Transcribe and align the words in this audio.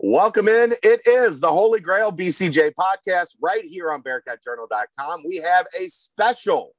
Welcome 0.00 0.46
in. 0.46 0.74
It 0.84 1.00
is 1.08 1.40
the 1.40 1.48
Holy 1.48 1.80
Grail 1.80 2.12
BCJ 2.12 2.72
podcast 2.78 3.34
right 3.42 3.64
here 3.64 3.90
on 3.90 4.00
BearcatJournal.com. 4.00 5.24
We 5.26 5.38
have 5.38 5.66
a 5.76 5.88
special 5.88 6.76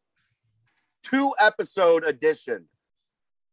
two 1.04 1.34
episode 1.38 2.06
edition 2.06 2.70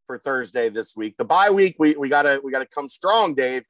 for 0.07 0.19
Thursday 0.19 0.69
this 0.69 0.95
week. 0.95 1.17
The 1.17 1.25
bye 1.25 1.51
week, 1.51 1.75
we, 1.81 1.97
we 1.97 2.09
gotta 2.09 2.41
we 2.45 2.53
gotta 2.53 2.69
come 2.73 2.87
strong, 2.87 3.35
Dave. 3.35 3.65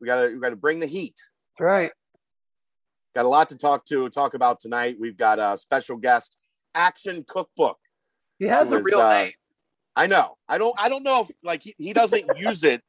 We 0.00 0.08
gotta 0.08 0.32
we 0.32 0.40
gotta 0.40 0.56
bring 0.56 0.80
the 0.80 0.86
heat. 0.86 1.14
That's 1.56 1.64
right. 1.64 1.92
Got 3.14 3.24
a 3.24 3.28
lot 3.28 3.50
to 3.50 3.56
talk 3.56 3.84
to 3.86 4.10
talk 4.10 4.34
about 4.34 4.58
tonight. 4.58 4.96
We've 4.98 5.16
got 5.16 5.38
a 5.38 5.56
special 5.56 5.98
guest, 5.98 6.36
Action 6.74 7.24
Cookbook. 7.28 7.78
He 8.40 8.46
has 8.46 8.72
a 8.72 8.78
is, 8.78 8.84
real 8.84 9.00
uh, 9.00 9.08
name. 9.08 9.32
I 9.94 10.08
know. 10.08 10.36
I 10.48 10.58
don't 10.58 10.74
I 10.76 10.88
don't 10.88 11.04
know 11.04 11.22
if 11.22 11.30
like 11.44 11.62
he, 11.62 11.76
he 11.78 11.92
doesn't 11.92 12.24
use 12.36 12.64
it. 12.64 12.82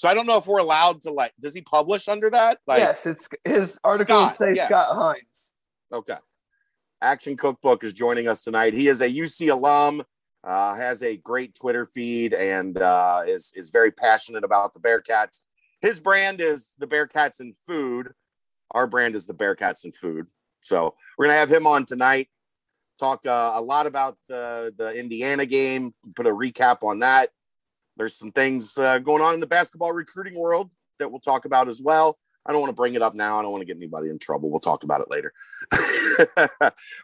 So 0.00 0.08
I 0.08 0.14
don't 0.14 0.26
know 0.26 0.38
if 0.38 0.46
we're 0.46 0.60
allowed 0.60 1.02
to 1.02 1.12
like 1.12 1.34
does 1.38 1.52
he 1.52 1.60
publish 1.60 2.08
under 2.08 2.30
that? 2.30 2.58
Like 2.66 2.78
yes, 2.78 3.04
it's 3.04 3.28
his 3.44 3.78
articles 3.84 4.34
Scott, 4.34 4.34
say 4.34 4.54
yeah. 4.54 4.64
Scott 4.64 4.96
Hines. 4.96 5.52
Okay. 5.92 6.16
Action 7.02 7.36
Cookbook 7.36 7.84
is 7.84 7.92
joining 7.92 8.26
us 8.26 8.40
tonight. 8.40 8.72
He 8.72 8.88
is 8.88 9.02
a 9.02 9.10
UC 9.10 9.52
alum, 9.52 10.02
uh, 10.42 10.74
has 10.74 11.02
a 11.02 11.18
great 11.18 11.54
Twitter 11.54 11.84
feed, 11.84 12.32
and 12.32 12.78
uh, 12.78 13.24
is 13.26 13.52
is 13.54 13.68
very 13.68 13.90
passionate 13.90 14.42
about 14.42 14.72
the 14.72 14.80
Bearcats. 14.80 15.42
His 15.82 16.00
brand 16.00 16.40
is 16.40 16.74
the 16.78 16.86
Bearcats 16.86 17.40
and 17.40 17.54
Food. 17.66 18.14
Our 18.70 18.86
brand 18.86 19.14
is 19.14 19.26
the 19.26 19.34
Bearcats 19.34 19.84
and 19.84 19.94
Food. 19.94 20.28
So 20.62 20.94
we're 21.18 21.26
gonna 21.26 21.38
have 21.38 21.52
him 21.52 21.66
on 21.66 21.84
tonight. 21.84 22.30
Talk 22.98 23.26
uh, 23.26 23.52
a 23.54 23.60
lot 23.60 23.86
about 23.86 24.16
the 24.28 24.72
the 24.78 24.98
Indiana 24.98 25.44
game. 25.44 25.92
Put 26.16 26.26
a 26.26 26.30
recap 26.30 26.84
on 26.84 27.00
that. 27.00 27.28
There's 28.00 28.16
some 28.16 28.32
things 28.32 28.78
uh, 28.78 28.98
going 28.98 29.20
on 29.20 29.34
in 29.34 29.40
the 29.40 29.46
basketball 29.46 29.92
recruiting 29.92 30.34
world 30.34 30.70
that 31.00 31.10
we'll 31.10 31.20
talk 31.20 31.44
about 31.44 31.68
as 31.68 31.82
well. 31.82 32.18
I 32.46 32.52
don't 32.52 32.62
want 32.62 32.70
to 32.70 32.74
bring 32.74 32.94
it 32.94 33.02
up 33.02 33.14
now. 33.14 33.38
I 33.38 33.42
don't 33.42 33.50
want 33.50 33.60
to 33.60 33.66
get 33.66 33.76
anybody 33.76 34.08
in 34.08 34.18
trouble. 34.18 34.48
We'll 34.48 34.58
talk 34.58 34.84
about 34.84 35.02
it 35.02 35.10
later. 35.10 35.34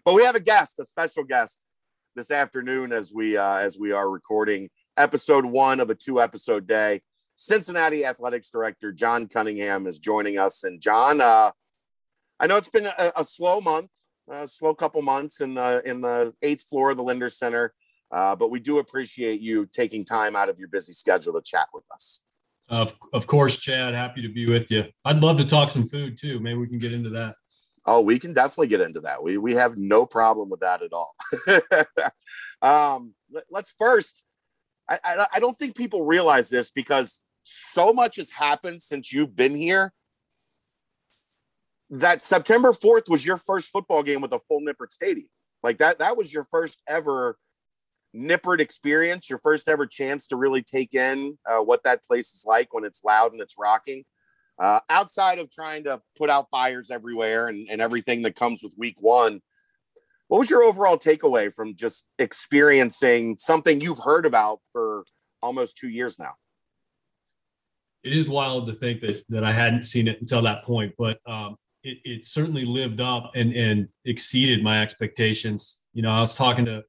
but 0.07 0.15
we 0.15 0.25
have 0.25 0.37
a 0.37 0.41
guest, 0.41 0.79
a 0.79 0.87
special 0.87 1.23
guest 1.23 1.67
this 2.15 2.31
afternoon 2.31 2.95
as 2.95 3.13
we 3.13 3.37
uh, 3.37 3.57
as 3.57 3.79
we 3.79 3.93
are 3.93 4.09
recording 4.09 4.71
episode 4.97 5.45
one 5.45 5.81
of 5.81 5.91
a 5.91 5.95
two 5.95 6.19
episode 6.19 6.67
day. 6.67 7.03
Cincinnati 7.35 8.07
Athletics 8.07 8.49
Director 8.49 8.91
John 8.91 9.29
Cunningham 9.29 9.87
is 9.87 9.99
joining 9.99 10.39
us. 10.39 10.65
And 10.65 10.81
John, 10.81 11.21
uh, 11.21 11.51
I 12.41 12.47
know 12.47 12.57
it's 12.57 12.71
been 12.71 12.87
a, 12.87 13.13
a 13.17 13.23
slow 13.23 13.61
month, 13.61 13.91
a 14.31 14.47
slow 14.47 14.75
couple 14.75 15.03
months 15.03 15.43
in 15.43 15.53
the 15.57 15.83
in 15.85 16.01
the 16.01 16.33
eighth 16.41 16.63
floor 16.63 16.93
of 16.93 16.97
the 16.97 17.05
Lindner 17.05 17.29
Center, 17.29 17.75
uh, 18.11 18.37
but 18.37 18.51
we 18.51 18.61
do 18.61 18.79
appreciate 18.79 19.41
you 19.41 19.67
taking 19.67 20.05
time 20.05 20.37
out 20.37 20.49
of 20.49 20.59
your 20.59 20.69
busy 20.69 20.93
schedule 20.93 21.33
to 21.35 21.43
chat 21.43 21.69
with 21.75 21.85
us. 21.93 22.21
Of, 22.69 22.95
of 23.13 23.27
course, 23.27 23.59
Chad, 23.59 23.95
happy 23.95 24.23
to 24.23 24.29
be 24.29 24.47
with 24.47 24.71
you. 24.71 24.85
I'd 25.05 25.23
love 25.23 25.39
to 25.39 25.47
talk 25.47 25.71
some 25.71 25.87
food 25.87 26.17
too. 26.19 26.41
Maybe 26.41 26.59
we 26.59 26.69
can 26.69 26.79
get 26.79 26.93
into 26.93 27.11
that. 27.11 27.37
Oh, 27.85 28.01
we 28.01 28.19
can 28.19 28.33
definitely 28.33 28.67
get 28.67 28.81
into 28.81 29.01
that. 29.01 29.23
We 29.23 29.39
we 29.39 29.55
have 29.55 29.77
no 29.77 30.05
problem 30.05 30.51
with 30.51 30.61
that 30.61 30.83
at 30.83 30.93
all. 30.93 31.15
um, 32.63 33.15
let, 33.31 33.45
us 33.55 33.73
first. 33.79 34.25
I, 34.89 34.99
I 35.05 35.27
I 35.35 35.41
don't 35.41 35.57
think 35.57 35.77
people 35.77 36.05
realize 36.05 36.49
this 36.49 36.71
because 36.71 37.21
so 37.45 37.93
much 37.93 38.17
has 38.17 38.31
happened 38.31 38.83
since 38.83 39.13
you've 39.13 39.37
been 39.37 39.55
here. 39.55 39.93
That 41.91 42.25
September 42.25 42.73
fourth 42.73 43.09
was 43.09 43.25
your 43.25 43.37
first 43.37 43.71
football 43.71 44.03
game 44.03 44.21
with 44.21 44.33
a 44.33 44.41
full 44.41 44.61
Nippert 44.61 44.91
Stadium. 44.91 45.29
Like 45.63 45.79
that. 45.79 46.01
That 46.01 46.17
was 46.17 46.33
your 46.33 46.43
first 46.51 46.83
ever 46.89 47.39
Nippert 48.17 48.61
experience. 48.61 49.29
Your 49.29 49.39
first 49.41 49.69
ever 49.69 49.87
chance 49.87 50.27
to 50.29 50.37
really 50.37 50.63
take 50.63 50.95
in 50.95 51.37
uh, 51.49 51.59
what 51.59 51.83
that 51.85 52.03
place 52.05 52.35
is 52.35 52.45
like 52.47 52.73
when 52.73 52.85
it's 52.85 53.05
loud 53.05 53.33
and 53.33 53.41
it's 53.41 53.57
rocking 53.59 54.05
uh, 54.59 54.81
outside 54.89 55.39
of 55.39 55.51
trying 55.51 55.85
to 55.85 56.01
put 56.17 56.31
out 56.31 56.49
fires 56.51 56.91
everywhere 56.91 57.49
and, 57.49 57.69
and 57.71 57.81
everything 57.81 58.23
that 58.23 58.35
comes 58.35 58.63
with 58.63 58.73
week 58.77 58.97
one, 59.01 59.41
what 60.29 60.39
was 60.39 60.51
your 60.51 60.65
overall 60.65 60.99
takeaway 60.99 61.53
from 61.53 61.77
just 61.77 62.05
experiencing 62.19 63.37
something 63.39 63.81
you've 63.81 64.01
heard 64.01 64.27
about 64.27 64.61
for 64.73 65.05
almost 65.43 65.77
two 65.77 65.89
years 65.89 66.19
now? 66.19 66.33
It 68.03 68.13
is 68.13 68.29
wild 68.29 68.67
to 68.67 68.73
think 68.73 69.01
that 69.03 69.23
that 69.29 69.45
I 69.45 69.53
hadn't 69.53 69.85
seen 69.85 70.09
it 70.09 70.21
until 70.21 70.43
that 70.43 70.65
point, 70.65 70.95
but 70.97 71.19
um, 71.27 71.57
it, 71.83 71.99
it 72.05 72.27
certainly 72.27 72.65
lived 72.65 73.01
up 73.01 73.33
and 73.35 73.53
and 73.53 73.89
exceeded 74.05 74.63
my 74.63 74.81
expectations. 74.81 75.81
You 75.93 76.03
know, 76.03 76.11
I 76.11 76.21
was 76.21 76.37
talking 76.37 76.65
to 76.67 76.85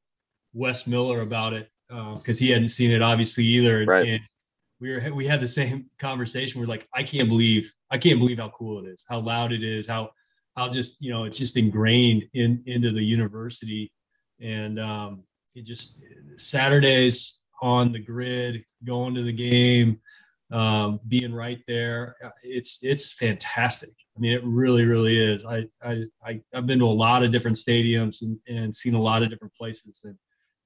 Wes 0.58 0.88
Miller 0.88 1.22
about 1.22 1.54
it 1.54 1.70
because 2.16 2.38
he 2.40 2.50
hadn't 2.50 2.70
seen 2.70 2.92
it 2.92 3.02
obviously 3.02 3.46
either, 3.46 3.86
Right. 3.86 4.08
and 4.08 4.22
we 4.80 4.92
were 4.92 5.14
we 5.14 5.26
had 5.26 5.40
the 5.40 5.48
same 5.48 5.86
conversation. 6.00 6.60
We're 6.60 6.68
like, 6.68 6.88
I 6.94 7.04
can't 7.04 7.30
believe 7.30 7.72
I 7.92 7.98
can't 7.98 8.20
believe 8.20 8.40
how 8.40 8.50
cool 8.50 8.84
it 8.84 8.88
is, 8.90 9.06
how 9.08 9.20
loud 9.20 9.52
it 9.52 9.64
is, 9.64 9.88
how 9.88 10.10
how 10.56 10.70
just 10.70 11.02
you 11.02 11.12
know 11.12 11.24
it's 11.24 11.38
just 11.38 11.58
ingrained 11.58 12.24
in 12.34 12.64
into 12.66 12.92
the 12.92 13.04
university, 13.04 13.92
and 14.42 14.80
um, 14.80 15.24
it 15.56 15.66
just 15.66 16.04
Saturdays 16.36 17.42
on 17.62 17.92
the 17.92 18.00
grid, 18.00 18.64
going 18.86 19.16
to 19.16 19.24
the 19.24 19.32
game, 19.32 20.00
um, 20.52 21.00
being 21.08 21.34
right 21.34 21.60
there. 21.68 22.16
It's 22.44 22.80
it's 22.82 23.14
fantastic. 23.14 23.90
I 24.16 24.20
mean, 24.20 24.34
it 24.34 24.44
really 24.44 24.86
really 24.86 25.18
is. 25.18 25.46
I 25.46 25.66
I, 25.84 26.04
I 26.26 26.42
I've 26.54 26.68
been 26.68 26.80
to 26.80 26.86
a 26.86 27.00
lot 27.06 27.24
of 27.24 27.32
different 27.32 27.58
stadiums 27.58 28.22
and, 28.22 28.38
and 28.48 28.76
seen 28.76 28.94
a 28.96 29.02
lot 29.02 29.24
of 29.24 29.30
different 29.30 29.54
places, 29.56 30.02
and 30.04 30.16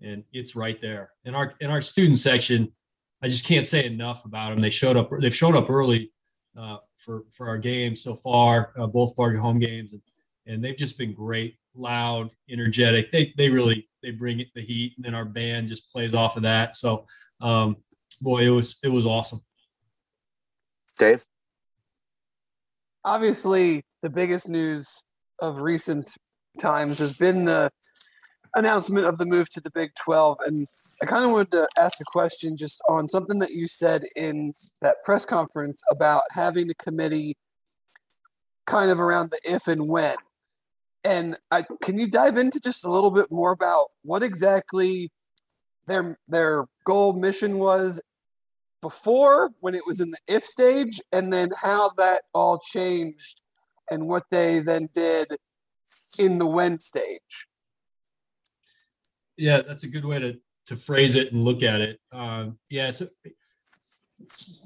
and 0.01 0.23
it's 0.33 0.55
right 0.55 0.79
there. 0.81 1.11
And 1.25 1.35
our 1.35 1.53
in 1.61 1.69
our 1.69 1.81
student 1.81 2.17
section. 2.17 2.71
I 3.23 3.27
just 3.27 3.45
can't 3.45 3.65
say 3.65 3.85
enough 3.85 4.25
about 4.25 4.49
them. 4.49 4.61
They 4.61 4.71
showed 4.71 4.97
up. 4.97 5.11
They've 5.19 5.35
showed 5.35 5.55
up 5.55 5.69
early 5.69 6.11
uh, 6.57 6.77
for 6.97 7.23
for 7.31 7.47
our 7.47 7.57
games 7.57 8.01
so 8.01 8.15
far, 8.15 8.73
uh, 8.77 8.87
both 8.87 9.11
of 9.11 9.19
our 9.19 9.35
home 9.35 9.59
games, 9.59 9.93
and, 9.93 10.01
and 10.47 10.63
they've 10.63 10.75
just 10.75 10.97
been 10.97 11.13
great, 11.13 11.55
loud, 11.75 12.31
energetic. 12.49 13.11
They 13.11 13.33
they 13.37 13.49
really 13.49 13.87
they 14.01 14.11
bring 14.11 14.39
it 14.39 14.47
the 14.55 14.61
heat, 14.61 14.93
and 14.97 15.05
then 15.05 15.13
our 15.13 15.25
band 15.25 15.67
just 15.67 15.91
plays 15.91 16.13
off 16.13 16.35
of 16.35 16.43
that. 16.43 16.75
So, 16.75 17.05
um, 17.41 17.77
boy, 18.21 18.45
it 18.45 18.49
was 18.49 18.77
it 18.83 18.89
was 18.89 19.05
awesome. 19.05 19.41
Dave? 20.97 21.23
Obviously, 23.03 23.83
the 24.01 24.09
biggest 24.09 24.47
news 24.47 25.03
of 25.39 25.61
recent 25.61 26.15
times 26.59 26.99
has 26.99 27.17
been 27.17 27.45
the 27.45 27.71
announcement 28.55 29.05
of 29.05 29.17
the 29.17 29.25
move 29.25 29.49
to 29.51 29.61
the 29.61 29.71
Big 29.71 29.93
12. 29.95 30.37
And 30.45 30.67
I 31.01 31.05
kind 31.05 31.25
of 31.25 31.31
wanted 31.31 31.51
to 31.51 31.67
ask 31.77 31.99
a 32.01 32.05
question 32.05 32.57
just 32.57 32.81
on 32.89 33.07
something 33.07 33.39
that 33.39 33.51
you 33.51 33.67
said 33.67 34.05
in 34.15 34.53
that 34.81 34.97
press 35.03 35.25
conference 35.25 35.81
about 35.89 36.23
having 36.31 36.69
a 36.69 36.75
committee 36.75 37.35
kind 38.65 38.91
of 38.91 38.99
around 38.99 39.31
the 39.31 39.39
if 39.43 39.67
and 39.67 39.87
when. 39.87 40.15
And 41.03 41.35
I, 41.49 41.65
can 41.81 41.97
you 41.97 42.07
dive 42.07 42.37
into 42.37 42.59
just 42.59 42.85
a 42.85 42.91
little 42.91 43.11
bit 43.11 43.27
more 43.31 43.51
about 43.51 43.87
what 44.03 44.21
exactly 44.21 45.11
their 45.87 46.15
their 46.27 46.65
goal 46.85 47.13
mission 47.13 47.57
was 47.57 47.99
before 48.81 49.49
when 49.61 49.73
it 49.73 49.85
was 49.85 49.99
in 49.99 50.11
the 50.11 50.17
if 50.27 50.43
stage 50.43 51.01
and 51.11 51.33
then 51.33 51.49
how 51.59 51.89
that 51.97 52.21
all 52.33 52.59
changed 52.59 53.41
and 53.89 54.07
what 54.07 54.23
they 54.29 54.59
then 54.59 54.89
did 54.93 55.35
in 56.19 56.37
the 56.37 56.45
when 56.45 56.79
stage? 56.79 57.47
Yeah, 59.41 59.63
that's 59.67 59.83
a 59.83 59.87
good 59.87 60.05
way 60.05 60.19
to 60.19 60.37
to 60.67 60.75
phrase 60.75 61.15
it 61.15 61.33
and 61.33 61.43
look 61.43 61.63
at 61.63 61.81
it. 61.81 61.99
Um, 62.11 62.59
yeah, 62.69 62.91
so 62.91 63.05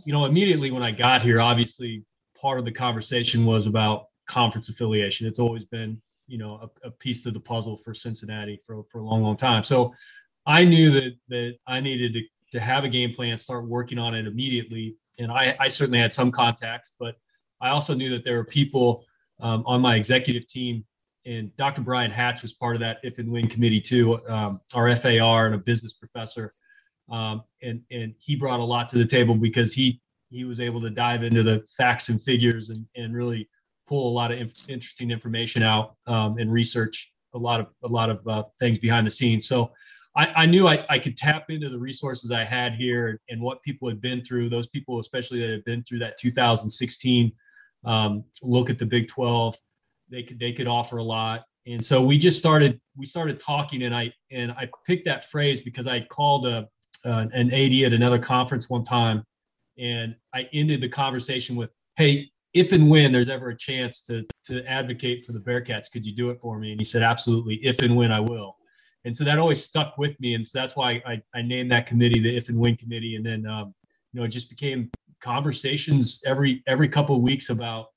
you 0.06 0.12
know, 0.12 0.26
immediately 0.26 0.70
when 0.70 0.84
I 0.84 0.92
got 0.92 1.24
here, 1.24 1.40
obviously 1.42 2.04
part 2.38 2.60
of 2.60 2.66
the 2.66 2.74
conversation 2.74 3.46
was 3.46 3.68
about 3.68 4.08
conference 4.28 4.68
affiliation. 4.68 5.28
It's 5.28 5.40
always 5.40 5.64
been, 5.64 6.02
you 6.28 6.38
know, 6.38 6.70
a, 6.84 6.88
a 6.88 6.92
piece 6.92 7.26
of 7.26 7.34
the 7.34 7.40
puzzle 7.40 7.78
for 7.78 7.94
Cincinnati 7.94 8.60
for 8.68 8.84
for 8.92 9.00
a 9.00 9.04
long, 9.06 9.24
long 9.24 9.38
time. 9.38 9.64
So 9.64 9.94
I 10.46 10.66
knew 10.66 10.92
that 10.92 11.14
that 11.30 11.56
I 11.66 11.80
needed 11.80 12.14
to 12.14 12.22
to 12.52 12.60
have 12.60 12.84
a 12.84 12.90
game 12.90 13.14
plan, 13.14 13.38
start 13.38 13.70
working 13.70 13.98
on 13.98 14.14
it 14.14 14.28
immediately. 14.28 14.98
And 15.20 15.32
I, 15.32 15.56
I 15.58 15.70
certainly 15.70 16.00
had 16.00 16.12
some 16.12 16.32
contacts, 16.32 16.92
but 17.00 17.16
I 17.62 17.70
also 17.70 17.94
knew 17.94 18.10
that 18.10 18.26
there 18.26 18.36
were 18.36 18.46
people 18.46 19.06
um, 19.40 19.64
on 19.66 19.80
my 19.80 19.96
executive 19.96 20.46
team 20.48 20.86
and 21.26 21.56
Dr. 21.58 21.82
Brian 21.82 22.12
Hatch 22.12 22.44
was 22.44 22.54
part 22.54 22.76
of 22.76 22.80
that 22.82 22.98
if 23.04 23.18
and 23.18 23.32
when 23.32 23.48
committee 23.48 23.82
too, 23.82 24.20
um, 24.28 24.60
our 24.74 24.96
FAR 24.96 25.48
and 25.48 25.56
a 25.56 25.58
business 25.58 25.94
professor. 25.94 26.52
Um, 27.10 27.44
and, 27.62 27.82
and 27.92 28.14
he 28.20 28.36
brought 28.36 28.60
a 28.60 28.64
lot 28.64 28.88
to 28.90 28.98
the 28.98 29.06
table 29.06 29.36
because 29.36 29.74
he, 29.74 30.02
he 30.30 30.44
was 30.44 30.60
able 30.60 30.82
to 30.82 30.90
dive 30.90 31.24
into 31.24 31.44
the 31.44 31.64
facts 31.78 32.10
and 32.10 32.22
figures 32.22 32.70
and, 32.70 32.86
and 32.96 33.16
really 33.16 33.50
pull 33.88 34.12
a 34.12 34.14
lot 34.14 34.32
of 34.32 34.40
inf- 34.40 34.70
interesting 34.70 35.12
information 35.12 35.64
out 35.64 35.96
um, 36.08 36.38
and 36.38 36.52
research 36.52 37.14
a 37.34 37.38
lot 37.38 37.60
of, 37.60 37.68
a 37.84 37.88
lot 37.88 38.10
of 38.10 38.28
uh, 38.28 38.44
things 38.60 38.80
behind 38.80 39.06
the 39.06 39.12
scenes. 39.12 39.48
So 39.48 39.72
I, 40.16 40.28
I 40.28 40.46
knew 40.46 40.68
I, 40.68 40.86
I 40.90 41.00
could 41.00 41.18
tap 41.18 41.50
into 41.50 41.70
the 41.70 41.78
resources 41.78 42.32
I 42.32 42.44
had 42.44 42.74
here 42.74 43.20
and 43.30 43.42
what 43.42 43.62
people 43.62 43.88
had 43.88 44.00
been 44.00 44.24
through, 44.24 44.50
those 44.50 44.68
people, 44.68 45.00
especially 45.00 45.42
that 45.42 45.50
had 45.50 45.66
been 45.66 45.84
through 45.84 46.00
that 46.00 46.18
2016 46.18 47.32
um, 47.84 48.24
look 48.42 48.70
at 48.70 48.80
the 48.80 48.86
Big 48.86 49.08
12 49.08 49.58
they 50.10 50.24
could 50.24 50.40
they 50.40 50.52
could 50.52 50.68
offer 50.68 50.98
a 50.98 51.04
lot 51.04 51.44
and 51.68 51.84
so 51.84 52.04
we 52.04 52.18
just 52.18 52.38
started 52.38 52.80
we 52.96 53.06
started 53.06 53.40
talking 53.40 53.84
and 53.84 53.96
i 53.96 54.12
and 54.32 54.52
i 54.54 54.70
picked 54.86 55.06
that 55.06 55.30
phrase 55.32 55.62
because 55.62 55.88
i 55.88 56.00
called 56.02 56.48
a 56.48 56.68
an 57.04 57.54
ad 57.54 57.72
at 57.84 57.94
another 57.94 58.20
conference 58.20 58.70
one 58.70 58.84
time 58.84 59.24
and 59.78 60.16
i 60.34 60.48
ended 60.54 60.82
the 60.82 60.90
conversation 60.90 61.56
with 61.56 61.70
hey 61.98 62.30
if 62.56 62.72
and 62.72 62.90
when 62.90 63.12
there's 63.12 63.28
ever 63.28 63.50
a 63.50 63.58
chance 63.58 64.02
to 64.02 64.26
to 64.46 64.66
advocate 64.66 65.24
for 65.24 65.34
the 65.34 65.40
Bearcats, 65.40 65.92
could 65.92 66.06
you 66.06 66.16
do 66.16 66.30
it 66.30 66.40
for 66.40 66.58
me? 66.58 66.72
And 66.72 66.80
he 66.80 66.86
said, 66.86 67.04
absolutely. 67.04 67.56
If 67.56 67.80
and 67.80 67.96
when 67.96 68.14
I 68.14 68.22
will. 68.22 68.56
And 69.04 69.16
so 69.16 69.24
that 69.26 69.38
always 69.38 69.62
stuck 69.62 69.98
with 70.00 70.20
me, 70.20 70.34
and 70.34 70.48
so 70.48 70.60
that's 70.60 70.76
why 70.76 71.04
I, 71.06 71.22
I 71.36 71.44
named 71.44 71.70
that 71.72 71.86
committee 71.86 72.20
the 72.20 72.36
If 72.36 72.50
and 72.50 72.58
When 72.58 72.76
Committee. 72.76 73.18
And 73.18 73.26
then 73.26 73.46
um, 73.46 73.76
you 74.14 74.20
know 74.20 74.26
it 74.26 74.30
just 74.30 74.50
became 74.50 74.90
conversations 75.20 76.24
every 76.26 76.64
every 76.66 76.88
couple 76.88 77.16
of 77.16 77.22
weeks 77.22 77.50
about 77.50 77.88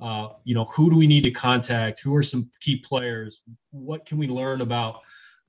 uh, 0.00 0.28
you 0.44 0.54
know 0.54 0.64
who 0.64 0.90
do 0.90 0.96
we 0.96 1.06
need 1.06 1.24
to 1.24 1.30
contact, 1.30 2.00
who 2.00 2.14
are 2.14 2.22
some 2.22 2.50
key 2.60 2.76
players, 2.76 3.42
what 3.70 4.06
can 4.06 4.18
we 4.18 4.26
learn 4.26 4.60
about 4.60 5.00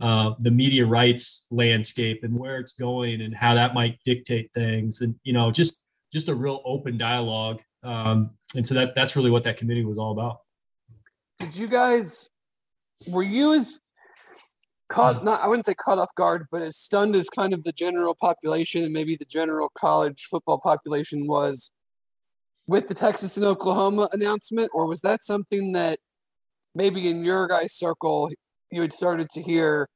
uh, 0.02 0.34
the 0.40 0.52
media 0.52 0.86
rights 0.86 1.48
landscape 1.52 2.24
and 2.24 2.38
where 2.38 2.60
it's 2.60 2.74
going 2.74 3.22
and 3.22 3.34
how 3.34 3.56
that 3.56 3.74
might 3.74 3.98
dictate 4.04 4.52
things, 4.54 5.02
and 5.02 5.16
you 5.24 5.34
know 5.34 5.52
just 5.52 5.84
just 6.14 6.30
a 6.30 6.36
real 6.36 6.62
open 6.66 6.98
dialogue. 6.98 7.62
Um, 7.84 8.32
and 8.56 8.66
so 8.66 8.74
that 8.76 8.94
that's 8.96 9.16
really 9.16 9.32
what 9.32 9.44
that 9.46 9.58
committee 9.58 9.86
was 9.86 9.98
all 9.98 10.12
about. 10.12 10.42
Did 11.40 11.56
you 11.56 11.68
guys 11.68 12.30
were 13.08 13.24
you 13.24 13.54
as 13.54 13.80
caught 14.90 15.24
not 15.24 15.42
I 15.42 15.48
wouldn't 15.48 15.66
say 15.66 15.74
caught 15.74 15.98
off 15.98 16.14
guard, 16.16 16.46
but 16.52 16.62
as 16.62 16.78
stunned 16.78 17.16
as 17.16 17.30
kind 17.30 17.54
of 17.54 17.64
the 17.64 17.72
general 17.72 18.16
population 18.16 18.84
and 18.84 18.94
maybe 18.94 19.16
the 19.16 19.26
general 19.26 19.70
college 19.78 20.28
football 20.30 20.60
population 20.60 21.28
was 21.28 21.72
with 22.68 22.88
the 22.88 22.94
Texas 22.94 23.38
and 23.38 23.46
Oklahoma 23.46 24.10
announcement, 24.12 24.72
or 24.74 24.88
was 24.88 25.02
that 25.02 25.24
something 25.24 25.74
that 25.74 26.00
maybe 26.74 27.08
in 27.08 27.24
your 27.24 27.48
guys' 27.48 27.74
circle 27.74 28.30
you 28.72 28.82
had 28.82 28.94
started 28.94 29.30
to 29.32 29.42
hear 29.42 29.88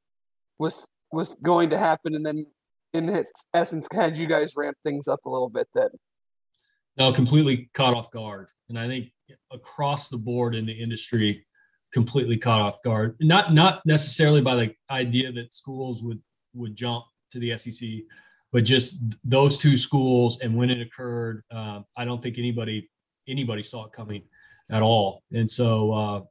was 0.58 0.88
was 1.12 1.36
going 1.42 1.72
to 1.72 1.78
happen, 1.78 2.16
and 2.16 2.26
then 2.26 2.46
in 2.94 3.24
essence 3.54 3.88
had 3.92 4.18
you 4.18 4.28
guys 4.28 4.54
ramp 4.56 4.78
things 4.84 5.08
up 5.08 5.26
a 5.26 5.30
little 5.30 5.50
bit 5.50 5.68
then? 5.74 5.90
No, 6.98 7.12
completely 7.12 7.70
caught 7.74 7.96
off 7.96 8.12
guard, 8.12 8.50
and 8.70 8.78
I 8.78 8.88
think 8.88 9.12
across 9.52 10.10
the 10.10 10.18
board 10.18 10.56
in 10.56 10.66
the 10.66 10.74
industry, 10.74 11.46
completely 11.94 12.38
caught 12.38 12.62
off 12.62 12.82
guard. 12.84 13.16
Not 13.20 13.54
not 13.54 13.86
necessarily 13.86 14.42
by 14.42 14.56
the 14.56 14.76
idea 14.92 15.32
that 15.32 15.54
schools 15.54 16.04
would 16.04 16.22
would 16.54 16.76
jump 16.76 17.06
to 17.32 17.40
the 17.40 17.58
SEC, 17.58 17.90
but 18.52 18.64
just 18.64 19.04
those 19.24 19.58
two 19.58 19.78
schools 19.78 20.40
and 20.42 20.56
when 20.56 20.70
it 20.70 20.82
occurred, 20.82 21.44
uh, 21.52 21.82
I 21.98 22.06
don't 22.06 22.22
think 22.22 22.38
anybody 22.38 22.90
anybody 23.28 23.62
saw 23.62 23.86
it 23.86 23.92
coming 23.92 24.24
at 24.72 24.82
all. 24.82 25.24
And 25.32 25.50
so, 25.50 25.92
uh, 25.92 26.22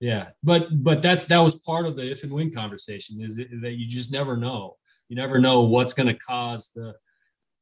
yeah, 0.00 0.28
but 0.42 0.68
but 0.84 1.02
that's 1.02 1.24
that 1.26 1.38
was 1.38 1.56
part 1.56 1.86
of 1.86 1.96
the 1.96 2.10
if 2.10 2.22
and 2.22 2.32
when 2.32 2.52
conversation 2.52 3.20
is 3.20 3.36
that 3.36 3.72
you 3.76 3.86
just 3.86 4.12
never 4.12 4.36
know. 4.36 4.76
You 5.08 5.16
never 5.16 5.38
know 5.38 5.62
what's 5.62 5.92
going 5.94 6.06
to 6.06 6.14
cause 6.14 6.70
the 6.74 6.94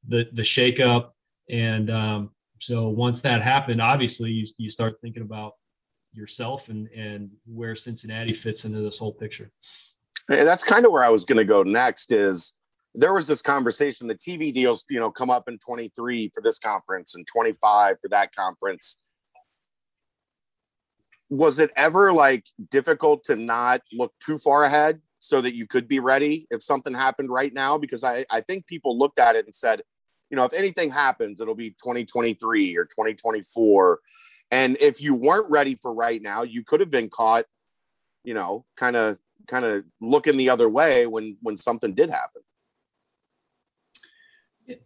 the 0.09 0.29
the 0.33 0.43
shakeup. 0.43 1.11
And 1.49 1.91
um, 1.91 2.31
so 2.61 2.89
once 2.89 3.21
that 3.23 3.43
happened, 3.43 3.81
obviously 3.81 4.33
you, 4.33 4.47
you 4.59 4.69
start 4.69 4.97
thinking 5.01 5.23
about 5.23 5.53
yourself 6.13 6.69
and 6.69 6.89
and 6.89 7.31
where 7.47 7.75
Cincinnati 7.75 8.33
fits 8.33 8.65
into 8.65 8.81
this 8.81 8.99
whole 8.99 9.13
picture. 9.13 9.51
And 10.29 10.47
that's 10.47 10.65
kind 10.65 10.85
of 10.85 10.93
where 10.93 11.05
I 11.05 11.11
was 11.11 11.25
going 11.25 11.39
to 11.39 11.45
go 11.45 11.63
next. 11.63 12.13
Is 12.13 12.53
there 12.97 13.13
was 13.13 13.27
this 13.27 13.43
conversation 13.43 14.07
the 14.07 14.15
TV 14.15 14.53
deals, 14.53 14.85
you 14.89 14.99
know, 14.99 15.11
come 15.11 15.29
up 15.29 15.49
in 15.49 15.59
23 15.59 16.31
for 16.35 16.41
this 16.41 16.59
conference 16.59 17.15
and 17.15 17.27
25 17.27 17.97
for 18.01 18.09
that 18.09 18.35
conference. 18.35 18.99
Was 21.29 21.59
it 21.59 21.71
ever 21.77 22.13
like 22.13 22.45
difficult 22.71 23.25
to 23.25 23.37
not 23.37 23.83
look 23.93 24.15
too 24.25 24.39
far 24.39 24.65
ahead 24.65 25.01
so 25.19 25.41
that 25.43 25.55
you 25.55 25.67
could 25.67 25.89
be 25.89 25.99
ready 25.99 26.47
if 26.51 26.63
something 26.63 26.95
happened 26.95 27.31
right 27.31 27.53
now? 27.53 27.77
Because 27.77 28.03
I, 28.03 28.25
I 28.31 28.41
think 28.41 28.67
people 28.67 28.99
looked 28.99 29.19
at 29.19 29.37
it 29.37 29.45
and 29.45 29.55
said, 29.55 29.83
you 30.31 30.37
know, 30.37 30.45
if 30.45 30.55
anything 30.55 30.91
happens, 30.91 31.41
it'll 31.41 31.55
be 31.55 31.71
2023 31.71 32.77
or 32.79 32.85
2024. 32.85 34.01
And 34.51 34.77
if 34.81 35.03
you 35.03 35.15
weren't 35.15 35.51
ready 35.51 35.75
for 35.75 35.93
right 35.93 36.23
now, 36.23 36.43
you 36.43 36.65
could 36.65 36.81
have 36.81 36.91
been 36.91 37.11
caught, 37.11 37.45
you 38.25 38.33
know, 38.33 38.65
kind 38.77 38.97
of 38.97 39.19
kind 39.49 39.65
of 39.65 39.85
looking 40.01 40.37
the 40.37 40.51
other 40.51 40.69
way 40.69 41.07
when 41.07 41.37
when 41.43 41.57
something 41.57 41.95
did 41.95 42.09
happen 42.11 42.43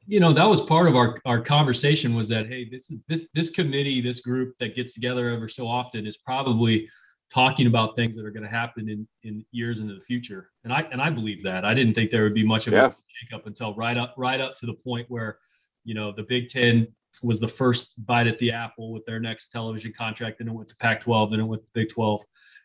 you 0.06 0.20
know 0.20 0.32
that 0.32 0.44
was 0.44 0.60
part 0.60 0.88
of 0.88 0.96
our 0.96 1.16
our 1.24 1.40
conversation 1.40 2.14
was 2.14 2.28
that 2.28 2.46
hey 2.46 2.68
this 2.68 2.90
is 2.90 3.00
this 3.08 3.28
this 3.34 3.50
committee 3.50 4.00
this 4.00 4.20
group 4.20 4.54
that 4.58 4.76
gets 4.76 4.92
together 4.92 5.28
ever 5.28 5.48
so 5.48 5.66
often 5.66 6.06
is 6.06 6.16
probably 6.18 6.88
talking 7.30 7.66
about 7.66 7.94
things 7.94 8.16
that 8.16 8.26
are 8.26 8.30
going 8.30 8.42
to 8.42 8.50
happen 8.50 8.88
in 8.88 9.06
in 9.22 9.44
years 9.52 9.80
into 9.80 9.94
the 9.94 10.00
future. 10.00 10.50
And 10.64 10.72
i 10.72 10.80
and 10.92 11.00
i 11.00 11.10
believe 11.10 11.42
that. 11.44 11.64
I 11.64 11.74
didn't 11.74 11.94
think 11.94 12.10
there 12.10 12.24
would 12.24 12.34
be 12.34 12.46
much 12.46 12.66
of 12.66 12.72
yeah. 12.72 12.86
a 12.86 13.36
shakeup 13.36 13.46
until 13.46 13.74
right 13.74 13.96
up 13.96 14.14
right 14.16 14.40
up 14.40 14.56
to 14.56 14.66
the 14.66 14.74
point 14.74 15.08
where 15.08 15.38
you 15.84 15.94
know 15.94 16.12
the 16.12 16.24
big 16.24 16.48
10 16.48 16.86
was 17.22 17.40
the 17.40 17.48
first 17.48 18.04
bite 18.06 18.26
at 18.26 18.38
the 18.38 18.52
apple 18.52 18.92
with 18.92 19.04
their 19.06 19.18
next 19.18 19.48
television 19.48 19.92
contract 19.92 20.40
and 20.40 20.48
it 20.48 20.52
went 20.52 20.68
to 20.68 20.76
pac 20.76 21.00
12 21.00 21.30
then 21.30 21.40
it 21.40 21.44
went 21.44 21.62
to 21.62 21.68
big 21.72 21.88
12 21.88 22.22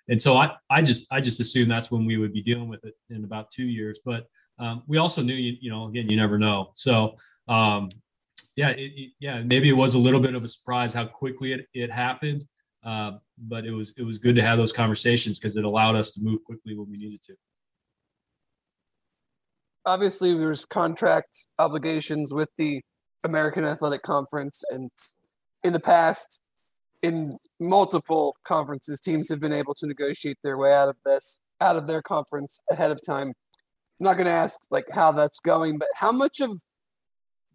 and 0.10 0.22
so 0.22 0.36
i 0.36 0.52
i 0.70 0.82
just 0.82 1.12
i 1.12 1.20
just 1.20 1.40
assumed 1.40 1.72
that's 1.72 1.92
when 1.92 2.06
we 2.06 2.18
would 2.18 2.34
be 2.34 2.44
dealing 2.44 2.68
with 2.68 2.84
it 2.86 2.96
in 3.10 3.24
about 3.24 3.50
two 3.52 3.66
years. 3.66 4.00
But 4.06 4.28
um, 4.60 4.84
we 4.88 4.98
also 4.98 5.22
knew, 5.22 5.34
you, 5.34 5.58
you 5.60 5.70
know, 5.70 5.88
again, 5.88 6.10
you 6.10 6.18
never 6.18 6.38
know. 6.38 6.72
So, 6.74 7.16
um, 7.48 7.90
yeah, 8.56 8.70
it, 8.70 9.12
yeah, 9.20 9.42
maybe 9.42 9.70
it 9.70 9.74
was 9.74 9.96
a 9.96 10.00
little 10.00 10.22
bit 10.22 10.34
of 10.34 10.44
a 10.44 10.48
surprise 10.48 10.94
how 10.94 11.06
quickly 11.06 11.52
it, 11.54 11.68
it 11.74 11.92
happened, 11.92 12.46
uh, 12.84 13.14
but 13.38 13.66
it 13.66 13.72
was 13.72 13.94
it 13.98 14.04
was 14.04 14.18
good 14.18 14.36
to 14.36 14.42
have 14.42 14.58
those 14.58 14.72
conversations 14.72 15.38
because 15.38 15.58
it 15.58 15.66
allowed 15.66 15.96
us 15.96 16.12
to 16.12 16.22
move 16.22 16.44
quickly 16.44 16.76
when 16.76 16.90
we 16.90 16.98
needed 16.98 17.22
to. 17.24 17.36
Obviously, 19.86 20.34
there's 20.38 20.66
contract 20.66 21.46
obligations 21.60 22.34
with 22.34 22.50
the 22.58 22.82
American 23.24 23.66
Athletic 23.66 24.04
Conference, 24.04 24.64
and 24.70 24.90
in 25.64 25.74
the 25.74 25.80
past, 25.80 26.40
in 27.02 27.38
multiple 27.60 28.36
conferences, 28.46 29.00
teams 29.00 29.28
have 29.30 29.40
been 29.40 29.54
able 29.54 29.74
to 29.76 29.86
negotiate 29.86 30.38
their 30.44 30.58
way 30.58 30.74
out 30.74 30.88
of 30.88 30.96
this, 31.06 31.42
out 31.60 31.76
of 31.76 31.88
their 31.88 32.02
conference 32.02 32.60
ahead 32.72 32.92
of 32.92 33.00
time. 33.06 33.34
I'm 34.00 34.06
not 34.06 34.18
going 34.18 34.26
to 34.26 34.32
ask 34.32 34.60
like 34.70 34.86
how 34.92 35.12
that's 35.12 35.40
going, 35.40 35.78
but 35.78 35.88
how 35.96 36.12
much 36.12 36.42
of 36.42 36.62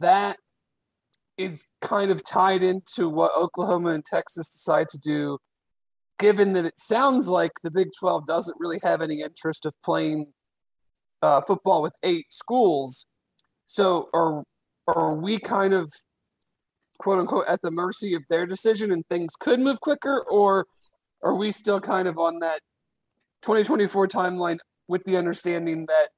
that 0.01 0.37
is 1.37 1.67
kind 1.81 2.11
of 2.11 2.25
tied 2.25 2.63
into 2.63 3.09
what 3.09 3.33
Oklahoma 3.37 3.91
and 3.91 4.05
Texas 4.05 4.49
decide 4.49 4.89
to 4.91 4.99
do, 4.99 5.39
given 6.19 6.53
that 6.55 6.65
it 6.65 6.79
sounds 6.79 7.29
like 7.29 7.53
the 7.63 7.71
Big 7.71 7.89
12 7.99 8.27
doesn't 8.27 8.57
really 8.59 8.79
have 8.83 9.03
any 9.03 9.21
interest 9.21 9.67
of 9.67 9.75
playing 9.83 10.33
uh, 11.23 11.41
football 11.47 11.83
with 11.83 11.95
eight 12.03 12.27
schools. 12.31 13.07
So 13.67 14.09
are, 14.15 14.43
are 14.87 15.15
we 15.15 15.39
kind 15.39 15.75
of 15.75 15.93
quote 16.99 17.19
unquote 17.19 17.47
at 17.49 17.63
the 17.63 17.71
mercy 17.71 18.15
of 18.15 18.23
their 18.29 18.47
decision 18.47 18.93
and 18.93 19.05
things 19.07 19.35
could 19.39 19.61
move 19.61 19.81
quicker, 19.81 20.23
or 20.31 20.67
are 21.23 21.35
we 21.35 21.53
still 21.53 21.81
kind 21.81 22.09
of 22.09 22.19
on 22.19 22.41
that 22.41 22.61
2024 23.43 24.09
timeline 24.09 24.59
with 24.89 25.03
the 25.05 25.17
understanding 25.17 25.87
that 25.87 26.09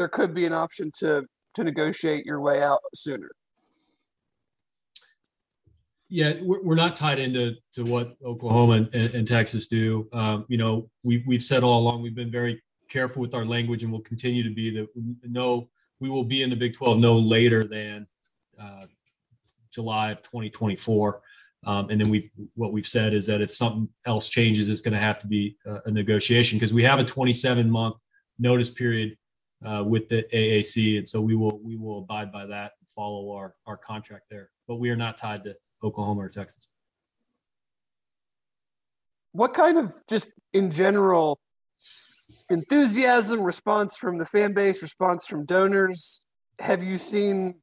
there 0.00 0.08
could 0.08 0.34
be 0.34 0.46
an 0.46 0.52
option 0.54 0.90
to 0.98 1.26
to 1.54 1.62
negotiate 1.62 2.24
your 2.24 2.40
way 2.40 2.62
out 2.62 2.80
sooner. 2.94 3.30
Yeah, 6.08 6.34
we're 6.42 6.74
not 6.74 6.96
tied 6.96 7.18
into 7.18 7.54
to 7.74 7.84
what 7.84 8.16
Oklahoma 8.24 8.88
and, 8.94 9.14
and 9.14 9.28
Texas 9.28 9.68
do. 9.68 10.08
Um, 10.12 10.46
you 10.48 10.56
know, 10.56 10.88
we 11.04 11.22
we've 11.26 11.42
said 11.42 11.62
all 11.62 11.78
along 11.80 12.02
we've 12.02 12.14
been 12.14 12.30
very 12.30 12.62
careful 12.88 13.20
with 13.20 13.34
our 13.34 13.44
language, 13.44 13.82
and 13.82 13.92
we'll 13.92 14.00
continue 14.00 14.42
to 14.42 14.54
be 14.54 14.70
that. 14.70 14.88
No, 15.22 15.68
we 16.00 16.08
will 16.08 16.24
be 16.24 16.42
in 16.42 16.48
the 16.48 16.56
Big 16.56 16.74
12 16.74 16.98
no 16.98 17.14
later 17.16 17.62
than 17.62 18.06
uh, 18.58 18.86
July 19.70 20.12
of 20.12 20.22
2024. 20.22 21.20
Um, 21.66 21.90
and 21.90 22.00
then 22.00 22.08
we 22.08 22.30
what 22.54 22.72
we've 22.72 22.86
said 22.86 23.12
is 23.12 23.26
that 23.26 23.42
if 23.42 23.54
something 23.54 23.86
else 24.06 24.28
changes, 24.28 24.70
it's 24.70 24.80
going 24.80 24.94
to 24.94 25.00
have 25.00 25.18
to 25.18 25.26
be 25.26 25.58
a, 25.66 25.80
a 25.84 25.90
negotiation 25.90 26.58
because 26.58 26.72
we 26.72 26.82
have 26.84 26.98
a 26.98 27.04
27 27.04 27.70
month 27.70 27.96
notice 28.38 28.70
period 28.70 29.14
uh, 29.64 29.84
with 29.86 30.08
the 30.08 30.24
AAC, 30.32 30.98
and 30.98 31.08
so 31.08 31.20
we 31.20 31.34
will 31.34 31.58
we 31.62 31.76
will 31.76 31.98
abide 31.98 32.32
by 32.32 32.46
that 32.46 32.72
and 32.80 32.88
follow 32.94 33.32
our 33.32 33.54
our 33.66 33.76
contract 33.76 34.24
there. 34.30 34.50
But 34.66 34.76
we 34.76 34.90
are 34.90 34.96
not 34.96 35.18
tied 35.18 35.44
to 35.44 35.56
Oklahoma 35.82 36.22
or 36.22 36.28
Texas. 36.28 36.68
What 39.32 39.54
kind 39.54 39.78
of 39.78 39.94
just 40.08 40.30
in 40.52 40.70
general 40.70 41.38
enthusiasm, 42.48 43.42
response 43.42 43.96
from 43.96 44.18
the 44.18 44.26
fan 44.26 44.54
base, 44.54 44.82
response 44.82 45.26
from 45.26 45.44
donors 45.44 46.22
have 46.60 46.82
you 46.82 46.98
seen 46.98 47.54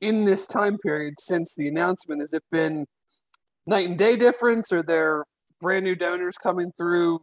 in 0.00 0.24
this 0.24 0.46
time 0.46 0.78
period 0.78 1.14
since 1.18 1.54
the 1.54 1.68
announcement? 1.68 2.20
Has 2.20 2.32
it 2.32 2.44
been 2.50 2.86
night 3.66 3.88
and 3.88 3.98
day 3.98 4.16
difference? 4.16 4.72
Are 4.72 4.82
there 4.82 5.24
brand 5.60 5.84
new 5.84 5.94
donors 5.94 6.36
coming 6.36 6.70
through, 6.76 7.22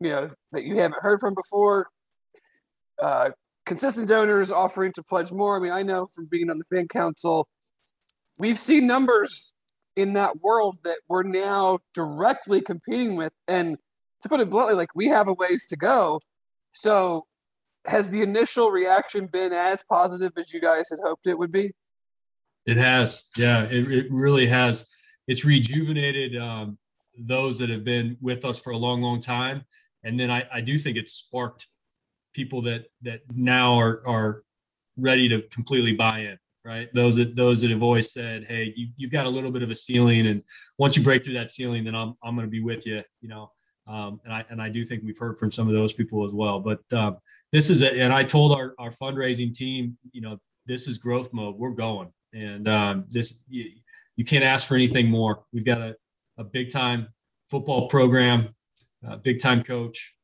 you 0.00 0.10
know, 0.10 0.30
that 0.52 0.64
you 0.64 0.76
haven't 0.78 1.02
heard 1.02 1.20
from 1.20 1.34
before? 1.34 1.88
Uh, 3.00 3.30
consistent 3.66 4.08
donors 4.08 4.50
offering 4.50 4.92
to 4.92 5.02
pledge 5.02 5.32
more. 5.32 5.56
I 5.56 5.60
mean, 5.60 5.72
I 5.72 5.82
know 5.82 6.06
from 6.14 6.26
being 6.26 6.48
on 6.48 6.58
the 6.58 6.64
fan 6.64 6.88
council, 6.88 7.48
we've 8.38 8.58
seen 8.58 8.86
numbers 8.86 9.52
in 9.96 10.12
that 10.14 10.40
world 10.40 10.78
that 10.84 10.98
we're 11.08 11.24
now 11.24 11.80
directly 11.92 12.60
competing 12.60 13.16
with. 13.16 13.32
And 13.48 13.76
to 14.22 14.28
put 14.28 14.40
it 14.40 14.48
bluntly, 14.48 14.74
like 14.74 14.94
we 14.94 15.08
have 15.08 15.28
a 15.28 15.34
ways 15.34 15.66
to 15.68 15.76
go. 15.76 16.20
So 16.70 17.26
has 17.86 18.08
the 18.08 18.22
initial 18.22 18.70
reaction 18.70 19.26
been 19.26 19.52
as 19.52 19.84
positive 19.84 20.32
as 20.36 20.52
you 20.52 20.60
guys 20.60 20.90
had 20.90 20.98
hoped 21.04 21.26
it 21.26 21.38
would 21.38 21.52
be? 21.52 21.72
It 22.66 22.76
has. 22.76 23.24
Yeah, 23.36 23.64
it, 23.64 23.90
it 23.90 24.06
really 24.10 24.46
has. 24.46 24.88
it's 25.28 25.44
rejuvenated 25.44 26.36
um, 26.36 26.78
those 27.18 27.58
that 27.58 27.70
have 27.70 27.84
been 27.84 28.16
with 28.20 28.44
us 28.44 28.58
for 28.58 28.70
a 28.70 28.76
long, 28.76 29.02
long 29.02 29.20
time, 29.20 29.64
and 30.04 30.18
then 30.18 30.30
I, 30.30 30.44
I 30.52 30.60
do 30.60 30.78
think 30.78 30.96
it's 30.96 31.12
sparked 31.12 31.68
people 32.36 32.62
that 32.62 32.84
that 33.02 33.22
now 33.34 33.74
are 33.74 34.02
are 34.06 34.42
ready 34.96 35.28
to 35.28 35.42
completely 35.48 35.94
buy 35.94 36.20
in. 36.20 36.38
Right, 36.64 36.88
those 36.94 37.14
that 37.16 37.36
those 37.36 37.60
that 37.60 37.70
have 37.70 37.82
always 37.82 38.12
said, 38.12 38.44
"Hey, 38.44 38.72
you, 38.76 38.88
you've 38.96 39.12
got 39.12 39.24
a 39.24 39.28
little 39.28 39.52
bit 39.52 39.62
of 39.62 39.70
a 39.70 39.74
ceiling, 39.74 40.26
and 40.26 40.42
once 40.78 40.96
you 40.96 41.02
break 41.04 41.22
through 41.24 41.34
that 41.34 41.48
ceiling, 41.48 41.84
then 41.84 41.94
I'm 41.94 42.14
I'm 42.24 42.34
going 42.34 42.46
to 42.46 42.50
be 42.50 42.60
with 42.60 42.84
you." 42.84 43.02
You 43.20 43.28
know, 43.28 43.52
um, 43.86 44.20
and 44.24 44.34
I 44.34 44.44
and 44.50 44.60
I 44.60 44.68
do 44.68 44.84
think 44.84 45.04
we've 45.04 45.16
heard 45.16 45.38
from 45.38 45.52
some 45.52 45.68
of 45.68 45.74
those 45.74 45.92
people 45.92 46.24
as 46.24 46.34
well. 46.34 46.58
But 46.58 46.80
um, 46.92 47.18
this 47.52 47.70
is 47.70 47.82
it, 47.82 47.96
and 47.96 48.12
I 48.12 48.24
told 48.24 48.50
our 48.50 48.74
our 48.80 48.90
fundraising 48.90 49.54
team, 49.54 49.96
you 50.10 50.20
know, 50.20 50.40
this 50.66 50.88
is 50.88 50.98
growth 50.98 51.32
mode. 51.32 51.54
We're 51.56 51.70
going, 51.70 52.12
and 52.34 52.66
um, 52.66 53.04
this 53.10 53.44
you, 53.48 53.70
you 54.16 54.24
can't 54.24 54.42
ask 54.42 54.66
for 54.66 54.74
anything 54.74 55.08
more. 55.08 55.44
We've 55.52 55.64
got 55.64 55.80
a 55.80 55.94
a 56.36 56.42
big 56.42 56.72
time 56.72 57.06
football 57.48 57.86
program, 57.88 58.48
a 59.06 59.16
big 59.16 59.40
time 59.40 59.62
coach, 59.62 60.16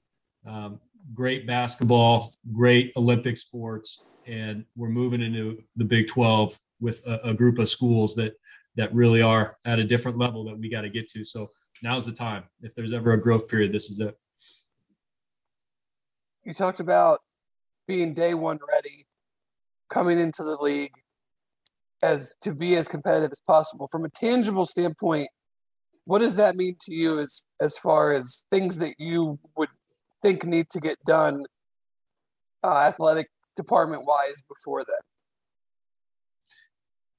um, 0.45 0.81
great 1.15 1.47
basketball, 1.47 2.31
great 2.53 2.93
Olympic 2.97 3.37
sports, 3.37 4.05
and 4.27 4.65
we're 4.77 4.89
moving 4.89 5.21
into 5.21 5.63
the 5.77 5.85
Big 5.85 6.09
12 6.09 6.59
with 6.81 7.07
a, 7.07 7.31
a 7.31 7.35
group 7.35 7.59
of 7.59 7.69
schools 7.69 8.15
that 8.17 8.35
that 8.77 8.95
really 8.95 9.21
are 9.21 9.57
at 9.67 9.79
a 9.79 9.85
different 9.85 10.17
level 10.17 10.45
that 10.45 10.59
we 10.59 10.71
got 10.71 10.81
to 10.81 10.89
get 10.89 11.09
to. 11.11 11.25
So 11.25 11.51
now's 11.83 12.07
the 12.07 12.13
time. 12.13 12.45
If 12.63 12.75
there's 12.75 12.95
ever 12.95 13.13
a 13.13 13.21
growth 13.21 13.49
period, 13.49 13.73
this 13.73 13.91
is 13.91 14.01
it. 14.01 14.17
You 16.45 16.55
talked 16.55 16.81
about 16.81 17.21
being 17.87 18.15
day 18.15 18.35
one 18.35 18.59
ready, 18.67 19.07
coming 19.91 20.19
into 20.19 20.43
the 20.43 20.57
league 20.57 20.95
as 22.03 22.35
to 22.41 22.55
be 22.55 22.77
as 22.77 22.89
competitive 22.89 23.31
as 23.31 23.41
possible. 23.41 23.89
From 23.89 24.05
a 24.05 24.09
tangible 24.09 24.67
standpoint, 24.67 25.29
what 26.05 26.19
does 26.19 26.35
that 26.37 26.57
mean 26.57 26.77
to 26.81 26.95
you 26.95 27.21
as 27.21 27.45
as 27.61 27.79
far 27.79 28.13
as 28.13 28.45
things 28.51 28.79
that 28.79 28.95
you 28.99 29.39
would 29.57 29.69
think 30.23 30.45
need 30.45 30.69
to 30.71 30.81
get 30.81 30.97
done 31.05 31.45
uh, 32.64 32.79
athletic 32.79 33.29
department 33.57 34.05
wise 34.07 34.43
before 34.49 34.83
that 34.85 35.02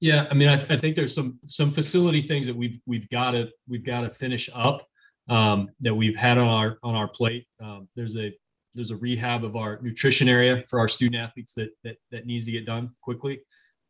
yeah 0.00 0.26
i 0.30 0.34
mean 0.34 0.48
I, 0.48 0.54
I, 0.54 0.76
think 0.76 0.96
there's 0.96 1.14
some 1.14 1.38
some 1.44 1.70
facility 1.70 2.22
things 2.22 2.46
that 2.46 2.56
we've 2.56 2.80
we've 2.86 3.08
got 3.10 3.32
to 3.32 3.50
we've 3.68 3.84
got 3.84 4.00
to 4.00 4.08
finish 4.08 4.50
up 4.52 4.86
um, 5.28 5.70
that 5.80 5.94
we've 5.94 6.16
had 6.16 6.38
on 6.38 6.48
our 6.48 6.78
on 6.82 6.94
our 6.94 7.08
plate. 7.08 7.46
Um, 7.62 7.88
there's 7.96 8.16
a 8.16 8.32
there's 8.74 8.90
a 8.90 8.96
rehab 8.96 9.44
of 9.44 9.56
our 9.56 9.78
nutrition 9.82 10.28
area 10.28 10.62
for 10.68 10.80
our 10.80 10.88
student 10.88 11.20
athletes 11.22 11.54
that 11.54 11.70
that, 11.84 11.96
that 12.10 12.26
needs 12.26 12.46
to 12.46 12.52
get 12.52 12.66
done 12.66 12.90
quickly. 13.02 13.40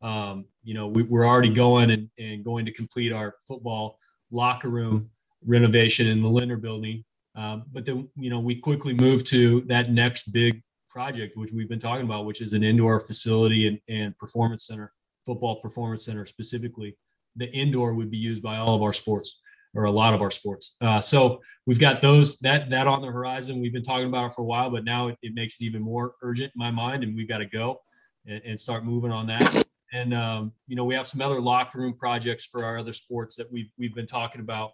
Um, 0.01 0.45
you 0.63 0.73
know 0.73 0.87
we, 0.87 1.03
we're 1.03 1.27
already 1.27 1.53
going 1.53 1.91
and, 1.91 2.09
and 2.17 2.43
going 2.43 2.65
to 2.65 2.71
complete 2.71 3.11
our 3.11 3.35
football 3.47 3.97
locker 4.31 4.69
room 4.69 5.09
renovation 5.45 6.07
in 6.07 6.21
the 6.21 6.29
Lindner 6.29 6.57
building. 6.57 7.03
Um, 7.35 7.63
but 7.71 7.85
then, 7.85 8.09
you 8.15 8.29
know, 8.29 8.39
we 8.39 8.55
quickly 8.55 8.93
moved 8.93 9.27
to 9.27 9.61
that 9.67 9.91
next 9.91 10.31
big 10.31 10.61
project, 10.89 11.35
which 11.35 11.51
we've 11.51 11.69
been 11.69 11.79
talking 11.79 12.05
about, 12.05 12.25
which 12.25 12.41
is 12.41 12.53
an 12.53 12.63
indoor 12.63 12.99
facility 12.99 13.67
and, 13.67 13.79
and 13.89 14.17
performance 14.17 14.67
center, 14.67 14.93
football 15.25 15.59
performance 15.59 16.05
center 16.05 16.25
specifically. 16.25 16.97
The 17.35 17.51
indoor 17.51 17.93
would 17.93 18.09
be 18.09 18.17
used 18.17 18.41
by 18.41 18.57
all 18.57 18.75
of 18.75 18.81
our 18.81 18.93
sports 18.93 19.41
or 19.73 19.83
a 19.83 19.91
lot 19.91 20.13
of 20.13 20.21
our 20.21 20.31
sports. 20.31 20.75
Uh, 20.79 21.01
so 21.01 21.41
we've 21.65 21.79
got 21.79 22.01
those 22.01 22.37
that 22.39 22.69
that 22.69 22.87
on 22.87 23.01
the 23.01 23.09
horizon. 23.09 23.59
We've 23.59 23.73
been 23.73 23.83
talking 23.83 24.07
about 24.07 24.31
it 24.31 24.33
for 24.33 24.41
a 24.41 24.45
while, 24.45 24.69
but 24.69 24.85
now 24.85 25.09
it, 25.09 25.17
it 25.21 25.33
makes 25.35 25.59
it 25.59 25.65
even 25.65 25.81
more 25.81 26.15
urgent 26.21 26.53
in 26.55 26.59
my 26.59 26.71
mind, 26.71 27.03
and 27.03 27.15
we've 27.15 27.27
got 27.27 27.39
to 27.39 27.45
go 27.45 27.77
and, 28.25 28.41
and 28.45 28.59
start 28.59 28.85
moving 28.85 29.11
on 29.11 29.27
that. 29.27 29.65
And 29.91 30.13
um, 30.13 30.53
you 30.67 30.77
know, 30.77 30.85
we 30.85 30.95
have 30.95 31.07
some 31.07 31.21
other 31.21 31.41
locker 31.41 31.79
room 31.79 31.93
projects 31.93 32.45
for 32.45 32.63
our 32.63 32.77
other 32.77 32.93
sports 32.93 33.35
that 33.35 33.51
we've 33.51 33.69
we've 33.77 33.93
been 33.93 34.07
talking 34.07 34.39
about, 34.39 34.71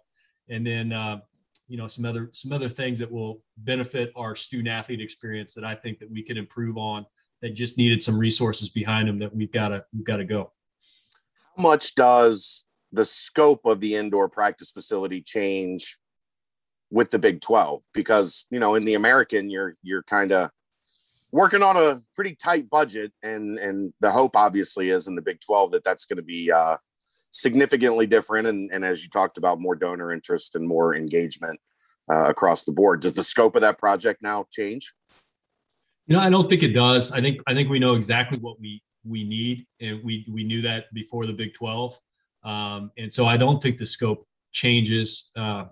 and 0.48 0.64
then 0.64 0.92
uh, 0.92 1.20
you 1.72 1.78
know 1.78 1.86
some 1.86 2.04
other 2.04 2.28
some 2.32 2.52
other 2.52 2.68
things 2.68 2.98
that 2.98 3.10
will 3.10 3.42
benefit 3.56 4.12
our 4.14 4.36
student 4.36 4.68
athlete 4.68 5.00
experience 5.00 5.54
that 5.54 5.64
I 5.64 5.74
think 5.74 5.98
that 6.00 6.10
we 6.10 6.22
can 6.22 6.36
improve 6.36 6.76
on 6.76 7.06
that 7.40 7.54
just 7.54 7.78
needed 7.78 8.02
some 8.02 8.18
resources 8.18 8.68
behind 8.68 9.08
them 9.08 9.18
that 9.20 9.34
we've 9.34 9.50
got 9.50 9.68
to 9.68 9.82
we've 9.94 10.04
got 10.04 10.18
to 10.18 10.24
go. 10.26 10.52
How 11.56 11.62
much 11.62 11.94
does 11.94 12.66
the 12.92 13.06
scope 13.06 13.64
of 13.64 13.80
the 13.80 13.94
indoor 13.94 14.28
practice 14.28 14.70
facility 14.70 15.22
change 15.22 15.96
with 16.90 17.10
the 17.10 17.18
Big 17.18 17.40
12? 17.40 17.82
Because 17.94 18.44
you 18.50 18.60
know 18.60 18.74
in 18.74 18.84
the 18.84 18.92
American 18.92 19.48
you're 19.48 19.72
you're 19.82 20.02
kind 20.02 20.30
of 20.30 20.50
working 21.30 21.62
on 21.62 21.78
a 21.78 22.02
pretty 22.14 22.34
tight 22.34 22.68
budget, 22.70 23.12
and 23.22 23.58
and 23.58 23.94
the 24.00 24.10
hope 24.10 24.36
obviously 24.36 24.90
is 24.90 25.08
in 25.08 25.14
the 25.14 25.22
Big 25.22 25.40
Twelve 25.40 25.72
that 25.72 25.84
that's 25.84 26.04
going 26.04 26.18
to 26.18 26.22
be 26.22 26.52
uh, 26.52 26.76
significantly 27.32 28.06
different, 28.06 28.46
and 28.46 28.70
and 28.72 28.84
as 28.84 29.02
you 29.02 29.10
talked 29.10 29.38
about, 29.38 29.60
more 29.60 29.74
donor 29.74 30.12
interest 30.12 30.54
and 30.54 30.66
more 30.66 30.94
engagement 30.94 31.58
uh, 32.10 32.26
across 32.28 32.62
the 32.62 32.72
board. 32.72 33.00
Does 33.00 33.14
the 33.14 33.22
scope 33.24 33.56
of 33.56 33.62
that 33.62 33.78
project 33.78 34.22
now 34.22 34.46
change? 34.52 34.92
You 36.06 36.16
know, 36.16 36.22
I 36.22 36.30
don't 36.30 36.48
think 36.48 36.62
it 36.62 36.72
does. 36.72 37.10
I 37.10 37.20
think 37.20 37.40
I 37.46 37.54
think 37.54 37.68
we 37.68 37.80
know 37.80 37.94
exactly 37.94 38.38
what 38.38 38.60
we 38.60 38.80
we 39.04 39.24
need, 39.24 39.66
and 39.80 40.02
we 40.04 40.24
we 40.32 40.44
knew 40.44 40.62
that 40.62 40.84
before 40.92 41.26
the 41.26 41.32
Big 41.32 41.54
Twelve, 41.54 41.98
um, 42.44 42.92
and 42.96 43.12
so 43.12 43.26
I 43.26 43.36
don't 43.36 43.60
think 43.60 43.78
the 43.78 43.86
scope 43.86 44.26
changes 44.52 45.32
uh, 45.36 45.64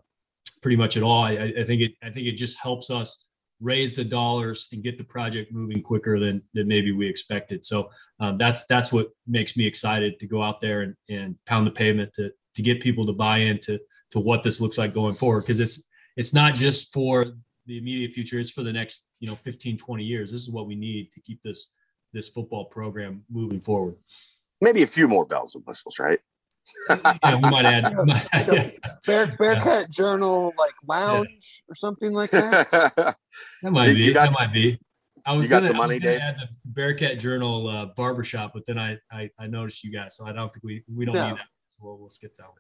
pretty 0.62 0.76
much 0.76 0.96
at 0.96 1.02
all. 1.02 1.22
I, 1.22 1.52
I 1.58 1.64
think 1.64 1.82
it 1.82 1.92
I 2.02 2.10
think 2.10 2.26
it 2.26 2.36
just 2.36 2.58
helps 2.58 2.90
us 2.90 3.18
raise 3.60 3.94
the 3.94 4.04
dollars 4.04 4.68
and 4.72 4.82
get 4.82 4.98
the 4.98 5.04
project 5.04 5.52
moving 5.52 5.82
quicker 5.82 6.18
than 6.18 6.42
than 6.54 6.66
maybe 6.66 6.92
we 6.92 7.08
expected. 7.08 7.64
So 7.64 7.90
um, 8.18 8.38
that's 8.38 8.66
that's 8.66 8.92
what 8.92 9.10
makes 9.26 9.56
me 9.56 9.66
excited 9.66 10.18
to 10.18 10.26
go 10.26 10.42
out 10.42 10.60
there 10.60 10.82
and, 10.82 10.94
and 11.08 11.36
pound 11.46 11.66
the 11.66 11.70
pavement 11.70 12.12
to 12.14 12.32
to 12.54 12.62
get 12.62 12.80
people 12.80 13.06
to 13.06 13.12
buy 13.12 13.38
into 13.38 13.78
to 14.10 14.20
what 14.20 14.42
this 14.42 14.60
looks 14.60 14.78
like 14.78 14.94
going 14.94 15.14
forward. 15.14 15.42
Because 15.42 15.60
it's 15.60 15.88
it's 16.16 16.34
not 16.34 16.54
just 16.54 16.92
for 16.92 17.26
the 17.66 17.78
immediate 17.78 18.12
future 18.12 18.40
it's 18.40 18.50
for 18.50 18.62
the 18.62 18.72
next 18.72 19.04
you 19.20 19.28
know 19.28 19.36
15 19.36 19.76
20 19.76 20.04
years. 20.04 20.32
This 20.32 20.42
is 20.42 20.50
what 20.50 20.66
we 20.66 20.74
need 20.74 21.12
to 21.12 21.20
keep 21.20 21.42
this 21.42 21.70
this 22.12 22.28
football 22.28 22.64
program 22.64 23.22
moving 23.30 23.60
forward. 23.60 23.96
Maybe 24.60 24.82
a 24.82 24.86
few 24.86 25.08
more 25.08 25.24
bells 25.24 25.54
and 25.54 25.64
whistles 25.66 25.98
right 25.98 26.20
yeah, 26.90 27.34
we 27.36 27.50
might 27.50 27.64
add. 27.64 27.94
yeah. 28.52 28.70
Bear, 29.06 29.26
Bearcat 29.38 29.64
yeah. 29.64 29.86
Journal 29.90 30.52
like 30.58 30.74
lounge 30.86 31.62
yeah. 31.66 31.72
or 31.72 31.74
something 31.74 32.12
like 32.12 32.30
that. 32.30 32.70
that 33.62 33.70
might 33.70 33.94
be. 33.94 34.12
Got, 34.12 34.26
that 34.26 34.32
might 34.32 34.52
be. 34.52 34.78
I 35.26 35.34
was 35.34 35.48
gonna, 35.48 35.68
the 35.68 35.74
money, 35.74 35.98
Dave. 35.98 36.20
Add 36.20 36.36
the 36.36 36.48
Bearcat 36.64 37.18
Journal 37.18 37.68
uh, 37.68 37.86
barbershop, 37.96 38.52
but 38.54 38.64
then 38.66 38.78
I, 38.78 38.98
I 39.12 39.30
I 39.38 39.46
noticed 39.46 39.84
you 39.84 39.92
guys, 39.92 40.16
so 40.16 40.26
I 40.26 40.32
don't 40.32 40.52
think 40.52 40.64
we 40.64 40.82
we 40.92 41.04
don't 41.04 41.14
no. 41.14 41.28
need 41.28 41.36
that. 41.36 41.46
So 41.66 41.78
we'll, 41.82 41.98
we'll 41.98 42.10
skip 42.10 42.36
that 42.38 42.46
one. 42.46 42.56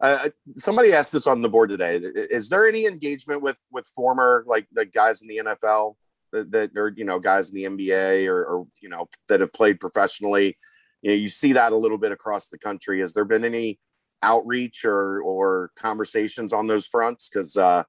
Uh, 0.00 0.28
somebody 0.56 0.94
asked 0.94 1.12
this 1.12 1.26
on 1.26 1.42
the 1.42 1.48
board 1.48 1.68
today. 1.68 1.96
Is 1.96 2.48
there 2.48 2.66
any 2.66 2.86
engagement 2.86 3.42
with 3.42 3.60
with 3.70 3.86
former 3.88 4.44
like 4.46 4.66
the 4.72 4.86
guys 4.86 5.20
in 5.22 5.28
the 5.28 5.38
NFL 5.38 5.94
that, 6.32 6.50
that 6.52 6.70
or 6.76 6.92
you 6.96 7.04
know 7.04 7.18
guys 7.18 7.50
in 7.50 7.56
the 7.56 7.64
NBA 7.64 8.26
or, 8.26 8.44
or 8.44 8.66
you 8.80 8.88
know 8.88 9.08
that 9.28 9.40
have 9.40 9.52
played 9.52 9.78
professionally? 9.78 10.56
You 11.02 11.10
know 11.10 11.16
you 11.16 11.28
see 11.28 11.52
that 11.54 11.72
a 11.72 11.76
little 11.76 11.98
bit 11.98 12.12
across 12.12 12.48
the 12.48 12.58
country. 12.58 13.00
Has 13.00 13.12
there 13.12 13.24
been 13.24 13.44
any 13.44 13.78
outreach 14.22 14.84
or 14.84 15.22
or 15.22 15.70
conversations 15.76 16.52
on 16.52 16.66
those 16.66 16.86
fronts? 16.86 17.28
Because 17.28 17.56
uh 17.56 17.84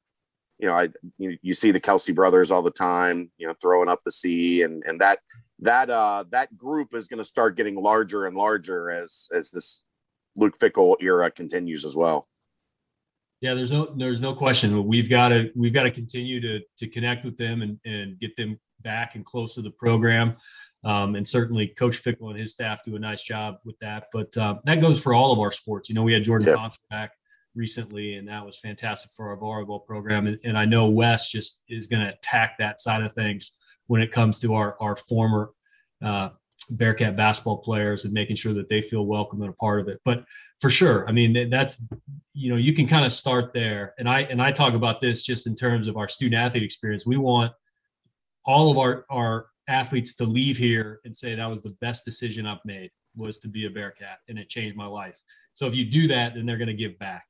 you 0.62 0.68
know 0.68 0.75
i 0.75 0.88
you, 1.18 1.38
you 1.41 1.53
see 1.53 1.72
the 1.72 1.80
Kelce 1.80 2.15
brothers 2.15 2.51
all 2.51 2.62
the 2.62 2.72
time 2.72 3.32
you 3.38 3.48
know 3.48 3.53
throwing 3.62 3.89
up 3.89 4.00
the 4.06 4.12
sea 4.12 4.62
and 4.62 4.84
and 4.86 5.01
that 5.01 5.20
that 5.60 5.89
uh 5.89 6.24
that 6.30 6.56
group 6.56 6.94
is 6.94 7.08
going 7.08 7.18
to 7.18 7.25
start 7.25 7.58
getting 7.58 7.75
larger 7.75 8.27
and 8.27 8.38
larger 8.38 8.89
as 8.89 9.27
as 9.34 9.50
this 9.50 9.84
Luke 10.38 10.58
Fickell 10.58 10.96
era 11.01 11.30
continues 11.30 11.84
as 11.84 11.96
well. 11.96 12.27
Yeah 13.41 13.56
there's 13.56 13.72
no 13.72 13.94
there's 13.98 14.22
no 14.22 14.34
question. 14.34 14.86
We've 14.88 15.10
got 15.10 15.30
to 15.30 15.51
we've 15.56 15.74
got 15.74 15.84
to 15.84 15.91
continue 15.91 16.39
to 16.39 16.62
to 16.77 16.88
connect 16.88 17.25
with 17.25 17.38
them 17.38 17.63
and 17.63 17.80
and 17.86 18.20
get 18.20 18.36
them 18.38 18.58
back 18.82 19.15
and 19.15 19.25
close 19.25 19.56
to 19.56 19.62
the 19.62 19.72
program 19.72 20.36
um, 20.83 21.15
and 21.15 21.27
certainly 21.27 21.67
Coach 21.67 22.03
Fickell 22.03 22.29
and 22.29 22.39
his 22.39 22.51
staff 22.51 22.83
do 22.85 22.95
a 22.95 23.00
nice 23.00 23.23
job 23.23 23.57
with 23.65 23.77
that. 23.79 24.07
But 24.11 24.35
uh, 24.38 24.55
that 24.65 24.81
goes 24.81 25.00
for 25.00 25.13
all 25.13 25.31
of 25.31 25.39
our 25.39 25.51
sports. 25.51 25.89
You 25.89 25.95
know, 25.95 26.03
we 26.03 26.13
had 26.13 26.23
Jordan. 26.23 26.55
Thompson 26.55 26.81
back 26.89 27.11
recently, 27.55 28.15
and 28.15 28.27
that 28.27 28.45
was 28.45 28.57
fantastic 28.59 29.11
for 29.15 29.29
our 29.29 29.38
volleyball 29.38 29.85
program. 29.85 30.27
And, 30.27 30.39
and 30.43 30.57
I 30.57 30.65
know 30.65 30.88
Wes 30.88 31.29
just 31.29 31.63
is 31.69 31.88
going 31.88 32.03
to 32.03 32.13
attack 32.13 32.57
that 32.59 32.79
side 32.79 33.03
of 33.03 33.13
things 33.13 33.51
when 33.88 34.01
it 34.01 34.11
comes 34.11 34.39
to 34.39 34.53
our 34.55 34.77
our 34.79 34.95
former 34.95 35.51
uh, 36.03 36.29
Bearcat 36.71 37.15
basketball 37.15 37.57
players 37.57 38.05
and 38.05 38.13
making 38.13 38.35
sure 38.35 38.53
that 38.53 38.69
they 38.69 38.81
feel 38.81 39.05
welcome 39.05 39.41
and 39.41 39.50
a 39.50 39.53
part 39.53 39.81
of 39.81 39.88
it. 39.88 40.00
But 40.05 40.23
for 40.59 40.69
sure, 40.69 41.07
I 41.07 41.11
mean 41.11 41.50
that's 41.50 41.83
you 42.33 42.50
know 42.50 42.57
you 42.57 42.73
can 42.73 42.88
kind 42.88 43.05
of 43.05 43.11
start 43.11 43.53
there. 43.53 43.93
And 44.00 44.07
I 44.07 44.21
and 44.21 44.41
I 44.41 44.51
talk 44.51 44.73
about 44.73 45.01
this 45.01 45.23
just 45.23 45.47
in 45.47 45.55
terms 45.55 45.88
of 45.88 45.97
our 45.97 46.07
student 46.07 46.41
athlete 46.41 46.63
experience. 46.63 47.05
We 47.05 47.17
want 47.17 47.51
all 48.45 48.71
of 48.71 48.77
our 48.77 49.05
our 49.09 49.47
athletes 49.68 50.15
to 50.15 50.25
leave 50.25 50.58
here 50.58 51.00
and 51.06 51.15
say 51.15 51.36
that 51.36 51.50
was 51.50 51.62
the 51.62 51.75
best 51.82 52.06
decision 52.06 52.46
I've 52.46 52.63
made 52.65 52.91
was 53.15 53.38
to 53.39 53.48
be 53.48 53.65
a 53.65 53.70
Bearcat 53.70 54.20
and 54.27 54.38
it 54.38 54.50
changed 54.50 54.75
my 54.75 54.86
life. 54.86 55.20
So 55.53 55.65
if 55.68 55.75
you 55.75 55.86
do 55.86 56.08
that, 56.08 56.36
then 56.36 56.46
they're 56.46 56.58
going 56.58 56.68
to 56.68 56.74
give 56.74 56.98
back. 57.00 57.25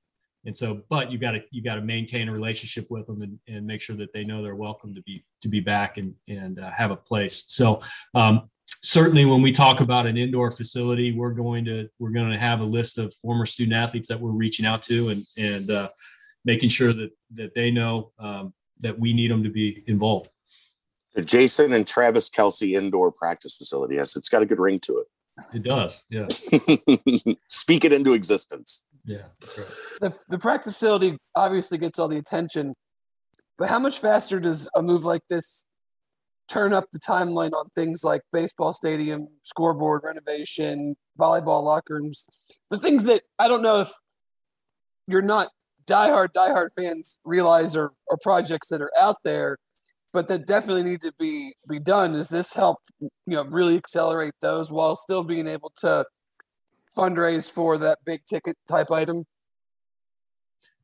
And 0.45 0.55
so, 0.55 0.81
but 0.89 1.11
you 1.11 1.19
got 1.19 1.31
to 1.31 1.43
you 1.51 1.61
got 1.61 1.75
to 1.75 1.81
maintain 1.81 2.27
a 2.27 2.31
relationship 2.31 2.89
with 2.89 3.05
them 3.05 3.17
and, 3.21 3.39
and 3.47 3.65
make 3.65 3.79
sure 3.79 3.95
that 3.97 4.11
they 4.11 4.23
know 4.23 4.41
they're 4.41 4.55
welcome 4.55 4.95
to 4.95 5.01
be 5.03 5.23
to 5.41 5.47
be 5.47 5.59
back 5.59 5.97
and 5.97 6.15
and 6.27 6.59
uh, 6.59 6.71
have 6.71 6.89
a 6.89 6.95
place. 6.95 7.43
So, 7.47 7.81
um, 8.15 8.49
certainly 8.81 9.25
when 9.25 9.43
we 9.43 9.51
talk 9.51 9.81
about 9.81 10.07
an 10.07 10.17
indoor 10.17 10.49
facility, 10.49 11.11
we're 11.11 11.33
going 11.33 11.63
to 11.65 11.87
we're 11.99 12.09
going 12.09 12.31
to 12.31 12.39
have 12.39 12.61
a 12.61 12.65
list 12.65 12.97
of 12.97 13.13
former 13.15 13.45
student 13.45 13.75
athletes 13.75 14.07
that 14.07 14.19
we're 14.19 14.31
reaching 14.31 14.65
out 14.65 14.81
to 14.83 15.09
and 15.09 15.23
and 15.37 15.69
uh, 15.69 15.89
making 16.43 16.69
sure 16.69 16.91
that 16.91 17.11
that 17.35 17.53
they 17.53 17.69
know 17.69 18.11
um, 18.17 18.51
that 18.79 18.97
we 18.97 19.13
need 19.13 19.29
them 19.29 19.43
to 19.43 19.49
be 19.49 19.83
involved. 19.85 20.29
The 21.13 21.21
Jason 21.21 21.73
and 21.73 21.85
Travis 21.85 22.29
Kelce 22.29 22.77
indoor 22.77 23.11
practice 23.11 23.55
facility. 23.55 23.95
Yes, 23.95 24.15
it's 24.15 24.29
got 24.29 24.41
a 24.41 24.45
good 24.45 24.59
ring 24.59 24.79
to 24.81 24.99
it. 24.99 25.07
It 25.53 25.63
does. 25.63 26.03
Yeah. 26.09 26.27
Speak 27.49 27.85
it 27.85 27.93
into 27.93 28.13
existence. 28.13 28.83
Yeah, 29.05 29.23
right. 29.57 29.67
The, 29.99 30.13
the 30.29 30.37
practice 30.37 30.73
facility 30.73 31.17
obviously 31.35 31.77
gets 31.77 31.99
all 31.99 32.07
the 32.07 32.17
attention, 32.17 32.75
but 33.57 33.67
how 33.67 33.79
much 33.79 33.99
faster 33.99 34.39
does 34.39 34.69
a 34.75 34.81
move 34.81 35.03
like 35.03 35.21
this 35.27 35.65
turn 36.47 36.73
up 36.73 36.85
the 36.91 36.99
timeline 36.99 37.53
on 37.53 37.69
things 37.75 38.03
like 38.03 38.21
baseball 38.33 38.73
stadium, 38.73 39.27
scoreboard 39.43 40.01
renovation, 40.03 40.95
volleyball 41.17 41.63
locker 41.63 41.95
rooms, 41.95 42.27
the 42.69 42.77
things 42.77 43.05
that 43.05 43.21
I 43.39 43.47
don't 43.47 43.61
know 43.61 43.81
if 43.81 43.91
you're 45.07 45.21
not 45.21 45.49
diehard 45.85 46.29
diehard 46.35 46.69
fans 46.75 47.19
realize 47.23 47.75
are, 47.75 47.91
are 48.09 48.17
projects 48.21 48.67
that 48.67 48.81
are 48.81 48.91
out 48.99 49.17
there, 49.23 49.57
but 50.13 50.27
that 50.27 50.45
definitely 50.45 50.83
need 50.83 51.01
to 51.01 51.13
be 51.19 51.53
be 51.67 51.79
done. 51.79 52.13
Does 52.13 52.29
this 52.29 52.53
help 52.53 52.79
you 52.99 53.09
know 53.27 53.43
really 53.43 53.77
accelerate 53.77 54.33
those 54.41 54.71
while 54.71 54.95
still 54.95 55.23
being 55.23 55.47
able 55.47 55.71
to 55.81 56.05
fundraise 56.97 57.49
for 57.49 57.77
that 57.77 57.99
big 58.05 58.25
ticket 58.25 58.55
type 58.67 58.91
item? 58.91 59.23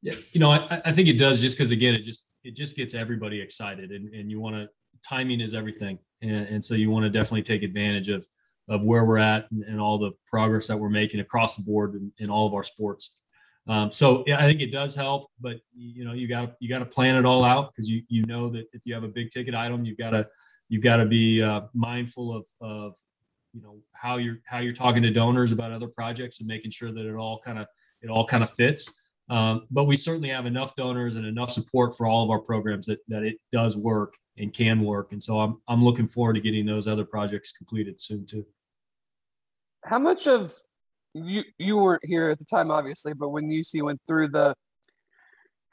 Yeah, 0.02 0.16
you 0.32 0.40
know, 0.40 0.52
I, 0.52 0.82
I 0.86 0.94
think 0.94 1.08
it 1.08 1.18
does 1.18 1.42
just 1.42 1.58
because 1.58 1.72
again, 1.72 1.94
it 1.94 2.04
just 2.04 2.28
it 2.44 2.56
just 2.56 2.76
gets 2.76 2.94
everybody 2.94 3.42
excited, 3.42 3.92
and, 3.92 4.14
and 4.14 4.32
you 4.32 4.40
want 4.40 4.56
to 4.56 4.68
timing 5.08 5.42
is 5.42 5.54
everything, 5.54 5.98
and, 6.22 6.48
and 6.48 6.66
so 6.66 6.76
you 6.76 6.90
want 6.90 7.04
to 7.04 7.10
definitely 7.10 7.44
take 7.44 7.64
advantage 7.64 8.10
of 8.10 8.28
of 8.70 8.86
where 8.86 9.06
we're 9.06 9.18
at 9.18 9.50
and, 9.52 9.64
and, 9.64 9.80
all 9.80 9.98
the 9.98 10.12
progress 10.28 10.68
that 10.68 10.78
we're 10.78 10.90
making 10.90 11.22
across 11.22 11.56
the 11.56 11.64
board 11.64 11.96
in, 11.96 12.12
in 12.18 12.30
all 12.30 12.46
of 12.46 12.54
our 12.54 12.64
sports. 12.64 13.16
Um, 13.68 13.92
so 13.92 14.24
yeah, 14.26 14.38
I 14.38 14.44
think 14.44 14.62
it 14.62 14.72
does 14.72 14.96
help, 14.96 15.30
but 15.42 15.58
you 15.76 16.06
know 16.06 16.14
you 16.14 16.28
got 16.28 16.56
you 16.60 16.70
got 16.70 16.80
to 16.80 16.86
plan 16.86 17.16
it 17.16 17.26
all 17.26 17.44
out 17.44 17.72
because 17.72 17.90
you 17.90 18.02
you 18.08 18.24
know 18.24 18.50
that 18.50 18.66
if 18.74 18.82
you 18.86 18.94
have 18.94 19.04
a 19.04 19.10
big 19.10 19.30
ticket 19.30 19.54
item, 19.54 19.84
you've 19.84 19.98
got 19.98 20.12
to 20.12 20.28
you've 20.70 20.84
got 20.84 20.98
to 20.98 21.06
be 21.06 21.42
uh, 21.42 21.62
mindful 21.74 22.34
of 22.34 22.46
of 22.62 22.96
you 23.54 23.62
know 23.62 23.78
how 23.94 24.18
you're 24.18 24.38
how 24.46 24.60
you're 24.60 24.74
talking 24.74 25.04
to 25.04 25.12
donors 25.12 25.52
about 25.52 25.72
other 25.72 25.88
projects 25.88 26.40
and 26.40 26.48
making 26.48 26.72
sure 26.72 26.94
that 26.94 27.06
it 27.06 27.16
all 27.16 27.42
kind 27.44 27.60
of 27.60 27.68
it 28.02 28.10
all 28.10 28.26
kind 28.26 28.44
of 28.44 28.50
fits. 28.52 29.02
Um, 29.30 29.68
but 29.72 29.84
we 29.84 29.98
certainly 29.98 30.30
have 30.30 30.46
enough 30.46 30.74
donors 30.78 31.18
and 31.18 31.26
enough 31.26 31.52
support 31.52 31.98
for 31.98 32.08
all 32.08 32.24
of 32.24 32.30
our 32.30 32.40
programs 32.40 32.88
that 32.88 33.00
that 33.10 33.24
it 33.24 33.38
does 33.52 33.76
work 33.76 34.14
and 34.38 34.54
can 34.54 34.82
work. 34.82 35.12
And 35.12 35.22
so 35.22 35.40
I'm 35.40 35.62
I'm 35.68 35.84
looking 35.84 36.08
forward 36.08 36.34
to 36.34 36.42
getting 36.42 36.66
those 36.66 36.88
other 36.88 37.04
projects 37.04 37.52
completed 37.52 38.00
soon 38.00 38.26
too. 38.26 38.46
How 39.84 40.00
much 40.00 40.28
of 40.28 40.54
you 41.26 41.44
you 41.58 41.78
weren't 41.78 42.06
here 42.06 42.30
at 42.30 42.40
the 42.40 42.46
time, 42.46 42.72
obviously, 42.72 43.14
but 43.14 43.30
when 43.30 43.50
UC 43.50 43.82
went 43.82 44.00
through 44.08 44.30
the 44.30 44.56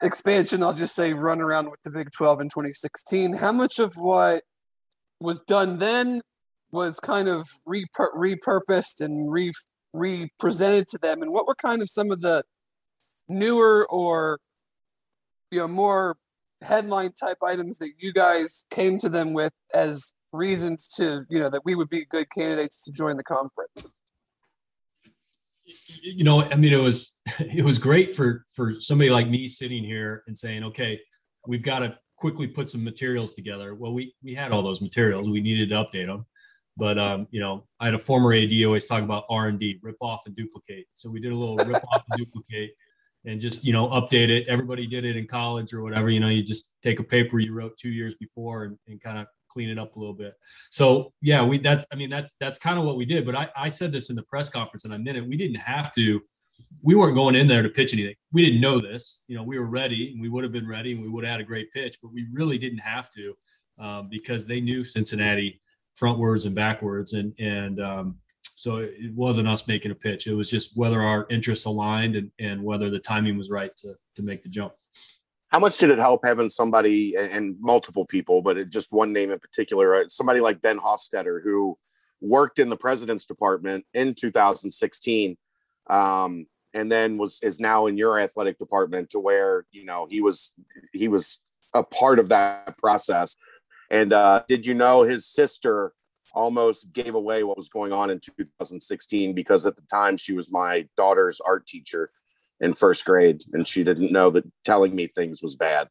expansion, 0.01 0.63
I'll 0.63 0.73
just 0.73 0.95
say 0.95 1.13
run 1.13 1.41
around 1.41 1.65
with 1.71 1.81
the 1.83 1.91
Big 1.91 2.11
12 2.11 2.41
in 2.41 2.49
2016. 2.49 3.33
How 3.33 3.51
much 3.51 3.79
of 3.79 3.95
what 3.95 4.43
was 5.19 5.41
done 5.41 5.79
then 5.79 6.21
was 6.71 6.99
kind 6.99 7.27
of 7.27 7.47
repur- 7.67 8.13
repurposed 8.15 9.03
and 9.03 9.31
re 9.31 9.51
represented 9.93 10.87
to 10.89 10.97
them, 10.97 11.21
and 11.21 11.31
what 11.31 11.47
were 11.47 11.55
kind 11.55 11.81
of 11.81 11.89
some 11.89 12.11
of 12.11 12.21
the 12.21 12.43
newer 13.27 13.87
or 13.89 14.39
you 15.51 15.59
know 15.59 15.67
more 15.67 16.17
headline 16.61 17.11
type 17.13 17.37
items 17.43 17.77
that 17.77 17.91
you 17.99 18.13
guys 18.13 18.65
came 18.71 18.99
to 18.99 19.09
them 19.09 19.33
with 19.33 19.53
as 19.73 20.13
reasons 20.31 20.87
to 20.87 21.25
you 21.29 21.39
know 21.39 21.49
that 21.49 21.63
we 21.65 21.75
would 21.75 21.89
be 21.89 22.05
good 22.05 22.27
candidates 22.31 22.81
to 22.83 22.91
join 22.91 23.17
the 23.17 23.23
conference 23.23 23.89
you 26.01 26.23
know, 26.23 26.43
I 26.43 26.55
mean, 26.55 26.73
it 26.73 26.81
was 26.81 27.17
it 27.39 27.63
was 27.63 27.77
great 27.77 28.15
for 28.15 28.45
for 28.53 28.71
somebody 28.71 29.09
like 29.09 29.27
me 29.27 29.47
sitting 29.47 29.83
here 29.83 30.23
and 30.27 30.37
saying, 30.37 30.63
okay, 30.63 30.99
we've 31.47 31.63
got 31.63 31.79
to 31.79 31.97
quickly 32.17 32.47
put 32.47 32.69
some 32.69 32.83
materials 32.83 33.33
together. 33.33 33.75
Well, 33.75 33.93
we 33.93 34.13
we 34.23 34.33
had 34.33 34.51
all 34.51 34.63
those 34.63 34.81
materials. 34.81 35.29
We 35.29 35.41
needed 35.41 35.69
to 35.69 35.75
update 35.75 36.07
them, 36.07 36.25
but 36.77 36.97
um, 36.97 37.27
you 37.31 37.39
know, 37.39 37.65
I 37.79 37.85
had 37.85 37.93
a 37.93 37.99
former 37.99 38.33
AD 38.33 38.51
always 38.65 38.87
talk 38.87 39.03
about 39.03 39.25
R 39.29 39.47
and 39.47 39.59
D, 39.59 39.79
rip 39.81 39.97
off 40.01 40.21
and 40.25 40.35
duplicate. 40.35 40.87
So 40.93 41.09
we 41.09 41.19
did 41.19 41.31
a 41.31 41.35
little 41.35 41.57
rip 41.57 41.83
off 41.93 42.03
and 42.09 42.17
duplicate, 42.17 42.71
and 43.25 43.39
just 43.39 43.65
you 43.65 43.73
know 43.73 43.87
update 43.89 44.29
it. 44.29 44.47
Everybody 44.47 44.87
did 44.87 45.05
it 45.05 45.17
in 45.17 45.27
college 45.27 45.73
or 45.73 45.81
whatever. 45.81 46.09
You 46.09 46.19
know, 46.19 46.29
you 46.29 46.43
just 46.43 46.73
take 46.81 46.99
a 46.99 47.03
paper 47.03 47.39
you 47.39 47.53
wrote 47.53 47.77
two 47.77 47.89
years 47.89 48.15
before 48.15 48.65
and, 48.65 48.77
and 48.87 49.01
kind 49.01 49.17
of 49.17 49.27
clean 49.55 49.69
it 49.69 49.79
up 49.79 49.95
a 49.95 49.99
little 49.99 50.13
bit. 50.13 50.33
So 50.69 51.13
yeah, 51.21 51.43
we 51.43 51.57
that's 51.57 51.85
I 51.91 51.95
mean 51.95 52.09
that's 52.09 52.33
that's 52.39 52.59
kind 52.59 52.77
of 52.77 52.83
what 52.83 52.97
we 52.97 53.05
did. 53.05 53.25
But 53.25 53.35
I, 53.35 53.49
I 53.55 53.69
said 53.69 53.91
this 53.91 54.09
in 54.09 54.15
the 54.15 54.23
press 54.23 54.49
conference 54.49 54.83
and 54.83 54.93
I 54.93 54.97
meant 54.97 55.17
it. 55.17 55.25
We 55.25 55.37
didn't 55.37 55.61
have 55.61 55.91
to. 55.93 56.21
We 56.83 56.95
weren't 56.95 57.15
going 57.15 57.35
in 57.35 57.47
there 57.47 57.63
to 57.63 57.69
pitch 57.69 57.93
anything. 57.93 58.15
We 58.31 58.45
didn't 58.45 58.61
know 58.61 58.79
this. 58.79 59.21
You 59.27 59.35
know, 59.35 59.43
we 59.43 59.57
were 59.57 59.65
ready 59.65 60.11
and 60.11 60.21
we 60.21 60.29
would 60.29 60.43
have 60.43 60.53
been 60.53 60.67
ready 60.67 60.91
and 60.91 61.01
we 61.01 61.09
would 61.09 61.23
have 61.23 61.31
had 61.31 61.41
a 61.41 61.45
great 61.45 61.71
pitch, 61.73 61.97
but 62.01 62.13
we 62.13 62.27
really 62.31 62.57
didn't 62.57 62.79
have 62.79 63.09
to 63.11 63.33
um, 63.79 64.03
because 64.09 64.45
they 64.45 64.61
knew 64.61 64.83
Cincinnati 64.83 65.61
frontwards 65.99 66.45
and 66.45 66.53
backwards 66.53 67.13
and 67.13 67.33
and 67.39 67.81
um, 67.81 68.17
so 68.57 68.77
it 68.77 69.13
wasn't 69.13 69.47
us 69.47 69.67
making 69.67 69.91
a 69.91 69.95
pitch. 69.95 70.27
It 70.27 70.33
was 70.33 70.49
just 70.49 70.77
whether 70.77 71.01
our 71.01 71.25
interests 71.29 71.65
aligned 71.65 72.15
and, 72.15 72.31
and 72.39 72.61
whether 72.61 72.89
the 72.89 72.99
timing 72.99 73.37
was 73.37 73.49
right 73.49 73.75
to 73.77 73.95
to 74.15 74.21
make 74.21 74.43
the 74.43 74.49
jump 74.49 74.73
how 75.55 75.59
much 75.59 75.77
did 75.77 75.89
it 75.89 75.97
help 75.97 76.19
having 76.25 76.49
somebody 76.49 77.15
and 77.15 77.55
multiple 77.61 78.05
people, 78.07 78.41
but 78.41 78.69
just 78.69 78.91
one 78.91 79.13
name 79.13 79.31
in 79.31 79.39
particular, 79.39 79.95
uh, 79.95 80.03
somebody 80.09 80.41
like 80.41 80.61
Ben 80.61 80.77
Hofstetter, 80.77 81.41
who 81.41 81.77
worked 82.19 82.59
in 82.59 82.67
the 82.67 82.75
president's 82.75 83.25
department 83.25 83.85
in 83.93 84.13
2016, 84.13 85.37
um, 85.89 86.45
and 86.73 86.91
then 86.91 87.17
was 87.17 87.39
is 87.41 87.61
now 87.61 87.85
in 87.85 87.97
your 87.97 88.19
athletic 88.19 88.59
department, 88.59 89.11
to 89.11 89.19
where 89.21 89.65
you 89.71 89.85
know 89.85 90.05
he 90.09 90.19
was 90.19 90.51
he 90.91 91.07
was 91.07 91.39
a 91.73 91.83
part 91.83 92.19
of 92.19 92.27
that 92.27 92.77
process. 92.77 93.37
And 93.89 94.11
uh, 94.11 94.43
did 94.49 94.65
you 94.65 94.73
know 94.73 95.03
his 95.03 95.25
sister 95.25 95.93
almost 96.33 96.91
gave 96.91 97.15
away 97.15 97.43
what 97.43 97.55
was 97.55 97.69
going 97.69 97.93
on 97.93 98.09
in 98.09 98.19
2016 98.19 99.33
because 99.33 99.65
at 99.65 99.77
the 99.77 99.83
time 99.83 100.17
she 100.17 100.33
was 100.33 100.51
my 100.51 100.85
daughter's 100.97 101.39
art 101.39 101.65
teacher 101.65 102.09
in 102.59 102.73
first 102.73 103.05
grade, 103.05 103.43
and 103.53 103.67
she 103.67 103.83
didn't 103.83 104.11
know 104.11 104.29
that 104.31 104.45
telling 104.63 104.95
me 104.95 105.07
things 105.07 105.41
was 105.43 105.55
bad. 105.55 105.89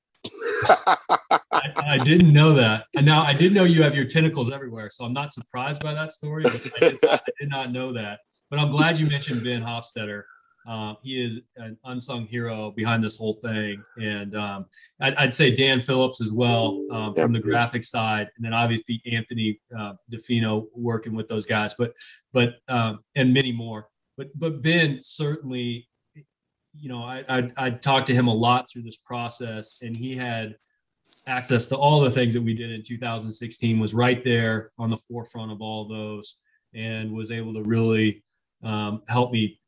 I, 0.67 1.71
I, 1.77 1.99
didn't 1.99 2.33
know 2.33 2.55
that. 2.55 2.87
And 2.95 3.05
now 3.05 3.23
I 3.23 3.35
did 3.35 3.53
know 3.53 3.65
you 3.65 3.83
have 3.83 3.95
your 3.95 4.07
tentacles 4.07 4.51
everywhere, 4.51 4.89
so 4.91 5.05
I'm 5.05 5.13
not 5.13 5.33
surprised 5.33 5.83
by 5.83 5.93
that 5.95 6.13
story. 6.13 6.45
But 6.45 6.73
I 6.77 6.79
did, 6.81 6.99
not, 7.03 7.13
I 7.13 7.33
did 7.41 7.49
not 7.51 7.73
know 7.73 7.93
that. 7.93 8.21
But 8.51 8.59
I'm 8.59 8.71
glad 8.71 8.99
you 8.99 9.07
mentioned 9.07 9.45
Ben 9.45 9.63
Hofstetter. 9.63 10.23
Uh, 10.67 10.95
he 11.03 11.23
is 11.23 11.41
an 11.57 11.77
unsung 11.85 12.27
hero 12.27 12.71
behind 12.71 13.05
this 13.05 13.19
whole 13.19 13.35
thing, 13.35 13.83
and 13.99 14.35
um, 14.35 14.65
I'd, 14.99 15.15
I'd, 15.17 15.35
say 15.35 15.55
Dan 15.55 15.83
Phillips 15.83 16.23
as 16.23 16.33
well 16.33 16.87
um, 16.91 17.15
from 17.15 17.35
the 17.35 17.41
graphic 17.41 17.85
side, 17.85 18.31
and 18.37 18.45
then 18.45 18.55
obviously 18.55 19.03
Anthony 19.13 19.61
uh, 19.79 19.93
DeFino 20.11 20.69
working 20.75 21.15
with 21.15 21.29
those 21.29 21.45
guys, 21.45 21.75
but 21.75 21.93
but 22.33 22.55
um, 22.69 23.01
and 23.15 23.35
many 23.35 23.53
more. 23.53 23.89
But 24.17 24.29
but 24.39 24.63
Ben 24.63 24.99
certainly 25.03 25.87
you 26.79 26.89
know, 26.89 27.03
I, 27.03 27.25
I 27.29 27.53
I 27.57 27.71
talked 27.71 28.07
to 28.09 28.15
him 28.15 28.29
a 28.29 28.35
lot 28.35 28.69
through 28.71 28.83
this 28.83 28.97
process, 28.97 29.83
and 29.83 29.97
he 29.97 30.17
had 30.17 30.57
access 31.27 31.67
to 31.67 31.77
all 31.77 32.01
the 32.01 32.11
things 32.11 32.35
that 32.35 32.43
we 32.43 32.55
did 32.55 32.71
in 32.71 32.83
2016. 32.83 33.79
Was 33.79 33.95
right 33.95 34.23
there 34.23 34.71
on 34.79 34.91
the 34.91 34.97
forefront 34.97 35.53
of 35.53 35.61
all 35.61 35.87
those, 35.87 36.39
and 36.75 37.13
was 37.13 37.31
able 37.31 37.55
to 37.55 37.63
really 37.63 38.23
um, 38.63 39.03
help 39.09 39.31
me 39.33 39.59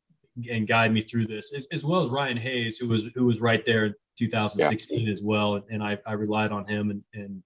and 0.51 0.67
guide 0.67 0.93
me 0.93 1.01
through 1.01 1.25
this, 1.25 1.51
as, 1.53 1.67
as, 1.71 1.83
well 1.83 1.99
as 1.99 2.09
Ryan 2.09 2.37
Hayes, 2.37 2.77
who 2.77 2.87
was 2.87 3.09
who 3.15 3.25
was 3.25 3.41
right 3.41 3.65
there 3.65 3.85
in 3.85 3.95
2016 4.17 4.99
yeah. 4.99 5.11
as 5.11 5.23
well, 5.23 5.63
and 5.69 5.83
I, 5.83 5.97
I 6.05 6.13
relied 6.13 6.51
on 6.51 6.67
him 6.67 6.91
and 6.91 7.03
and 7.13 7.43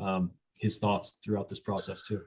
um, 0.00 0.30
his 0.58 0.78
thoughts 0.78 1.18
throughout 1.24 1.48
this 1.48 1.60
process 1.60 2.02
too. 2.06 2.22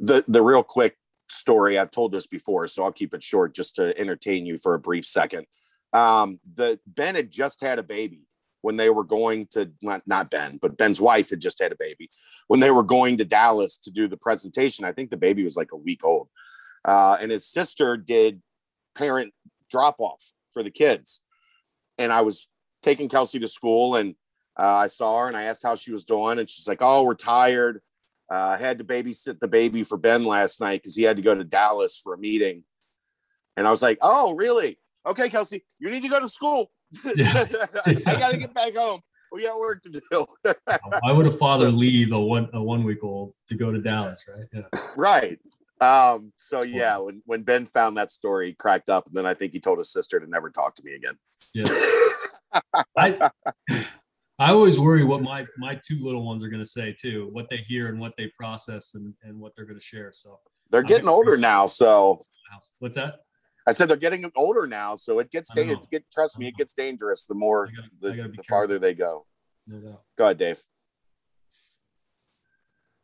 The 0.00 0.24
the 0.28 0.42
real 0.42 0.62
quick 0.62 0.96
story 1.30 1.78
I've 1.78 1.90
told 1.90 2.12
this 2.12 2.26
before, 2.26 2.68
so 2.68 2.84
I'll 2.84 2.92
keep 2.92 3.14
it 3.14 3.22
short 3.22 3.54
just 3.54 3.76
to 3.76 3.98
entertain 3.98 4.46
you 4.46 4.58
for 4.58 4.74
a 4.74 4.78
brief 4.78 5.06
second. 5.06 5.46
Um, 5.94 6.40
the 6.56 6.78
Ben 6.86 7.14
had 7.14 7.30
just 7.30 7.60
had 7.60 7.78
a 7.78 7.82
baby 7.82 8.26
when 8.62 8.76
they 8.76 8.90
were 8.90 9.04
going 9.04 9.46
to 9.52 9.70
not, 9.80 10.02
not 10.06 10.30
Ben, 10.30 10.58
but 10.60 10.76
Ben's 10.76 11.00
wife 11.00 11.30
had 11.30 11.40
just 11.40 11.62
had 11.62 11.70
a 11.70 11.76
baby 11.78 12.10
when 12.48 12.60
they 12.60 12.72
were 12.72 12.82
going 12.82 13.16
to 13.18 13.24
Dallas 13.24 13.78
to 13.78 13.90
do 13.90 14.08
the 14.08 14.16
presentation. 14.16 14.84
I 14.84 14.92
think 14.92 15.10
the 15.10 15.16
baby 15.16 15.44
was 15.44 15.56
like 15.56 15.72
a 15.72 15.76
week 15.76 16.04
old, 16.04 16.28
uh, 16.84 17.16
and 17.20 17.30
his 17.30 17.46
sister 17.46 17.96
did 17.96 18.42
parent 18.96 19.32
drop 19.70 20.00
off 20.00 20.22
for 20.52 20.62
the 20.62 20.70
kids, 20.70 21.22
and 21.96 22.12
I 22.12 22.22
was 22.22 22.50
taking 22.82 23.08
Kelsey 23.08 23.38
to 23.38 23.48
school 23.48 23.96
and. 23.96 24.14
Uh, 24.56 24.84
I 24.84 24.86
saw 24.86 25.18
her 25.18 25.26
and 25.26 25.36
I 25.36 25.42
asked 25.42 25.64
how 25.64 25.74
she 25.74 25.90
was 25.90 26.04
doing, 26.04 26.38
and 26.38 26.48
she's 26.48 26.68
like, 26.68 26.78
"Oh, 26.80 27.02
we're 27.02 27.16
tired. 27.16 27.82
Uh, 28.32 28.54
I 28.54 28.56
had 28.56 28.78
to 28.78 28.84
babysit 28.84 29.40
the 29.40 29.48
baby 29.48 29.82
for 29.82 29.98
Ben 29.98 30.24
last 30.24 30.60
night 30.60 30.80
because 30.80 30.94
he 30.94 31.02
had 31.02 31.16
to 31.16 31.22
go 31.22 31.34
to 31.34 31.42
Dallas 31.42 32.00
for 32.00 32.14
a 32.14 32.18
meeting." 32.18 32.62
And 33.56 33.66
I 33.66 33.72
was 33.72 33.82
like, 33.82 33.98
"Oh, 34.00 34.36
really? 34.36 34.78
Okay, 35.06 35.28
Kelsey, 35.28 35.64
you 35.78 35.90
need 35.90 36.02
to 36.02 36.08
go 36.08 36.20
to 36.20 36.28
school. 36.28 36.70
Yeah. 37.14 37.46
I 37.86 37.94
got 37.94 38.32
to 38.32 38.38
get 38.38 38.54
back 38.54 38.76
home. 38.76 39.00
We 39.32 39.42
got 39.42 39.58
work 39.58 39.82
to 39.82 39.90
do. 39.90 40.26
Why 40.64 41.12
would 41.12 41.26
a 41.26 41.30
father 41.32 41.70
so, 41.70 41.76
leave 41.76 42.12
a 42.12 42.20
one 42.20 42.48
a 42.52 42.62
one 42.62 42.84
week 42.84 43.02
old 43.02 43.34
to 43.48 43.56
go 43.56 43.72
to 43.72 43.80
Dallas, 43.80 44.24
right? 44.28 44.46
Yeah. 44.52 44.80
Right. 44.96 45.38
Um, 45.80 46.32
so 46.36 46.62
yeah, 46.62 46.98
when, 46.98 47.20
when 47.26 47.42
Ben 47.42 47.66
found 47.66 47.96
that 47.96 48.12
story, 48.12 48.48
he 48.48 48.54
cracked 48.54 48.88
up, 48.88 49.06
and 49.06 49.14
then 49.14 49.26
I 49.26 49.34
think 49.34 49.52
he 49.52 49.60
told 49.60 49.78
his 49.78 49.90
sister 49.90 50.20
to 50.20 50.26
never 50.26 50.50
talk 50.50 50.76
to 50.76 50.84
me 50.84 50.94
again. 50.94 51.18
Yeah. 51.52 51.66
I, 52.96 53.30
I 54.38 54.50
always 54.50 54.78
worry 54.78 55.04
what 55.04 55.22
my 55.22 55.44
my 55.58 55.78
two 55.86 55.98
little 56.00 56.24
ones 56.24 56.44
are 56.44 56.48
going 56.48 56.62
to 56.62 56.68
say 56.68 56.94
too, 56.98 57.28
what 57.32 57.46
they 57.50 57.58
hear 57.66 57.88
and 57.88 57.98
what 57.98 58.12
they 58.16 58.30
process 58.38 58.94
and, 58.94 59.12
and 59.22 59.38
what 59.38 59.52
they're 59.56 59.66
going 59.66 59.78
to 59.78 59.84
share. 59.84 60.12
So 60.12 60.38
they're 60.70 60.82
getting 60.82 61.08
older 61.08 61.36
now. 61.36 61.66
So 61.66 62.20
what's 62.78 62.94
that? 62.94 63.16
I 63.66 63.72
said 63.72 63.88
they're 63.88 63.96
getting 63.96 64.30
older 64.36 64.66
now, 64.66 64.94
so 64.94 65.18
it 65.18 65.30
gets 65.30 65.50
it's 65.56 65.86
get 65.86 66.04
trust 66.12 66.38
me, 66.38 66.48
it 66.48 66.56
gets 66.56 66.74
dangerous 66.74 67.24
the 67.24 67.34
more 67.34 67.70
gotta, 68.02 68.16
the, 68.16 68.28
the 68.36 68.42
farther 68.48 68.78
they 68.78 68.94
go. 68.94 69.26
No 69.66 69.98
go 70.18 70.24
ahead, 70.24 70.38
Dave. 70.38 70.60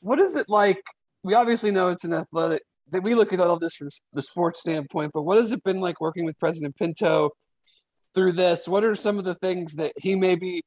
What 0.01 0.19
is 0.19 0.37
it 0.37 0.47
like? 0.49 0.83
We 1.23 1.35
obviously 1.35 1.71
know 1.71 1.89
it's 1.89 2.05
an 2.05 2.13
athletic 2.13 2.63
that 2.91 3.03
we 3.03 3.15
look 3.15 3.33
at 3.33 3.41
all 3.41 3.59
this 3.59 3.75
from 3.75 3.89
the 4.13 4.23
sports 4.23 4.61
standpoint, 4.61 5.13
but 5.15 5.23
what 5.23 5.39
has 5.39 5.53
it 5.53 5.63
been 5.63 5.81
like 5.81 6.01
working 6.01 6.25
with 6.25 6.39
President 6.39 6.77
Pinto 6.77 7.31
through 8.15 8.33
this? 8.33 8.67
What 8.67 8.85
are 8.85 8.95
some 8.95 9.19
of 9.19 9.25
the 9.25 9.37
things 9.37 9.75
that 9.77 9.93
he 9.97 10.15
maybe 10.15 10.63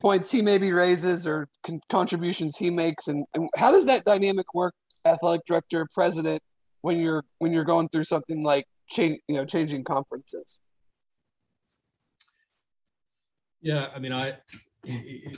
points 0.00 0.32
he 0.32 0.42
maybe 0.42 0.72
raises 0.72 1.26
or 1.26 1.48
con- 1.64 1.80
contributions 1.88 2.56
he 2.56 2.70
makes, 2.70 3.06
and, 3.06 3.24
and 3.34 3.48
how 3.56 3.70
does 3.70 3.86
that 3.86 4.04
dynamic 4.04 4.52
work, 4.52 4.74
athletic 5.04 5.46
director, 5.46 5.86
president, 5.94 6.40
when 6.80 6.98
you're 6.98 7.22
when 7.38 7.52
you're 7.52 7.64
going 7.64 7.88
through 7.88 8.04
something 8.04 8.42
like 8.42 8.64
change, 8.88 9.20
you 9.28 9.36
know, 9.36 9.44
changing 9.44 9.84
conferences? 9.84 10.60
Yeah, 13.60 13.88
I 13.94 13.98
mean, 13.98 14.12
I 14.12 14.36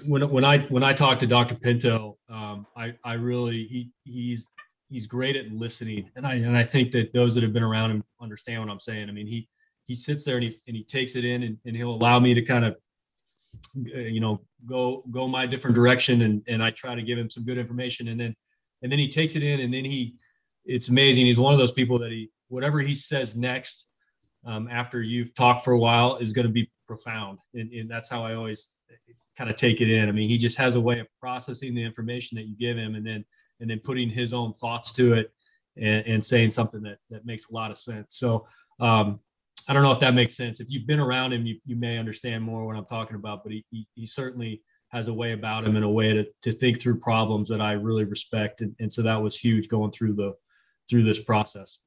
when 0.06 0.22
when 0.30 0.44
I 0.44 0.58
when 0.66 0.82
I 0.82 0.94
talk 0.94 1.18
to 1.18 1.26
Dr. 1.26 1.54
Pinto, 1.54 2.16
um, 2.30 2.66
I 2.76 2.94
I 3.04 3.14
really 3.14 3.64
he 3.64 3.90
he's 4.04 4.48
he's 4.88 5.06
great 5.06 5.36
at 5.36 5.50
listening, 5.52 6.10
and 6.16 6.26
I 6.26 6.36
and 6.36 6.56
I 6.56 6.62
think 6.62 6.92
that 6.92 7.12
those 7.12 7.34
that 7.34 7.42
have 7.42 7.52
been 7.52 7.62
around 7.62 7.90
him 7.90 8.04
understand 8.20 8.60
what 8.60 8.70
I'm 8.70 8.80
saying. 8.80 9.08
I 9.08 9.12
mean, 9.12 9.26
he 9.26 9.48
he 9.86 9.94
sits 9.94 10.24
there 10.24 10.36
and 10.36 10.44
he 10.44 10.56
and 10.66 10.76
he 10.76 10.84
takes 10.84 11.16
it 11.16 11.24
in, 11.24 11.42
and, 11.42 11.58
and 11.66 11.76
he'll 11.76 11.90
allow 11.90 12.18
me 12.18 12.32
to 12.32 12.42
kind 12.42 12.64
of 12.64 12.76
you 13.74 14.20
know 14.20 14.40
go 14.66 15.04
go 15.10 15.28
my 15.28 15.46
different 15.46 15.76
direction, 15.76 16.22
and 16.22 16.42
and 16.48 16.62
I 16.62 16.70
try 16.70 16.94
to 16.94 17.02
give 17.02 17.18
him 17.18 17.28
some 17.28 17.44
good 17.44 17.58
information, 17.58 18.08
and 18.08 18.18
then 18.18 18.34
and 18.82 18.90
then 18.90 18.98
he 18.98 19.08
takes 19.08 19.36
it 19.36 19.42
in, 19.42 19.60
and 19.60 19.72
then 19.72 19.84
he 19.84 20.14
it's 20.64 20.88
amazing. 20.88 21.26
He's 21.26 21.38
one 21.38 21.52
of 21.52 21.58
those 21.58 21.72
people 21.72 21.98
that 21.98 22.10
he 22.10 22.30
whatever 22.48 22.80
he 22.80 22.94
says 22.94 23.36
next 23.36 23.88
um, 24.46 24.68
after 24.70 25.02
you've 25.02 25.34
talked 25.34 25.64
for 25.64 25.72
a 25.72 25.78
while 25.78 26.16
is 26.16 26.32
going 26.32 26.46
to 26.46 26.52
be 26.52 26.70
profound, 26.86 27.38
and, 27.54 27.72
and 27.72 27.90
that's 27.90 28.08
how 28.08 28.22
I 28.22 28.34
always 28.34 28.70
kind 29.36 29.50
of 29.50 29.56
take 29.56 29.80
it 29.80 29.90
in. 29.90 30.08
I 30.08 30.12
mean, 30.12 30.28
he 30.28 30.38
just 30.38 30.58
has 30.58 30.76
a 30.76 30.80
way 30.80 31.00
of 31.00 31.06
processing 31.20 31.74
the 31.74 31.82
information 31.82 32.36
that 32.36 32.46
you 32.46 32.56
give 32.56 32.76
him, 32.76 32.94
and 32.94 33.06
then 33.06 33.24
and 33.60 33.70
then 33.70 33.80
putting 33.80 34.08
his 34.08 34.34
own 34.34 34.52
thoughts 34.54 34.92
to 34.94 35.14
it, 35.14 35.32
and, 35.76 36.06
and 36.06 36.24
saying 36.24 36.50
something 36.50 36.82
that 36.82 36.98
that 37.10 37.26
makes 37.26 37.50
a 37.50 37.54
lot 37.54 37.70
of 37.70 37.78
sense. 37.78 38.16
So 38.16 38.46
um, 38.80 39.20
I 39.68 39.72
don't 39.72 39.82
know 39.82 39.92
if 39.92 40.00
that 40.00 40.14
makes 40.14 40.36
sense. 40.36 40.60
If 40.60 40.70
you've 40.70 40.86
been 40.86 41.00
around 41.00 41.32
him, 41.32 41.46
you, 41.46 41.58
you 41.64 41.76
may 41.76 41.96
understand 41.96 42.44
more 42.44 42.66
what 42.66 42.76
I'm 42.76 42.84
talking 42.84 43.16
about. 43.16 43.42
But 43.42 43.52
he, 43.52 43.64
he, 43.70 43.86
he 43.94 44.06
certainly 44.06 44.60
has 44.88 45.08
a 45.08 45.14
way 45.14 45.32
about 45.32 45.64
him 45.64 45.74
and 45.74 45.84
a 45.84 45.88
way 45.88 46.12
to, 46.12 46.26
to 46.42 46.52
think 46.52 46.80
through 46.80 46.98
problems 47.00 47.48
that 47.48 47.60
I 47.60 47.72
really 47.72 48.04
respect, 48.04 48.60
and, 48.60 48.74
and 48.78 48.92
so 48.92 49.02
that 49.02 49.20
was 49.20 49.36
huge 49.36 49.68
going 49.68 49.90
through 49.90 50.14
the 50.14 50.34
through 50.88 51.02
this 51.02 51.22
process. 51.22 51.78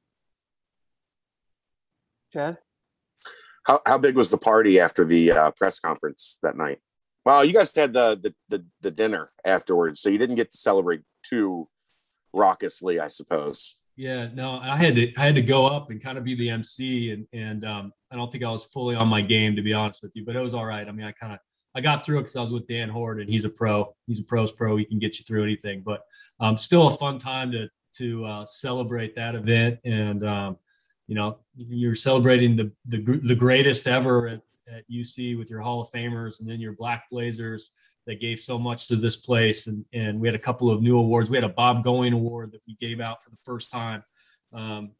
Chad, 2.38 2.58
how 3.64 3.80
how 3.84 3.98
big 3.98 4.14
was 4.14 4.30
the 4.30 4.38
party 4.38 4.78
after 4.78 5.04
the 5.04 5.32
uh, 5.32 5.50
press 5.50 5.80
conference 5.80 6.38
that 6.44 6.56
night? 6.56 6.78
Well, 7.24 7.44
you 7.44 7.52
guys 7.52 7.74
had 7.74 7.92
the, 7.92 8.16
the 8.22 8.32
the 8.48 8.64
the 8.80 8.90
dinner 8.92 9.28
afterwards, 9.44 10.00
so 10.00 10.08
you 10.08 10.18
didn't 10.18 10.36
get 10.36 10.52
to 10.52 10.56
celebrate 10.56 11.00
too 11.24 11.64
raucously, 12.32 13.00
I 13.00 13.08
suppose. 13.08 13.74
Yeah, 13.96 14.28
no, 14.32 14.60
I 14.62 14.76
had 14.76 14.94
to 14.94 15.12
I 15.16 15.24
had 15.24 15.34
to 15.34 15.42
go 15.42 15.66
up 15.66 15.90
and 15.90 16.00
kind 16.00 16.16
of 16.16 16.22
be 16.22 16.36
the 16.36 16.48
MC, 16.48 17.10
and 17.10 17.26
and 17.32 17.64
um, 17.64 17.92
I 18.12 18.16
don't 18.16 18.30
think 18.30 18.44
I 18.44 18.52
was 18.52 18.64
fully 18.66 18.94
on 18.94 19.08
my 19.08 19.20
game 19.20 19.56
to 19.56 19.62
be 19.62 19.74
honest 19.74 20.04
with 20.04 20.14
you, 20.14 20.24
but 20.24 20.36
it 20.36 20.40
was 20.40 20.54
all 20.54 20.64
right. 20.64 20.86
I 20.86 20.92
mean, 20.92 21.06
I 21.06 21.10
kind 21.10 21.32
of 21.32 21.40
I 21.74 21.80
got 21.80 22.06
through 22.06 22.18
it 22.18 22.20
because 22.20 22.36
I 22.36 22.40
was 22.40 22.52
with 22.52 22.68
Dan 22.68 22.88
Hoard, 22.88 23.20
and 23.20 23.28
he's 23.28 23.44
a 23.44 23.50
pro. 23.50 23.92
He's 24.06 24.20
a 24.20 24.24
pro's 24.24 24.52
pro. 24.52 24.76
He 24.76 24.84
can 24.84 25.00
get 25.00 25.18
you 25.18 25.24
through 25.24 25.42
anything, 25.42 25.82
but 25.84 26.02
um, 26.38 26.56
still 26.56 26.86
a 26.86 26.96
fun 26.96 27.18
time 27.18 27.50
to 27.50 27.68
to 27.96 28.24
uh, 28.24 28.44
celebrate 28.44 29.16
that 29.16 29.34
event, 29.34 29.80
and 29.84 30.22
um, 30.22 30.56
you 31.08 31.14
know, 31.14 31.38
you're 31.56 31.94
celebrating 31.94 32.54
the 32.54 32.70
the, 32.86 32.98
the 33.24 33.34
greatest 33.34 33.88
ever 33.88 34.28
at, 34.28 34.42
at 34.72 34.88
UC 34.90 35.36
with 35.36 35.50
your 35.50 35.60
Hall 35.60 35.80
of 35.80 35.90
Famers, 35.90 36.38
and 36.38 36.48
then 36.48 36.60
your 36.60 36.74
Black 36.74 37.04
Blazers 37.10 37.70
that 38.06 38.20
gave 38.20 38.40
so 38.40 38.58
much 38.58 38.88
to 38.88 38.96
this 38.96 39.16
place. 39.16 39.66
And, 39.66 39.84
and 39.92 40.20
we 40.20 40.28
had 40.28 40.34
a 40.34 40.40
couple 40.40 40.70
of 40.70 40.80
new 40.80 40.98
awards. 40.98 41.30
We 41.30 41.36
had 41.36 41.44
a 41.44 41.50
Bob 41.50 41.84
Goin 41.84 42.14
Award 42.14 42.52
that 42.52 42.62
we 42.66 42.74
gave 42.76 43.00
out 43.00 43.22
for 43.22 43.28
the 43.30 43.36
first 43.44 43.70
time. 43.70 44.02
Um, 44.54 44.92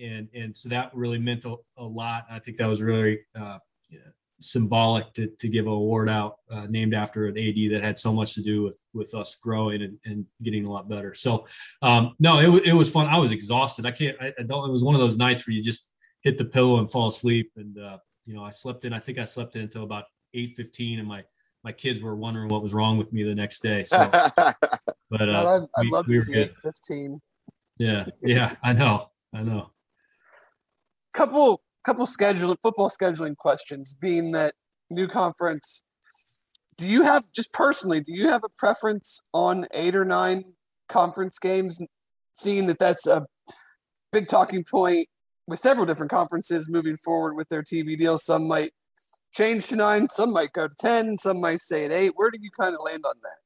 and, 0.00 0.28
and 0.32 0.56
so 0.56 0.68
that 0.68 0.94
really 0.94 1.18
meant 1.18 1.44
a, 1.44 1.56
a 1.76 1.84
lot. 1.84 2.24
I 2.30 2.38
think 2.38 2.58
that 2.58 2.68
was 2.68 2.80
really 2.80 3.18
uh, 3.36 3.58
symbolic 4.42 5.12
to, 5.14 5.28
to 5.38 5.48
give 5.48 5.66
an 5.66 5.72
award 5.72 6.08
out 6.08 6.36
uh, 6.50 6.66
named 6.68 6.94
after 6.94 7.26
an 7.26 7.38
AD 7.38 7.72
that 7.72 7.80
had 7.82 7.98
so 7.98 8.12
much 8.12 8.34
to 8.34 8.42
do 8.42 8.62
with, 8.62 8.80
with 8.92 9.14
us 9.14 9.36
growing 9.36 9.82
and, 9.82 9.98
and 10.04 10.26
getting 10.42 10.64
a 10.64 10.70
lot 10.70 10.88
better. 10.88 11.14
So 11.14 11.46
um, 11.82 12.14
no, 12.18 12.38
it, 12.38 12.66
it 12.68 12.72
was 12.72 12.90
fun. 12.90 13.06
I 13.06 13.18
was 13.18 13.32
exhausted. 13.32 13.86
I 13.86 13.92
can't, 13.92 14.16
I, 14.20 14.32
I, 14.38 14.42
don't, 14.42 14.68
it 14.68 14.72
was 14.72 14.84
one 14.84 14.94
of 14.94 15.00
those 15.00 15.16
nights 15.16 15.46
where 15.46 15.54
you 15.54 15.62
just 15.62 15.92
hit 16.22 16.38
the 16.38 16.44
pillow 16.44 16.78
and 16.78 16.90
fall 16.90 17.08
asleep. 17.08 17.50
And, 17.56 17.78
uh, 17.78 17.98
you 18.24 18.34
know, 18.34 18.44
I 18.44 18.50
slept 18.50 18.84
in, 18.84 18.92
I 18.92 18.98
think 18.98 19.18
I 19.18 19.24
slept 19.24 19.56
in 19.56 19.62
until 19.62 19.84
about 19.84 20.04
8.15 20.34 20.98
and 20.98 21.08
my 21.08 21.24
my 21.64 21.72
kids 21.72 22.00
were 22.00 22.16
wondering 22.16 22.48
what 22.48 22.62
was 22.62 22.74
wrong 22.74 22.98
with 22.98 23.12
me 23.12 23.22
the 23.22 23.34
next 23.34 23.62
day. 23.62 23.84
So, 23.84 23.96
but 24.10 24.28
uh, 24.36 24.56
I'd, 25.16 25.62
I'd 25.76 25.84
we, 25.84 25.90
love 25.90 26.08
we 26.08 26.16
to 26.16 26.22
see 26.22 26.32
good. 26.32 26.54
15. 26.62 27.20
Yeah, 27.78 28.06
yeah, 28.22 28.56
I 28.62 28.72
know, 28.72 29.10
I 29.34 29.42
know. 29.42 29.70
Couple, 31.14 31.62
couple 31.84 32.06
scheduling 32.06 32.56
football 32.62 32.90
scheduling 32.90 33.36
questions. 33.36 33.94
Being 33.94 34.32
that 34.32 34.54
new 34.90 35.08
conference, 35.08 35.82
do 36.76 36.88
you 36.88 37.02
have 37.02 37.24
just 37.34 37.52
personally? 37.52 38.00
Do 38.00 38.12
you 38.12 38.28
have 38.28 38.44
a 38.44 38.48
preference 38.48 39.20
on 39.32 39.66
eight 39.72 39.94
or 39.94 40.04
nine 40.04 40.44
conference 40.88 41.38
games? 41.38 41.78
Seeing 42.34 42.66
that 42.66 42.78
that's 42.78 43.06
a 43.06 43.26
big 44.12 44.28
talking 44.28 44.64
point 44.64 45.08
with 45.46 45.58
several 45.58 45.86
different 45.86 46.10
conferences 46.10 46.68
moving 46.68 46.96
forward 46.96 47.34
with 47.34 47.48
their 47.48 47.62
TV 47.62 47.98
deals. 47.98 48.24
Some 48.24 48.48
might 48.48 48.72
change 49.32 49.66
to 49.68 49.76
nine. 49.76 50.08
Some 50.08 50.32
might 50.32 50.52
go 50.52 50.68
to 50.68 50.74
10. 50.78 51.18
Some 51.18 51.40
might 51.40 51.60
stay 51.60 51.84
at 51.84 51.92
eight. 51.92 52.12
Where 52.14 52.30
do 52.30 52.38
you 52.40 52.50
kind 52.58 52.74
of 52.74 52.80
land 52.82 53.04
on 53.04 53.14
that? 53.22 53.36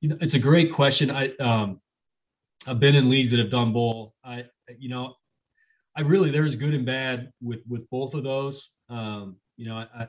You 0.00 0.10
know, 0.10 0.16
it's 0.20 0.34
a 0.34 0.38
great 0.38 0.72
question. 0.72 1.10
I, 1.10 1.34
um, 1.36 1.80
I've 2.66 2.80
been 2.80 2.94
in 2.94 3.08
leagues 3.08 3.30
that 3.30 3.38
have 3.38 3.50
done 3.50 3.72
both. 3.72 4.12
I, 4.24 4.44
you 4.78 4.88
know, 4.88 5.14
I 5.96 6.00
really, 6.00 6.30
there's 6.30 6.56
good 6.56 6.74
and 6.74 6.86
bad 6.86 7.30
with, 7.42 7.60
with 7.68 7.88
both 7.90 8.14
of 8.14 8.24
those. 8.24 8.70
Um, 8.88 9.36
you 9.56 9.66
know, 9.68 9.76
I, 9.76 10.08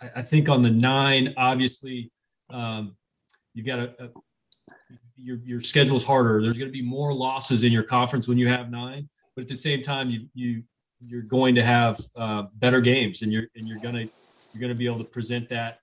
I, 0.00 0.10
I 0.16 0.22
think 0.22 0.48
on 0.48 0.62
the 0.62 0.70
nine, 0.70 1.34
obviously, 1.36 2.10
um, 2.50 2.96
you've 3.54 3.66
got 3.66 3.78
a, 3.78 3.94
a 3.98 4.08
your, 5.16 5.38
your 5.44 5.60
schedule's 5.60 6.04
harder. 6.04 6.42
There's 6.42 6.58
going 6.58 6.68
to 6.68 6.72
be 6.72 6.82
more 6.82 7.12
losses 7.14 7.64
in 7.64 7.72
your 7.72 7.82
conference 7.82 8.28
when 8.28 8.38
you 8.38 8.48
have 8.48 8.70
nine, 8.70 9.08
but 9.34 9.42
at 9.42 9.48
the 9.48 9.54
same 9.54 9.82
time, 9.82 10.10
you, 10.10 10.26
you, 10.34 10.62
you're 11.00 11.22
going 11.30 11.54
to 11.54 11.62
have 11.62 12.00
uh, 12.16 12.44
better 12.54 12.80
games, 12.80 13.22
and 13.22 13.32
you're 13.32 13.46
and 13.56 13.66
you're 13.66 13.80
gonna 13.80 14.06
you're 14.52 14.60
gonna 14.60 14.74
be 14.74 14.86
able 14.86 14.98
to 14.98 15.10
present 15.10 15.48
that 15.48 15.80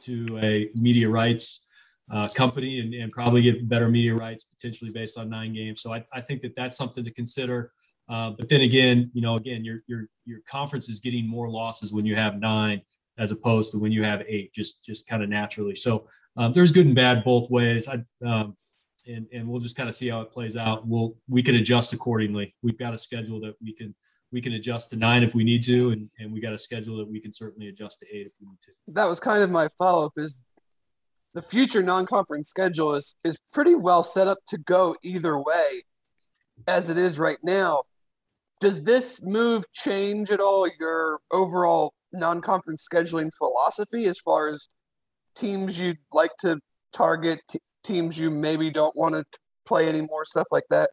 to 0.00 0.38
a 0.42 0.68
media 0.74 1.08
rights 1.08 1.66
uh, 2.10 2.28
company 2.34 2.80
and, 2.80 2.92
and 2.94 3.12
probably 3.12 3.42
get 3.42 3.68
better 3.68 3.88
media 3.88 4.14
rights 4.14 4.44
potentially 4.44 4.90
based 4.90 5.16
on 5.16 5.30
nine 5.30 5.54
games. 5.54 5.80
So 5.80 5.94
I, 5.94 6.04
I 6.12 6.20
think 6.20 6.42
that 6.42 6.54
that's 6.56 6.76
something 6.76 7.04
to 7.04 7.10
consider. 7.10 7.72
Uh, 8.10 8.30
but 8.30 8.48
then 8.48 8.62
again, 8.62 9.10
you 9.14 9.22
know, 9.22 9.36
again, 9.36 9.64
your 9.64 9.82
your 9.86 10.06
your 10.26 10.40
conference 10.48 10.88
is 10.88 10.98
getting 11.00 11.28
more 11.28 11.48
losses 11.48 11.92
when 11.92 12.04
you 12.04 12.16
have 12.16 12.40
nine 12.40 12.82
as 13.18 13.30
opposed 13.30 13.70
to 13.70 13.78
when 13.78 13.92
you 13.92 14.02
have 14.02 14.22
eight, 14.26 14.52
just 14.52 14.84
just 14.84 15.06
kind 15.06 15.22
of 15.22 15.28
naturally. 15.28 15.74
So 15.74 16.08
um, 16.36 16.52
there's 16.52 16.72
good 16.72 16.86
and 16.86 16.94
bad 16.94 17.22
both 17.22 17.50
ways. 17.50 17.86
I 17.86 18.02
um, 18.26 18.56
and 19.06 19.26
and 19.32 19.48
we'll 19.48 19.60
just 19.60 19.76
kind 19.76 19.88
of 19.88 19.94
see 19.94 20.08
how 20.08 20.22
it 20.22 20.32
plays 20.32 20.56
out. 20.56 20.86
We'll 20.86 21.16
we 21.28 21.42
can 21.42 21.54
adjust 21.54 21.92
accordingly. 21.92 22.52
We've 22.62 22.78
got 22.78 22.94
a 22.94 22.98
schedule 22.98 23.40
that 23.40 23.54
we 23.62 23.72
can 23.72 23.94
we 24.32 24.40
can 24.40 24.54
adjust 24.54 24.90
to 24.90 24.96
nine 24.96 25.22
if 25.22 25.34
we 25.34 25.44
need 25.44 25.62
to, 25.64 25.90
and, 25.90 26.08
and 26.18 26.32
we 26.32 26.40
got 26.40 26.52
a 26.52 26.58
schedule 26.58 26.96
that 26.98 27.08
we 27.08 27.20
can 27.20 27.32
certainly 27.32 27.68
adjust 27.68 28.00
to 28.00 28.06
eight 28.06 28.26
if 28.26 28.32
we 28.40 28.48
need 28.48 28.60
to. 28.62 28.70
That 28.88 29.08
was 29.08 29.20
kind 29.20 29.42
of 29.42 29.50
my 29.50 29.68
follow 29.78 30.06
up 30.06 30.12
is 30.16 30.40
the 31.34 31.42
future 31.42 31.82
non-conference 31.82 32.48
schedule 32.48 32.94
is 32.94 33.14
is 33.24 33.38
pretty 33.52 33.76
well 33.76 34.02
set 34.02 34.26
up 34.26 34.38
to 34.48 34.58
go 34.58 34.96
either 35.02 35.38
way 35.38 35.84
as 36.66 36.90
it 36.90 36.98
is 36.98 37.18
right 37.18 37.38
now. 37.42 37.82
Does 38.60 38.84
this 38.84 39.22
move 39.22 39.64
change 39.72 40.30
at 40.30 40.40
all 40.40 40.68
your 40.78 41.20
overall 41.32 41.94
non-conference 42.12 42.86
scheduling 42.86 43.30
philosophy 43.36 44.06
as 44.06 44.18
far 44.18 44.48
as 44.48 44.68
teams 45.34 45.78
you'd 45.78 45.98
like 46.12 46.32
to 46.40 46.58
target, 46.92 47.40
t- 47.48 47.60
teams 47.84 48.18
you 48.18 48.30
maybe 48.30 48.70
don't 48.70 48.94
want 48.96 49.14
to 49.14 49.24
play 49.66 49.88
anymore, 49.88 50.24
stuff 50.24 50.46
like 50.50 50.64
that? 50.70 50.90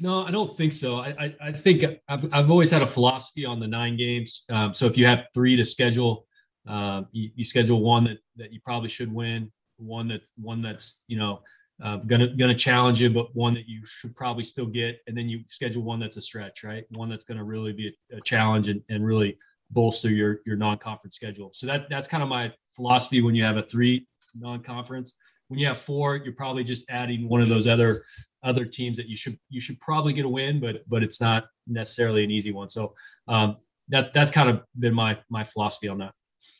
No, 0.00 0.24
I 0.24 0.30
don't 0.30 0.56
think 0.56 0.72
so. 0.72 0.96
I, 0.96 1.14
I, 1.18 1.36
I, 1.48 1.52
think 1.52 1.84
I've, 2.08 2.32
I've 2.32 2.50
always 2.50 2.70
had 2.70 2.82
a 2.82 2.86
philosophy 2.86 3.44
on 3.44 3.60
the 3.60 3.66
nine 3.66 3.96
games. 3.96 4.44
Um, 4.50 4.72
so 4.72 4.86
if 4.86 4.96
you 4.96 5.04
have 5.06 5.26
three 5.34 5.56
to 5.56 5.64
schedule, 5.64 6.26
uh, 6.66 7.02
you, 7.12 7.30
you, 7.34 7.44
schedule 7.44 7.82
one 7.82 8.04
that, 8.04 8.18
that 8.36 8.52
you 8.52 8.60
probably 8.64 8.88
should 8.88 9.12
win, 9.12 9.52
one 9.76 10.08
that 10.08 10.22
one 10.36 10.62
that's 10.62 11.02
you 11.08 11.18
know 11.18 11.42
uh, 11.82 11.96
gonna 11.96 12.28
gonna 12.36 12.54
challenge 12.54 13.00
you, 13.00 13.10
but 13.10 13.34
one 13.34 13.54
that 13.54 13.68
you 13.68 13.84
should 13.84 14.14
probably 14.14 14.44
still 14.44 14.66
get, 14.66 15.00
and 15.06 15.16
then 15.16 15.28
you 15.28 15.40
schedule 15.48 15.82
one 15.82 15.98
that's 15.98 16.16
a 16.16 16.20
stretch, 16.20 16.62
right? 16.62 16.84
One 16.90 17.08
that's 17.08 17.24
gonna 17.24 17.44
really 17.44 17.72
be 17.72 17.94
a, 18.12 18.16
a 18.18 18.20
challenge 18.20 18.68
and, 18.68 18.80
and 18.88 19.04
really 19.04 19.36
bolster 19.70 20.10
your 20.10 20.38
your 20.46 20.56
non-conference 20.56 21.16
schedule. 21.16 21.50
So 21.54 21.66
that 21.66 21.88
that's 21.90 22.06
kind 22.06 22.22
of 22.22 22.28
my 22.28 22.52
philosophy 22.76 23.20
when 23.20 23.34
you 23.34 23.44
have 23.44 23.56
a 23.56 23.62
three 23.62 24.06
non-conference. 24.34 25.14
When 25.48 25.58
you 25.58 25.66
have 25.66 25.78
four, 25.78 26.16
you're 26.16 26.34
probably 26.34 26.64
just 26.64 26.84
adding 26.88 27.28
one 27.28 27.42
of 27.42 27.48
those 27.48 27.66
other 27.66 28.02
other 28.44 28.64
teams 28.64 28.96
that 28.96 29.08
you 29.08 29.16
should 29.16 29.36
you 29.48 29.60
should 29.60 29.80
probably 29.80 30.12
get 30.12 30.24
a 30.24 30.28
win, 30.28 30.60
but 30.60 30.88
but 30.88 31.02
it's 31.02 31.20
not 31.20 31.46
necessarily 31.66 32.22
an 32.22 32.30
easy 32.30 32.52
one. 32.52 32.68
So 32.68 32.94
um, 33.26 33.56
that 33.88 34.14
that's 34.14 34.30
kind 34.30 34.48
of 34.48 34.62
been 34.78 34.94
my 34.94 35.18
my 35.30 35.42
philosophy 35.42 35.88
on 35.88 35.98
that. 35.98 36.12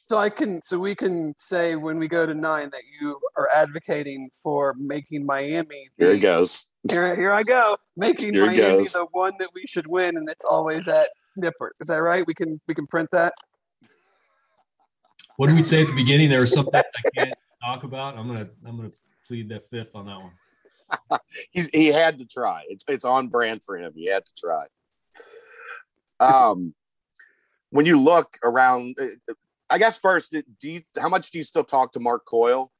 So 0.09 0.19
I 0.19 0.31
can 0.31 0.61
so 0.63 0.79
we 0.79 0.95
can 0.95 1.35
say 1.39 1.77
when 1.77 1.99
we 1.99 2.09
go 2.09 2.27
to 2.27 2.35
nine 2.35 2.71
that 2.71 2.83
you 3.01 3.19
are 3.43 3.49
advocating 3.55 4.31
for 4.43 4.75
making 4.79 5.27
Miami. 5.27 5.89
The, 5.99 6.07
here 6.07 6.15
it 6.15 6.21
goes. 6.21 6.69
Here, 6.89 7.15
here 7.15 7.33
I 7.33 7.43
go. 7.43 7.77
Making 7.97 8.35
here 8.35 8.47
Miami 8.47 8.85
the 8.85 9.07
one 9.13 9.33
that 9.39 9.49
we 9.55 9.67
should 9.67 9.87
win, 9.87 10.17
and 10.17 10.29
it's 10.29 10.45
always 10.45 10.89
at 10.89 11.09
Nippert. 11.39 11.71
Is 11.81 11.89
that 11.89 11.99
right? 11.99 12.27
We 12.27 12.35
can 12.35 12.59
we 12.67 12.75
can 12.75 12.87
print 12.87 13.09
that. 13.13 13.33
What 15.37 15.49
did 15.49 15.57
we 15.57 15.63
say 15.63 15.83
at 15.83 15.89
the 15.89 15.95
beginning? 15.95 16.31
There 16.31 16.41
was 16.41 16.53
something 16.53 16.75
I 16.75 17.11
can't 17.17 17.35
talk 17.65 17.85
about. 17.85 18.17
I'm 18.17 18.27
gonna 18.27 18.49
I'm 18.67 18.77
gonna 18.77 18.91
plead 19.27 19.49
the 19.49 19.61
fifth 19.61 19.95
on 19.95 20.07
that 20.07 20.19
one. 20.19 21.21
He's 21.51 21.69
he 21.69 21.89
had 21.89 22.19
to 22.19 22.27
try. 22.27 22.65
It's 22.69 22.85
it's 22.89 23.05
on 23.05 23.29
brand 23.29 23.63
for 23.63 23.77
him. 23.79 23.93
He 23.95 24.07
had 24.07 24.25
to 24.25 24.33
try. 24.37 24.67
Um, 26.21 26.75
when 27.71 27.87
you 27.87 27.99
look 27.99 28.39
around, 28.45 28.97
I 29.69 29.79
guess 29.79 29.99
first, 29.99 30.33
do 30.33 30.71
you 30.71 30.83
how 30.99 31.09
much 31.09 31.31
do 31.31 31.39
you 31.39 31.45
still 31.45 31.65
talk 31.65 31.93
to 31.93 32.01
Mark 32.01 32.25
Coyle? 32.27 32.71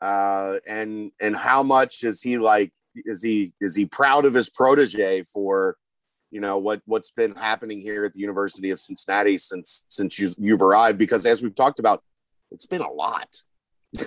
Uh, 0.00 0.58
and 0.66 1.10
and 1.20 1.36
how 1.36 1.62
much 1.62 2.04
is 2.04 2.20
he 2.20 2.38
like? 2.38 2.72
Is 2.94 3.22
he 3.22 3.52
is 3.60 3.74
he 3.74 3.86
proud 3.86 4.24
of 4.24 4.34
his 4.34 4.50
protege 4.50 5.22
for, 5.22 5.76
you 6.30 6.40
know, 6.40 6.58
what 6.58 6.80
what's 6.86 7.10
been 7.10 7.34
happening 7.34 7.80
here 7.80 8.04
at 8.04 8.12
the 8.12 8.20
University 8.20 8.70
of 8.70 8.80
Cincinnati 8.80 9.38
since 9.38 9.84
since 9.88 10.18
you 10.18 10.34
you've 10.38 10.62
arrived? 10.62 10.98
Because 10.98 11.26
as 11.26 11.42
we've 11.42 11.54
talked 11.54 11.78
about, 11.78 12.02
it's 12.50 12.66
been 12.66 12.82
a 12.82 12.90
lot. 12.90 13.42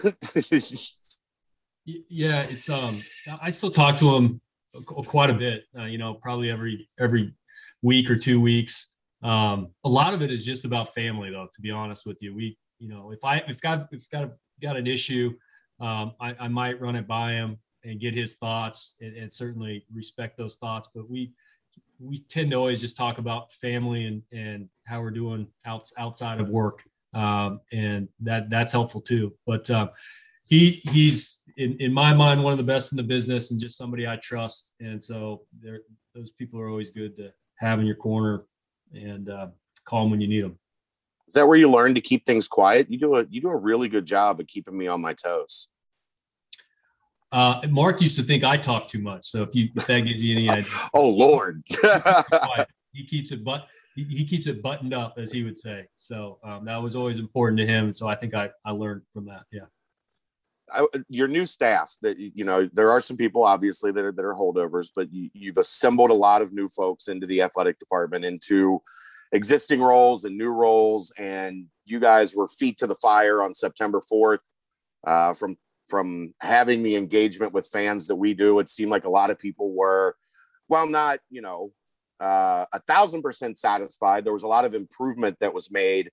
yeah, 1.86 2.43
it's 2.43 2.69
um, 2.69 3.02
I 3.41 3.49
still 3.49 3.71
talk 3.71 3.97
to 3.97 4.15
him 4.15 4.41
quite 4.86 5.30
a 5.30 5.34
bit. 5.34 5.65
Uh, 5.78 5.86
you 5.86 5.97
know, 5.97 6.13
probably 6.15 6.52
every 6.52 6.88
every 6.99 7.34
week 7.82 8.10
or 8.10 8.15
two 8.15 8.39
weeks. 8.41 8.91
Um, 9.21 9.69
a 9.84 9.89
lot 9.89 10.13
of 10.13 10.21
it 10.21 10.32
is 10.32 10.45
just 10.45 10.65
about 10.65 10.93
family, 10.93 11.30
though. 11.30 11.47
To 11.54 11.62
be 11.62 11.71
honest 11.71 12.06
with 12.06 12.21
you, 12.21 12.34
we, 12.34 12.58
you 12.80 12.89
know, 12.89 13.12
if 13.12 13.23
I 13.23 13.38
if 13.47 13.60
got 13.62 13.88
if 13.91 14.10
got 14.10 14.23
a, 14.23 14.32
got 14.62 14.78
an 14.78 14.88
issue, 14.88 15.34
um, 15.80 16.13
I, 16.20 16.36
I 16.39 16.48
might 16.48 16.82
run 16.82 16.96
it 16.96 17.08
by 17.08 17.32
him 17.34 17.58
and 17.84 18.00
get 18.00 18.13
his 18.13 18.36
thoughts, 18.36 18.96
and, 19.02 19.15
and 19.15 19.32
certainly 19.32 19.86
respect 19.94 20.38
those 20.38 20.56
thoughts. 20.56 20.89
But 20.94 21.10
we 21.10 21.34
we 22.00 22.20
tend 22.20 22.52
to 22.52 22.58
always 22.58 22.82
just 22.82 22.98
talk 22.98 23.18
about 23.18 23.52
family 23.54 24.06
and 24.06 24.22
and 24.32 24.70
how 24.86 25.02
we're 25.02 25.12
doing 25.12 25.48
out, 25.65 25.89
outside 25.98 26.39
of 26.39 26.50
work, 26.50 26.84
um, 27.13 27.62
and 27.72 28.08
that 28.22 28.50
that's 28.50 28.72
helpful 28.72 29.02
too. 29.02 29.34
But 29.46 29.70
uh, 29.70 29.89
he 30.46 30.72
he's 30.92 31.39
in, 31.58 31.78
in 31.80 31.94
my 31.94 32.13
mind 32.13 32.44
one 32.44 32.52
of 32.52 32.58
the 32.58 32.63
best 32.63 32.92
in 32.92 32.98
the 32.98 33.04
business 33.04 33.52
and 33.52 33.60
just 33.60 33.78
somebody 33.78 34.08
I 34.08 34.18
trust, 34.18 34.74
and 34.80 35.02
so 35.02 35.44
those 36.15 36.32
people 36.32 36.60
are 36.60 36.70
always 36.70 36.89
good 36.89 37.15
to 37.18 37.32
have 37.60 37.80
in 37.80 37.86
your 37.86 37.96
corner 37.96 38.46
and 38.94 39.30
uh, 39.30 39.48
call 39.86 40.04
them 40.04 40.12
when 40.12 40.22
you 40.22 40.28
need 40.28 40.44
them. 40.44 40.58
Is 41.30 41.34
that 41.34 41.48
where 41.48 41.58
you 41.58 41.70
learn 41.70 41.94
to 41.94 42.02
keep 42.02 42.26
things 42.26 42.48
quiet? 42.48 42.89
You 42.89 42.98
do 42.98 43.15
a 43.15 43.26
you 43.30 43.39
do 43.39 43.50
a 43.50 43.56
really 43.56 43.88
good 43.88 44.08
job 44.08 44.39
of 44.39 44.48
keeping 44.48 44.76
me 44.76 44.88
on 44.88 45.00
my 45.00 45.13
toes. 45.13 45.68
Uh, 47.32 47.62
Mark 47.70 48.02
used 48.02 48.18
to 48.18 48.24
think 48.24 48.44
I 48.44 48.58
talk 48.58 48.88
too 48.88 49.00
much, 49.00 49.26
so 49.26 49.44
if 49.44 49.54
you 49.54 49.70
if 49.76 49.86
that 49.86 50.00
gives 50.02 50.24
you 50.24 50.36
any 50.36 50.50
idea. 50.50 50.72
oh 50.96 51.08
Lord, 51.08 51.62
he 52.94 53.06
keeps 53.06 53.32
it 53.32 53.44
but 53.44 53.68
he, 53.96 54.06
he, 54.06 54.26
keeps 54.26 54.48
it 54.48 54.63
buttoned 54.63 54.94
up, 54.94 55.15
as 55.18 55.32
he 55.32 55.44
would 55.44 55.58
say. 55.58 55.86
So 55.98 56.39
um, 56.44 56.65
that 56.65 56.82
was 56.82 56.96
always 56.96 57.20
important 57.20 57.60
to 57.60 57.68
him. 57.68 57.94
So 57.94 58.08
I 58.08 58.15
think 58.15 58.34
I 58.34 58.50
I 58.65 58.72
learned 58.72 59.04
from 59.13 59.26
that. 59.26 59.44
Yeah. 59.52 59.65
I, 60.74 60.88
your 61.10 61.28
new 61.28 61.46
staff 61.46 61.96
that 62.02 62.18
you 62.18 62.44
know 62.44 62.68
there 62.74 62.89
are 62.89 63.02
some 63.02 63.18
people 63.18 63.44
obviously 63.44 63.92
that 63.92 64.04
are 64.04 64.12
that 64.12 64.26
are 64.26 64.36
holdovers 64.36 64.92
but 64.96 65.12
you, 65.12 65.30
you've 65.34 65.58
assembled 65.58 66.10
a 66.12 66.15
lot 66.15 66.44
of 66.44 66.54
new 66.54 66.68
folks 66.68 67.08
into 67.08 67.26
the 67.26 67.42
athletic 67.42 67.80
department 67.80 68.24
into 68.24 68.80
existing 69.32 69.82
roles 69.82 70.26
and 70.26 70.38
new 70.38 70.50
roles 70.50 71.12
and 71.18 71.65
you 71.86 72.00
guys 72.00 72.36
were 72.36 72.48
feet 72.48 72.78
to 72.78 72.88
the 72.88 72.96
fire 72.96 73.42
on 73.44 73.54
september 73.54 74.02
4th 74.12 74.39
uh, 75.08 75.34
from 75.34 75.58
from 75.88 76.34
having 76.39 76.84
the 76.84 76.96
engagement 76.96 77.54
with 77.54 77.68
fans 77.68 78.08
that 78.08 78.15
we 78.15 78.34
do 78.34 78.60
it 78.60 78.70
seemed 78.70 78.92
like 78.92 79.06
a 79.06 79.10
lot 79.10 79.30
of 79.30 79.39
people 79.39 79.74
were 79.74 80.15
well 80.68 80.88
not 80.88 81.20
you 81.30 81.42
know 81.42 81.72
uh, 82.20 82.65
a 82.74 82.80
thousand 82.82 83.22
percent 83.22 83.58
satisfied 83.58 84.26
there 84.26 84.34
was 84.34 84.44
a 84.44 84.48
lot 84.48 84.65
of 84.65 84.74
improvement 84.74 85.38
that 85.39 85.54
was 85.54 85.72
made 85.72 86.10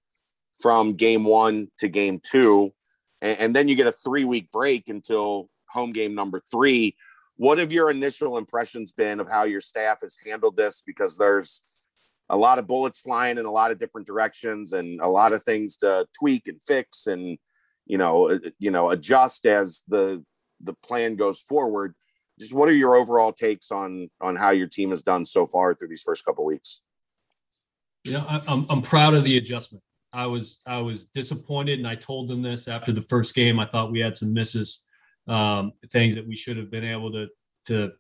from 0.61 0.95
game 0.95 1.25
one 1.25 1.69
to 1.79 1.89
game 1.89 2.21
two 2.23 2.73
and, 3.21 3.39
and 3.39 3.57
then 3.57 3.69
you 3.69 3.75
get 3.75 3.87
a 3.87 3.93
three 3.93 4.25
week 4.25 4.51
break 4.53 4.89
until 4.89 5.49
home 5.69 5.93
game 5.93 6.15
number 6.15 6.41
three. 6.41 6.97
What 7.37 7.59
have 7.59 7.73
your 7.73 7.91
initial 7.91 8.39
impressions 8.39 8.93
been 8.93 9.21
of 9.21 9.29
how 9.29 9.45
your 9.45 9.61
staff 9.61 9.99
has 10.01 10.17
handled 10.25 10.57
this? 10.57 10.83
Because 10.87 11.19
there's 11.19 11.61
a 12.29 12.37
lot 12.37 12.59
of 12.59 12.67
bullets 12.67 13.01
flying 13.01 13.39
in 13.39 13.45
a 13.45 13.51
lot 13.51 13.71
of 13.71 13.79
different 13.79 14.07
directions 14.07 14.73
and 14.73 15.01
a 15.01 15.09
lot 15.09 15.33
of 15.33 15.43
things 15.45 15.77
to 15.77 16.07
tweak 16.19 16.49
and 16.49 16.63
fix 16.63 17.07
and 17.07 17.39
you 17.87 17.99
know 17.99 18.31
uh, 18.31 18.39
you 18.59 18.71
know 18.71 18.91
adjust 18.91 19.47
as 19.47 19.83
the 19.89 20.25
the 20.61 20.75
plan 20.75 21.17
goes 21.17 21.41
forward 21.41 21.95
just 22.39 22.53
what 22.53 22.69
are 22.69 22.75
your 22.75 22.97
overall 22.97 23.33
takes 23.33 23.71
on 23.71 24.09
on 24.21 24.37
how 24.37 24.51
your 24.51 24.67
team 24.67 24.91
has 24.91 25.03
done 25.03 25.25
so 25.25 25.47
far 25.47 25.75
through 25.75 25.89
these 25.89 26.03
first 26.03 26.25
couple 26.25 26.45
weeks 26.45 26.81
you 28.05 28.13
know 28.13 28.25
I'm, 28.29 28.67
I'm 28.69 28.83
proud 28.83 29.15
of 29.15 29.25
the 29.25 29.37
adjustment 29.37 29.83
I 30.17 30.27
was 30.27 30.61
I 30.67 30.79
was 30.79 31.05
disappointed, 31.05 31.79
and 31.79 31.87
I 31.87 31.95
told 31.95 32.29
them 32.29 32.41
this 32.41 32.69
after 32.69 32.91
the 32.91 33.03
first 33.03 33.35
game. 33.35 33.61
I 33.61 33.67
thought 33.67 33.93
we 33.93 34.01
had 34.01 34.17
some 34.17 34.33
misses, 34.33 34.85
um, 35.29 35.73
things 35.93 36.15
that 36.15 36.27
we 36.27 36.35
should 36.35 36.57
have 36.57 36.71
been 36.71 36.85
able 36.85 37.13
to 37.13 37.27
to 37.67 37.93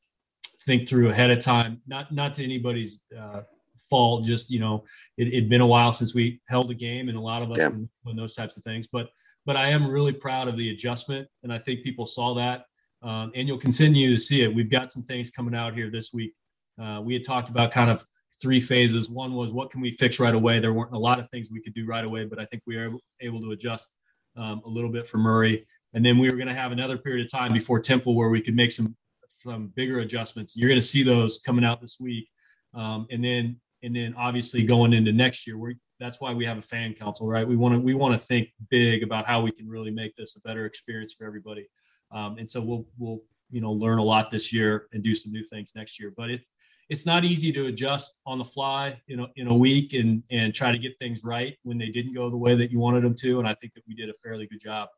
think 0.64 0.88
through 0.88 1.10
ahead 1.10 1.30
of 1.30 1.40
time. 1.40 1.82
Not 1.86 2.12
not 2.12 2.32
to 2.34 2.44
anybody's 2.44 3.00
uh, 3.16 3.42
fault, 3.88 4.24
just 4.24 4.50
you 4.50 4.60
know, 4.60 4.84
it 5.16 5.32
had 5.32 5.48
been 5.48 5.60
a 5.60 5.66
while 5.66 5.92
since 5.92 6.14
we 6.14 6.40
held 6.48 6.70
a 6.70 6.74
game, 6.74 7.08
and 7.08 7.16
a 7.16 7.20
lot 7.20 7.42
of 7.42 7.50
us 7.50 7.58
yeah. 7.58 7.68
doing 7.68 8.16
those 8.16 8.34
types 8.34 8.56
of 8.56 8.64
things. 8.64 8.86
But 8.86 9.10
but 9.44 9.56
I 9.56 9.68
am 9.70 9.86
really 9.86 10.12
proud 10.12 10.48
of 10.48 10.56
the 10.56 10.70
adjustment, 10.70 11.28
and 11.42 11.52
I 11.52 11.58
think 11.58 11.82
people 11.82 12.06
saw 12.06 12.34
that, 12.34 12.64
um, 13.02 13.32
and 13.34 13.46
you'll 13.46 13.58
continue 13.58 14.10
to 14.10 14.20
see 14.20 14.42
it. 14.42 14.52
We've 14.52 14.70
got 14.70 14.92
some 14.92 15.02
things 15.02 15.30
coming 15.30 15.54
out 15.54 15.74
here 15.74 15.90
this 15.90 16.12
week. 16.12 16.34
Uh, 16.80 17.00
we 17.04 17.14
had 17.14 17.24
talked 17.24 17.48
about 17.48 17.70
kind 17.70 17.90
of 17.90 18.04
three 18.42 18.60
phases. 18.60 19.08
One 19.08 19.34
was 19.34 19.52
what 19.52 19.70
can 19.70 19.80
we 19.80 19.92
fix 19.92 20.20
right 20.20 20.34
away? 20.34 20.58
There 20.58 20.72
weren't 20.72 20.92
a 20.92 20.98
lot 20.98 21.18
of 21.18 21.28
things 21.30 21.48
we 21.50 21.62
could 21.62 21.74
do 21.74 21.86
right 21.86 22.04
away, 22.04 22.24
but 22.24 22.38
I 22.38 22.44
think 22.46 22.62
we 22.66 22.76
were 22.76 22.90
able 23.20 23.40
to 23.40 23.52
adjust 23.52 23.88
um, 24.36 24.62
a 24.64 24.68
little 24.68 24.90
bit 24.90 25.08
for 25.08 25.18
Murray. 25.18 25.64
And 25.94 26.04
then 26.04 26.18
we 26.18 26.28
were 26.28 26.36
going 26.36 26.48
to 26.48 26.54
have 26.54 26.72
another 26.72 26.98
period 26.98 27.24
of 27.24 27.30
time 27.30 27.52
before 27.52 27.80
Temple 27.80 28.14
where 28.14 28.28
we 28.28 28.42
could 28.42 28.54
make 28.54 28.72
some 28.72 28.94
some 29.38 29.68
bigger 29.76 30.00
adjustments. 30.00 30.56
You're 30.56 30.68
going 30.68 30.80
to 30.80 30.86
see 30.86 31.02
those 31.02 31.38
coming 31.38 31.64
out 31.64 31.80
this 31.80 31.98
week, 32.00 32.28
um, 32.74 33.06
and 33.10 33.24
then 33.24 33.60
and 33.86 33.94
then 33.94 34.14
obviously 34.18 34.66
going 34.66 34.92
into 34.92 35.12
next 35.12 35.46
year, 35.46 35.56
we 35.56 35.76
that's 36.00 36.20
why 36.20 36.34
we 36.34 36.44
have 36.44 36.58
a 36.58 36.62
fan 36.62 36.92
council, 36.92 37.28
right? 37.28 37.46
We 37.46 37.56
want 37.56 37.74
to 37.74 37.80
we 37.80 37.94
want 37.94 38.20
to 38.20 38.26
think 38.26 38.48
big 38.68 39.04
about 39.04 39.26
how 39.26 39.40
we 39.40 39.52
can 39.52 39.68
really 39.68 39.92
make 39.92 40.14
this 40.16 40.36
a 40.36 40.40
better 40.40 40.66
experience 40.66 41.14
for 41.14 41.24
everybody. 41.24 41.66
Um, 42.10 42.36
and 42.38 42.50
so 42.50 42.60
we'll 42.60 42.84
we'll 42.98 43.20
you 43.48 43.60
know 43.60 43.70
learn 43.70 43.98
a 43.98 44.02
lot 44.02 44.30
this 44.30 44.52
year 44.52 44.88
and 44.92 45.04
do 45.04 45.14
some 45.14 45.32
new 45.32 45.44
things 45.44 45.72
next 45.76 46.00
year. 46.00 46.12
But 46.16 46.30
it's 46.30 46.48
it's 46.88 47.06
not 47.06 47.24
easy 47.24 47.52
to 47.52 47.66
adjust 47.66 48.20
on 48.26 48.38
the 48.38 48.44
fly 48.44 49.00
in 49.06 49.20
a, 49.20 49.26
in 49.36 49.46
a 49.46 49.54
week 49.54 49.92
and 49.92 50.22
and 50.32 50.52
try 50.52 50.72
to 50.72 50.78
get 50.78 50.98
things 50.98 51.22
right 51.22 51.56
when 51.62 51.78
they 51.78 51.88
didn't 51.88 52.12
go 52.14 52.28
the 52.28 52.36
way 52.36 52.56
that 52.56 52.72
you 52.72 52.78
wanted 52.78 53.02
them 53.02 53.14
to 53.14 53.38
and 53.38 53.48
i 53.48 53.54
think 53.54 53.74
that 53.74 53.82
we 53.88 53.94
did 53.94 54.08
a 54.08 54.14
fairly 54.22 54.46
good 54.46 54.60
job 54.60 54.88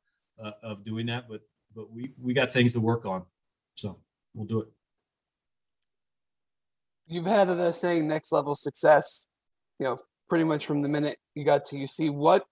uh, 0.45 0.51
of 0.63 0.85
doing 0.85 1.07
that 1.07 1.25
but 1.29 1.41
but 1.75 1.91
we 1.91 2.13
we 2.21 2.35
got 2.35 2.51
things 2.51 2.73
to 2.73 2.81
work 2.81 3.07
on 3.07 3.23
so 3.75 3.99
we'll 4.35 4.47
do 4.47 4.61
it 4.61 4.69
you've 7.09 7.27
had 7.27 7.49
the 7.49 7.73
saying 7.73 8.07
next 8.07 8.33
level 8.33 8.55
success 8.55 9.27
you 9.79 9.87
know 9.87 9.97
pretty 10.29 10.45
much 10.45 10.67
from 10.67 10.83
the 10.83 10.89
minute 10.89 11.17
you 11.35 11.45
got 11.45 11.65
to 11.67 11.77
uc 11.77 12.11
what 12.11 12.45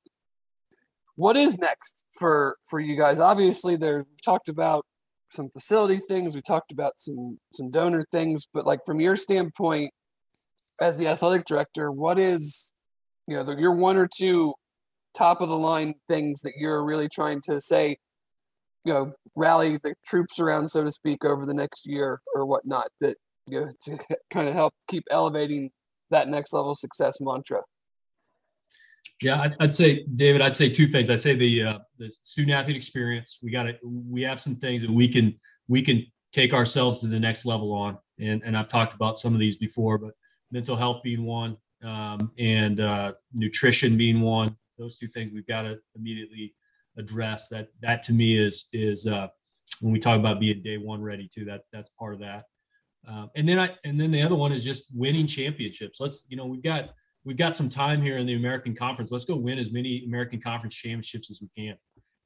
what 1.17 1.37
is 1.37 1.59
next 1.59 2.05
for 2.13 2.57
for 2.69 2.81
you 2.81 2.97
guys 2.97 3.21
obviously 3.21 3.77
there 3.77 4.05
talked 4.25 4.49
about 4.49 4.85
some 5.31 5.51
facility 5.51 5.99
things. 5.99 6.35
We 6.35 6.43
talked 6.43 6.73
about 6.73 6.95
some 6.97 7.39
some 7.53 7.71
donor 7.71 8.05
things, 8.13 8.47
but 8.53 8.67
like 8.67 8.81
from 8.85 9.01
your 9.01 9.17
standpoint 9.17 9.93
as 10.81 10.97
the 10.97 11.09
athletic 11.09 11.47
director, 11.47 11.91
what 11.91 12.19
is 12.19 12.73
you 13.27 13.37
know 13.37 13.57
your 13.57 13.75
one 13.75 13.97
or 13.97 14.09
two 14.09 14.55
top 15.17 15.41
of 15.41 15.49
the 15.49 15.57
line 15.57 15.95
things 16.09 16.41
that 16.43 16.55
you're 16.57 16.85
really 16.85 17.09
trying 17.09 17.41
to 17.41 17.61
say, 17.61 17.97
you 18.85 18.93
know, 18.93 19.13
rally 19.35 19.79
the 19.83 19.95
troops 20.07 20.39
around, 20.39 20.69
so 20.69 20.85
to 20.85 20.91
speak, 20.91 21.25
over 21.25 21.47
the 21.47 21.55
next 21.55 21.87
year 21.87 22.21
or 22.35 22.45
whatnot 22.45 22.89
that 23.01 23.17
you 23.49 23.61
know 23.61 23.73
to 23.83 23.99
kind 24.31 24.49
of 24.49 24.55
help 24.55 24.75
keep 24.89 25.05
elevating 25.11 25.71
that 26.11 26.29
next 26.29 26.53
level 26.53 26.75
success 26.75 27.17
mantra. 27.21 27.63
Yeah, 29.23 29.49
I'd, 29.61 29.75
say, 29.75 30.05
David, 30.15 30.43
I'd 30.43 30.55
say 30.55 30.69
two 30.69 30.87
things. 30.87 31.09
I'd 31.09 31.21
say 31.21 31.35
the 31.35 31.63
uh, 31.63 31.79
the 31.99 32.11
student 32.23 32.55
athlete 32.55 32.77
experience. 32.77 33.39
We 33.43 33.51
got 33.51 33.63
to 33.63 33.75
we 33.83 34.21
have 34.23 34.39
some 34.39 34.57
things 34.57 34.83
that 34.83 34.91
we 34.91 35.09
can 35.09 35.39
we 35.69 35.81
can 35.81 36.05
take 36.33 36.53
ourselves 36.53 37.01
to 37.01 37.07
the 37.07 37.19
next 37.19 37.47
level 37.47 37.73
on. 37.73 37.97
And 38.21 38.43
and 38.45 38.57
I've 38.57 38.69
talked 38.69 38.93
about 38.93 39.19
some 39.19 39.33
of 39.33 39.41
these 39.41 39.57
before, 39.57 39.97
but 39.97 40.13
mental 40.53 40.77
health 40.77 41.03
being 41.03 41.25
one, 41.25 41.57
um, 41.83 42.31
and 42.39 42.81
uh, 42.81 43.13
nutrition 43.33 43.97
being 43.97 44.21
one. 44.21 44.55
Those 44.79 44.99
two 44.99 45.07
things 45.07 45.33
we've 45.33 45.47
got 45.47 45.63
to 45.63 45.79
immediately 45.95 46.55
address. 46.99 47.49
That 47.49 47.69
that 47.81 48.03
to 48.05 48.13
me 48.13 48.37
is 48.37 48.69
is 48.75 49.07
uh, 49.07 49.29
when 49.81 49.95
we 49.95 49.99
talk 49.99 50.19
about 50.19 50.41
being 50.41 50.63
day 50.63 50.77
one 50.77 51.03
ready 51.03 51.27
too. 51.33 51.47
That 51.47 51.63
that's 51.73 51.91
part 51.99 52.13
of 52.13 52.21
that. 52.21 52.45
Um, 53.07 53.31
and 53.37 53.49
then 53.49 53.59
I 53.59 53.71
and 53.85 53.99
then 53.99 54.11
the 54.11 54.23
other 54.23 54.35
one 54.35 54.53
is 54.53 54.65
just 54.65 54.87
winning 54.93 55.27
championships. 55.27 56.01
Let's 56.01 56.25
you 56.29 56.37
know 56.37 56.47
we've 56.47 56.63
got 56.63 56.91
we've 57.25 57.37
got 57.37 57.55
some 57.55 57.69
time 57.69 58.03
here 58.03 58.19
in 58.19 58.27
the 58.27 58.35
American 58.35 58.75
Conference. 58.75 59.11
Let's 59.11 59.25
go 59.25 59.37
win 59.37 59.59
as 59.59 59.71
many 59.71 60.05
American 60.05 60.41
Conference 60.41 60.75
championships 60.75 61.31
as 61.31 61.41
we 61.41 61.49
can. 61.57 61.77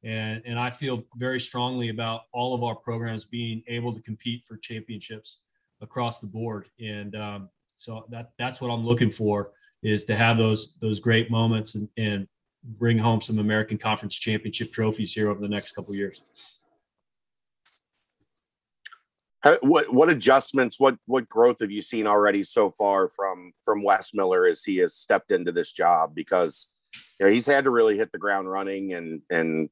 And 0.04 0.42
and 0.46 0.58
I 0.58 0.70
feel 0.70 1.04
very 1.16 1.40
strongly 1.40 1.90
about 1.90 2.22
all 2.32 2.54
of 2.54 2.62
our 2.62 2.74
programs 2.74 3.24
being 3.24 3.62
able 3.68 3.92
to 3.92 4.00
compete 4.00 4.46
for 4.46 4.56
championships 4.56 5.38
across 5.82 6.20
the 6.20 6.26
board. 6.26 6.68
And 6.80 7.14
um, 7.14 7.50
so 7.76 8.06
that 8.10 8.30
that's 8.38 8.60
what 8.60 8.68
I'm 8.68 8.86
looking 8.86 9.10
for 9.10 9.52
is 9.82 10.04
to 10.04 10.16
have 10.16 10.38
those 10.38 10.74
those 10.80 10.98
great 10.98 11.30
moments 11.30 11.74
and, 11.74 11.88
and 11.98 12.26
bring 12.78 12.98
home 12.98 13.20
some 13.20 13.38
American 13.38 13.78
Conference 13.78 14.14
championship 14.14 14.72
trophies 14.72 15.12
here 15.12 15.30
over 15.30 15.40
the 15.40 15.48
next 15.48 15.72
couple 15.72 15.94
years. 15.94 16.60
What 19.42 19.92
what 19.92 20.11
adjustments, 20.11 20.79
what 20.79 20.96
what 21.07 21.29
growth 21.29 21.61
have 21.61 21.70
you 21.70 21.81
seen 21.81 22.07
already 22.07 22.42
so 22.42 22.70
far 22.70 23.09
from 23.09 23.53
from 23.64 23.83
Wes 23.83 24.12
Miller 24.12 24.46
as 24.46 24.62
he 24.62 24.76
has 24.79 24.94
stepped 24.94 25.31
into 25.31 25.50
this 25.50 25.72
job? 25.72 26.14
Because 26.14 26.68
you 27.18 27.26
know, 27.26 27.33
he's 27.33 27.46
had 27.46 27.64
to 27.64 27.70
really 27.70 27.96
hit 27.96 28.12
the 28.12 28.18
ground 28.18 28.50
running 28.50 28.92
and 28.92 29.22
and 29.31 29.70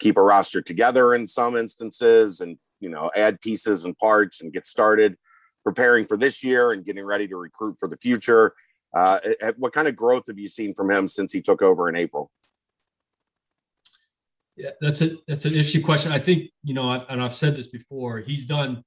keep 0.00 0.16
a 0.16 0.22
roster 0.22 0.60
together 0.60 1.14
in 1.14 1.28
some 1.28 1.56
instances, 1.56 2.40
and 2.40 2.58
you 2.80 2.88
know 2.88 3.12
add 3.14 3.40
pieces 3.40 3.84
and 3.84 3.96
parts 3.98 4.40
and 4.40 4.52
get 4.52 4.66
started 4.66 5.16
preparing 5.62 6.06
for 6.06 6.16
this 6.16 6.42
year 6.42 6.72
and 6.72 6.84
getting 6.84 7.04
ready 7.04 7.28
to 7.28 7.36
recruit 7.36 7.76
for 7.78 7.86
the 7.86 7.98
future. 7.98 8.54
Uh, 8.96 9.20
what 9.56 9.72
kind 9.72 9.86
of 9.86 9.94
growth 9.94 10.24
have 10.26 10.38
you 10.38 10.48
seen 10.48 10.74
from 10.74 10.90
him 10.90 11.06
since 11.06 11.32
he 11.32 11.40
took 11.40 11.62
over 11.62 11.88
in 11.88 11.94
April? 11.94 12.28
Yeah, 14.60 14.70
that's 14.82 15.00
a 15.00 15.16
that's 15.26 15.46
an 15.46 15.54
issue 15.54 15.82
question. 15.82 16.12
I 16.12 16.18
think 16.18 16.50
you 16.62 16.74
know, 16.74 16.90
I've, 16.90 17.06
and 17.08 17.22
I've 17.22 17.34
said 17.34 17.56
this 17.56 17.68
before. 17.68 18.18
He's 18.18 18.46
done 18.46 18.84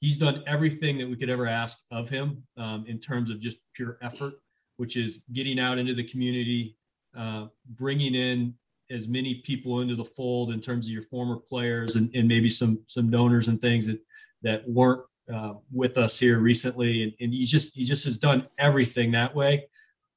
he's 0.00 0.16
done 0.16 0.42
everything 0.46 0.96
that 0.98 1.08
we 1.08 1.16
could 1.16 1.28
ever 1.28 1.46
ask 1.46 1.78
of 1.90 2.08
him 2.08 2.42
um, 2.56 2.86
in 2.88 2.98
terms 2.98 3.30
of 3.30 3.38
just 3.38 3.58
pure 3.74 3.98
effort, 4.02 4.34
which 4.78 4.96
is 4.96 5.22
getting 5.32 5.58
out 5.58 5.76
into 5.76 5.94
the 5.94 6.02
community, 6.04 6.76
uh, 7.16 7.46
bringing 7.76 8.14
in 8.14 8.54
as 8.90 9.06
many 9.06 9.34
people 9.44 9.80
into 9.80 9.94
the 9.94 10.04
fold 10.04 10.50
in 10.50 10.60
terms 10.60 10.86
of 10.86 10.92
your 10.92 11.02
former 11.02 11.36
players 11.36 11.96
and, 11.96 12.10
and 12.14 12.26
maybe 12.26 12.48
some 12.48 12.82
some 12.86 13.10
donors 13.10 13.48
and 13.48 13.60
things 13.60 13.86
that 13.86 14.00
that 14.42 14.66
weren't 14.66 15.02
uh, 15.32 15.54
with 15.70 15.98
us 15.98 16.18
here 16.18 16.38
recently, 16.38 17.02
and, 17.02 17.12
and 17.20 17.34
he 17.34 17.44
just 17.44 17.74
he 17.76 17.84
just 17.84 18.04
has 18.04 18.16
done 18.16 18.42
everything 18.58 19.10
that 19.12 19.34
way. 19.34 19.68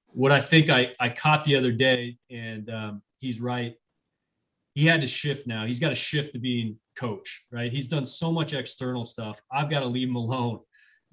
What 0.08 0.32
I 0.32 0.40
think 0.40 0.70
I 0.70 0.94
I 1.02 1.10
caught 1.10 1.44
the 1.44 1.58
other 1.58 1.74
day, 1.74 2.18
and 2.30 2.70
um, 2.70 3.02
he's 3.20 3.42
right. 3.42 3.76
He 4.76 4.86
had 4.86 5.02
to 5.02 5.08
shift 5.08 5.48
now. 5.48 5.66
He's 5.66 5.80
got 5.80 5.90
to 5.90 5.96
shift 5.96 6.34
to 6.34 6.40
being 6.40 6.78
coach, 6.96 7.46
right? 7.52 7.72
He's 7.72 7.88
done 7.88 8.06
so 8.06 8.32
much 8.32 8.54
external 8.54 9.06
stuff. 9.06 9.42
I've 9.52 9.70
got 9.70 9.80
to 9.80 9.88
leave 9.88 10.10
him 10.10 10.16
alone. 10.16 10.60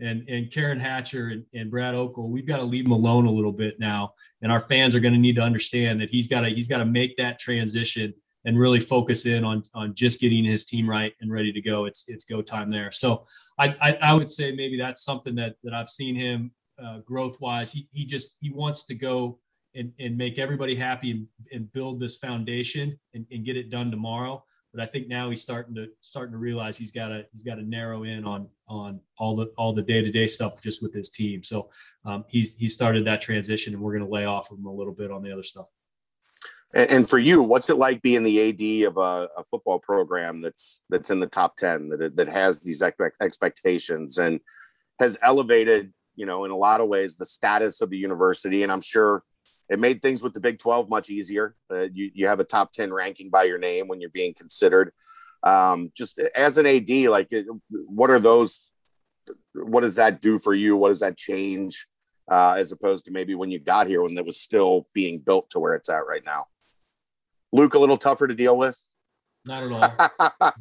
And 0.01 0.29
and 0.29 0.51
Karen 0.51 0.81
Hatcher 0.81 1.29
and, 1.29 1.45
and 1.55 1.71
Brad 1.71 1.95
Okel, 1.95 2.29
we've 2.29 2.47
got 2.47 2.57
to 2.57 2.65
leave 2.65 2.87
him 2.87 2.93
alone 2.93 3.27
a 3.27 3.31
little 3.31 3.53
bit 3.53 3.79
now. 3.79 4.15
And 4.43 4.51
our 4.51 4.59
fans 4.59 4.95
are 4.95 5.01
going 5.01 5.15
to 5.15 5.21
need 5.21 5.37
to 5.37 5.43
understand 5.43 6.01
that 6.01 6.11
he's 6.11 6.27
got 6.27 6.41
to 6.41 6.49
he's 6.51 6.67
got 6.67 6.79
to 6.79 6.85
make 6.85 7.17
that 7.19 7.39
transition 7.39 8.13
and 8.45 8.59
really 8.59 8.81
focus 8.81 9.27
in 9.27 9.45
on 9.45 9.63
on 9.75 9.95
just 9.95 10.21
getting 10.21 10.45
his 10.45 10.65
team 10.65 10.91
right 10.91 11.13
and 11.21 11.31
ready 11.31 11.53
to 11.53 11.61
go. 11.61 11.85
It's 11.85 12.05
it's 12.09 12.25
go 12.25 12.43
time 12.43 12.69
there. 12.69 12.91
So 12.91 13.25
I 13.61 13.77
I, 13.81 13.93
I 14.03 14.15
would 14.15 14.29
say 14.29 14.51
maybe 14.51 14.77
that's 14.77 15.05
something 15.05 15.37
that 15.37 15.55
that 15.63 15.73
I've 15.73 15.89
seen 15.89 16.17
him 16.17 16.51
uh, 16.83 16.99
growth 17.01 17.41
wise. 17.41 17.71
He 17.71 17.89
he 17.93 18.05
just 18.05 18.37
he 18.41 18.51
wants 18.51 18.85
to 18.87 18.95
go 18.97 19.39
and, 19.75 19.93
and 19.99 20.17
make 20.17 20.39
everybody 20.39 20.75
happy 20.75 21.11
and, 21.11 21.27
and 21.53 21.73
build 21.73 22.01
this 22.01 22.17
foundation 22.17 22.99
and, 23.15 23.27
and 23.31 23.45
get 23.45 23.57
it 23.57 23.71
done 23.71 23.91
tomorrow. 23.91 24.43
But 24.73 24.83
I 24.83 24.87
think 24.87 25.09
now 25.09 25.29
he's 25.29 25.43
starting 25.43 25.75
to 25.75 25.89
starting 26.01 26.33
to 26.33 26.39
realize 26.39 26.79
he's 26.79 26.91
got 26.91 27.09
to 27.09 27.27
he's 27.31 27.43
got 27.43 27.57
to 27.57 27.63
narrow 27.63 28.05
in 28.05 28.25
on 28.25 28.49
on 28.69 29.01
all 29.19 29.37
the 29.37 29.47
all 29.59 29.75
the 29.75 29.83
day 29.83 30.01
to 30.01 30.11
day 30.11 30.27
stuff 30.27 30.63
just 30.63 30.83
with 30.83 30.95
his 30.95 31.11
team. 31.11 31.45
So 31.45 31.69
um, 32.07 32.25
he's 32.29 32.57
he 32.57 32.69
started 32.69 33.05
that 33.07 33.21
transition, 33.21 33.75
and 33.75 33.83
we're 33.83 33.93
going 33.93 34.05
to 34.05 34.11
lay 34.11 34.25
off 34.25 34.51
of 34.51 34.59
him 34.59 34.67
a 34.67 34.73
little 34.73 34.95
bit 34.95 35.11
on 35.11 35.23
the 35.23 35.31
other 35.31 35.43
stuff. 35.43 35.67
And, 36.75 37.09
for 37.09 37.19
you, 37.19 37.43
what's 37.43 37.69
it 37.69 37.77
like 37.77 38.01
being 38.01 38.23
the 38.23 38.49
AD 38.49 38.89
of 38.89 38.97
a, 38.97 39.29
a, 39.37 39.45
football 39.45 39.79
program 39.79 40.41
that's 40.41 40.83
that's 40.89 41.11
in 41.11 41.21
the 41.21 41.27
top 41.27 41.57
ten 41.57 41.91
that 41.91 42.17
that 42.17 42.29
has 42.29 42.61
these 42.61 42.81
expectations 42.81 44.17
and 44.17 44.41
has 44.99 45.19
elevated, 45.21 45.93
you 46.17 46.25
know, 46.25 46.47
in 46.47 46.51
a 46.51 46.57
lot 46.57 46.81
of 46.81 46.89
ways 46.89 47.17
the 47.17 47.27
status 47.27 47.83
of 47.83 47.91
the 47.91 47.99
university, 47.99 48.63
and 48.63 48.73
I'm 48.73 48.81
sure 48.81 49.23
it 49.69 49.79
made 49.79 50.03
things 50.03 50.23
with 50.23 50.35
the 50.35 50.41
Big 50.41 50.59
Twelve 50.59 50.89
much 50.89 51.11
easier. 51.11 51.55
Uh, 51.71 51.89
you 51.93 52.11
you 52.15 52.27
have 52.29 52.41
a 52.41 52.45
top 52.45 52.73
ten 52.73 52.93
ranking 52.93 53.31
by 53.31 53.45
your 53.45 53.59
name 53.59 53.89
when 53.89 54.01
you're 54.01 54.11
being 54.11 54.35
considered. 54.35 54.93
Um, 55.43 55.91
just 55.97 56.19
as 56.19 56.59
an 56.59 56.67
AD, 56.67 56.91
like, 57.09 57.33
what 57.69 58.11
are 58.11 58.21
those? 58.21 58.71
What 59.55 59.81
does 59.81 59.97
that 59.97 60.21
do 60.21 60.39
for 60.39 60.55
you? 60.55 60.77
What 60.77 60.91
does 60.91 61.01
that 61.01 61.17
change? 61.17 61.87
Uh, 62.31 62.55
as 62.57 62.71
opposed 62.71 63.05
to 63.05 63.11
maybe 63.11 63.35
when 63.35 63.51
you 63.51 63.59
got 63.59 63.87
here 63.87 64.01
when 64.03 64.17
it 64.17 64.25
was 64.25 64.41
still 64.41 64.87
being 64.95 65.19
built 65.19 65.51
to 65.51 65.59
where 65.59 65.75
it's 65.75 65.89
at 65.89 66.07
right 66.07 66.25
now. 66.25 66.47
Luke 67.53 67.75
a 67.75 67.79
little 67.79 67.97
tougher 67.97 68.27
to 68.27 68.35
deal 68.35 68.57
with? 68.57 68.79
Not 69.45 69.65
at 69.65 69.73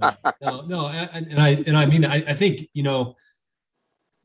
all. 0.01 0.21
no, 0.41 0.61
no, 0.61 0.87
and, 0.87 1.27
and, 1.27 1.39
I 1.39 1.49
and 1.49 1.77
I 1.77 1.85
mean 1.85 2.03
I, 2.03 2.15
I 2.27 2.33
think 2.33 2.67
you 2.73 2.83
know. 2.83 3.15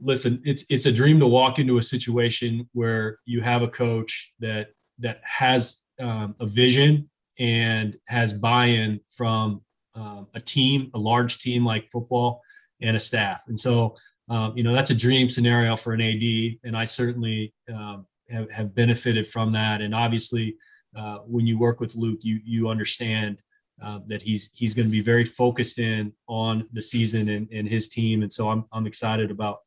Listen, 0.01 0.43
it's 0.45 0.65
it's 0.69 0.87
a 0.87 0.93
dream 0.93 1.19
to 1.21 1.27
walk 1.27 1.59
into 1.59 1.79
a 1.79 1.83
situation 1.83 2.69
where 2.73 3.19
you 3.25 3.41
have 3.41 3.63
a 3.63 3.69
coach 3.69 4.35
that 4.41 4.69
that 4.99 5.21
has 5.23 5.83
um, 6.01 6.35
a 6.41 6.47
vision 6.47 7.09
and 7.39 7.97
has 8.07 8.33
buy-in 8.33 9.01
from 9.11 9.63
um, 9.95 10.27
a 10.35 10.41
team, 10.41 10.91
a 10.95 10.99
large 10.99 11.39
team 11.39 11.65
like 11.65 11.91
football, 11.91 12.43
and 12.81 12.97
a 12.97 13.01
staff. 13.01 13.41
And 13.49 13.59
so, 13.59 13.97
um, 14.29 14.57
you 14.57 14.63
know, 14.63 14.73
that's 14.73 14.91
a 14.91 14.95
dream 14.95 15.29
scenario 15.29 15.77
for 15.77 15.93
an 15.93 16.01
AD, 16.01 16.59
and 16.65 16.77
I 16.77 16.85
certainly 16.85 17.55
um, 17.73 18.07
have, 18.29 18.51
have 18.51 18.75
benefited 18.75 19.27
from 19.27 19.53
that. 19.53 19.81
And 19.81 19.95
obviously, 19.95 20.57
uh, 20.97 21.19
when 21.27 21.47
you 21.47 21.59
work 21.59 21.81
with 21.81 21.95
Luke, 21.95 22.21
you 22.23 22.41
you 22.45 22.69
understand 22.69 23.43
uh, 23.83 24.01
that 24.07 24.23
he's 24.23 24.51
he's 24.55 24.75
going 24.75 24.87
to 24.87 24.93
be 24.93 25.01
very 25.01 25.25
focused 25.25 25.79
in 25.79 26.13
on 26.29 26.67
the 26.73 26.83
season 26.83 27.29
and, 27.29 27.49
and 27.51 27.69
his 27.69 27.89
team, 27.89 28.23
and 28.23 28.33
so 28.33 28.51
I'm 28.51 28.65
I'm 28.73 28.87
excited 28.87 29.31
about 29.31 29.59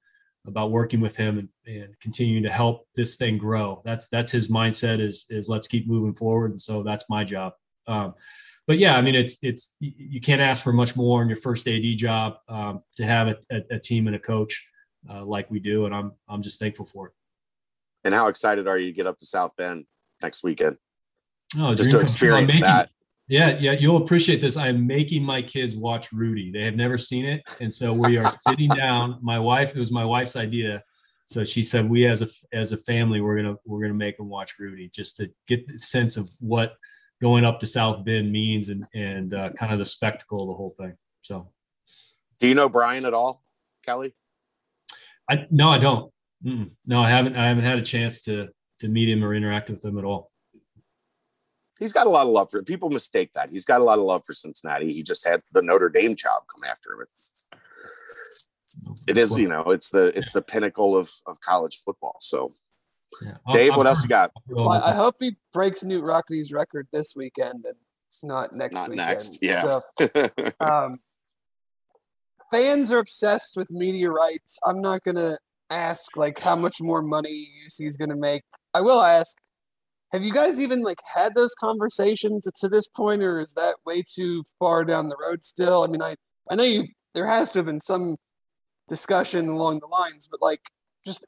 about 0.47 0.71
working 0.71 0.99
with 0.99 1.15
him 1.15 1.37
and, 1.37 1.49
and 1.67 1.99
continuing 1.99 2.43
to 2.43 2.49
help 2.49 2.87
this 2.95 3.15
thing 3.15 3.37
grow. 3.37 3.81
That's 3.85 4.07
that's 4.07 4.31
his 4.31 4.49
mindset 4.49 4.99
is 4.99 5.25
is 5.29 5.49
let's 5.49 5.67
keep 5.67 5.87
moving 5.87 6.13
forward, 6.13 6.51
and 6.51 6.61
so 6.61 6.83
that's 6.83 7.05
my 7.09 7.23
job. 7.23 7.53
Um, 7.87 8.13
but 8.67 8.77
yeah, 8.77 8.95
I 8.95 9.01
mean 9.01 9.15
it's 9.15 9.37
it's 9.41 9.75
you 9.79 10.21
can't 10.21 10.41
ask 10.41 10.63
for 10.63 10.73
much 10.73 10.95
more 10.95 11.21
in 11.21 11.27
your 11.27 11.37
first 11.37 11.67
AD 11.67 11.97
job 11.97 12.37
um, 12.47 12.83
to 12.97 13.05
have 13.05 13.27
a, 13.27 13.37
a, 13.51 13.75
a, 13.75 13.79
team 13.79 14.07
and 14.07 14.15
a 14.15 14.19
coach 14.19 14.65
uh, 15.09 15.25
like 15.25 15.49
we 15.49 15.59
do, 15.59 15.85
and 15.85 15.93
I'm 15.93 16.11
I'm 16.27 16.41
just 16.41 16.59
thankful 16.59 16.85
for 16.85 17.07
it. 17.07 17.13
And 18.03 18.13
how 18.13 18.27
excited 18.27 18.67
are 18.67 18.77
you 18.77 18.87
to 18.87 18.93
get 18.93 19.07
up 19.07 19.19
to 19.19 19.25
South 19.25 19.51
Bend 19.57 19.85
next 20.21 20.43
weekend? 20.43 20.77
Oh, 21.57 21.73
just 21.73 21.91
to 21.91 21.99
experience 21.99 22.59
that. 22.59 22.89
Yeah, 23.29 23.59
yeah, 23.59 23.73
you'll 23.73 23.97
appreciate 23.97 24.41
this. 24.41 24.57
I'm 24.57 24.87
making 24.87 25.23
my 25.23 25.43
kids 25.43 25.75
watch 25.75 26.11
Rudy. 26.11 26.51
They 26.51 26.63
have 26.63 26.75
never 26.75 26.97
seen 26.97 27.25
it, 27.25 27.43
and 27.61 27.71
so 27.71 27.93
we 27.93 28.17
are 28.17 28.27
sitting 28.47 28.69
down. 28.69 29.19
My 29.21 29.37
wife, 29.37 29.75
it 29.75 29.79
was 29.79 29.91
my 29.91 30.03
wife's 30.03 30.35
idea, 30.35 30.83
so 31.25 31.43
she 31.43 31.61
said 31.61 31.87
we 31.87 32.07
as 32.07 32.23
a 32.23 32.27
as 32.53 32.71
a 32.71 32.77
family 32.77 33.21
we're 33.21 33.35
gonna 33.35 33.55
we're 33.65 33.81
gonna 33.81 33.93
make 33.93 34.17
them 34.17 34.29
watch 34.29 34.57
Rudy 34.57 34.89
just 34.89 35.15
to 35.17 35.31
get 35.47 35.67
the 35.67 35.77
sense 35.77 36.17
of 36.17 36.27
what 36.39 36.73
going 37.21 37.45
up 37.45 37.59
to 37.59 37.67
South 37.67 38.03
Bend 38.03 38.31
means 38.31 38.69
and 38.69 38.87
and 38.95 39.35
uh, 39.35 39.51
kind 39.51 39.71
of 39.71 39.77
the 39.77 39.85
spectacle 39.85 40.41
of 40.41 40.47
the 40.47 40.55
whole 40.55 40.73
thing. 40.75 40.97
So, 41.21 41.51
do 42.39 42.47
you 42.47 42.55
know 42.55 42.67
Brian 42.67 43.05
at 43.05 43.13
all, 43.13 43.43
Kelly? 43.85 44.15
I 45.29 45.45
no, 45.51 45.69
I 45.69 45.77
don't. 45.77 46.11
Mm-mm. 46.43 46.71
No, 46.87 46.99
I 46.99 47.11
haven't. 47.11 47.37
I 47.37 47.45
haven't 47.45 47.65
had 47.65 47.77
a 47.77 47.83
chance 47.83 48.21
to 48.21 48.47
to 48.79 48.87
meet 48.87 49.07
him 49.07 49.23
or 49.23 49.35
interact 49.35 49.69
with 49.69 49.85
him 49.85 49.99
at 49.99 50.03
all 50.03 50.31
he's 51.79 51.93
got 51.93 52.05
a 52.05 52.09
lot 52.09 52.27
of 52.27 52.33
love 52.33 52.51
for 52.51 52.61
people 52.61 52.89
mistake 52.89 53.31
that. 53.33 53.49
He's 53.49 53.65
got 53.65 53.81
a 53.81 53.83
lot 53.83 53.97
of 53.97 54.05
love 54.05 54.23
for 54.25 54.33
cincinnati. 54.33 54.93
He 54.93 55.01
just 55.01 55.25
had 55.25 55.41
the 55.51 55.61
notre 55.61 55.89
dame 55.89 56.15
job 56.15 56.43
come 56.53 56.63
after 56.69 56.93
him. 56.93 57.07
It 59.07 59.17
is 59.17 59.35
you 59.35 59.47
know 59.47 59.71
it's 59.71 59.89
the 59.89 60.17
it's 60.17 60.31
the 60.31 60.41
pinnacle 60.41 60.95
of 60.95 61.09
of 61.25 61.39
college 61.41 61.81
football. 61.83 62.17
So 62.19 62.51
yeah. 63.21 63.37
dave 63.51 63.75
what 63.75 63.87
else 63.87 64.03
you 64.03 64.09
got? 64.09 64.31
well, 64.47 64.69
i 64.69 64.93
hope 64.93 65.15
he 65.19 65.35
breaks 65.51 65.83
Knute 65.83 66.03
Rockne's 66.03 66.51
record 66.51 66.87
this 66.91 67.15
weekend 67.15 67.65
and 67.65 67.75
not 68.23 68.53
next 68.53 68.73
not 68.73 68.89
weekend. 68.89 69.07
next 69.07 69.39
yeah. 69.41 69.79
so, 69.99 70.29
um, 70.59 70.99
fans 72.51 72.91
are 72.91 72.99
obsessed 72.99 73.57
with 73.57 73.69
media 73.71 74.09
rights. 74.09 74.59
I'm 74.65 74.81
not 74.81 75.03
gonna 75.03 75.37
ask 75.69 76.15
like 76.15 76.39
how 76.39 76.55
much 76.55 76.81
more 76.81 77.01
money 77.01 77.49
uc 77.65 77.85
is 77.85 77.97
gonna 77.97 78.15
make. 78.15 78.43
I 78.73 78.81
will 78.81 79.01
ask 79.01 79.35
have 80.11 80.23
you 80.23 80.33
guys 80.33 80.59
even 80.59 80.81
like 80.83 80.99
had 81.05 81.35
those 81.35 81.53
conversations 81.59 82.47
to 82.59 82.67
this 82.67 82.87
point, 82.87 83.21
or 83.21 83.39
is 83.39 83.53
that 83.53 83.75
way 83.85 84.03
too 84.03 84.43
far 84.57 84.83
down 84.83 85.09
the 85.09 85.17
road 85.17 85.43
still? 85.43 85.83
I 85.83 85.87
mean, 85.87 86.01
I 86.01 86.15
I 86.49 86.55
know 86.55 86.63
you 86.63 86.87
there 87.13 87.27
has 87.27 87.51
to 87.51 87.59
have 87.59 87.65
been 87.65 87.81
some 87.81 88.15
discussion 88.87 89.47
along 89.47 89.79
the 89.79 89.87
lines, 89.87 90.27
but 90.29 90.41
like 90.41 90.61
just 91.05 91.25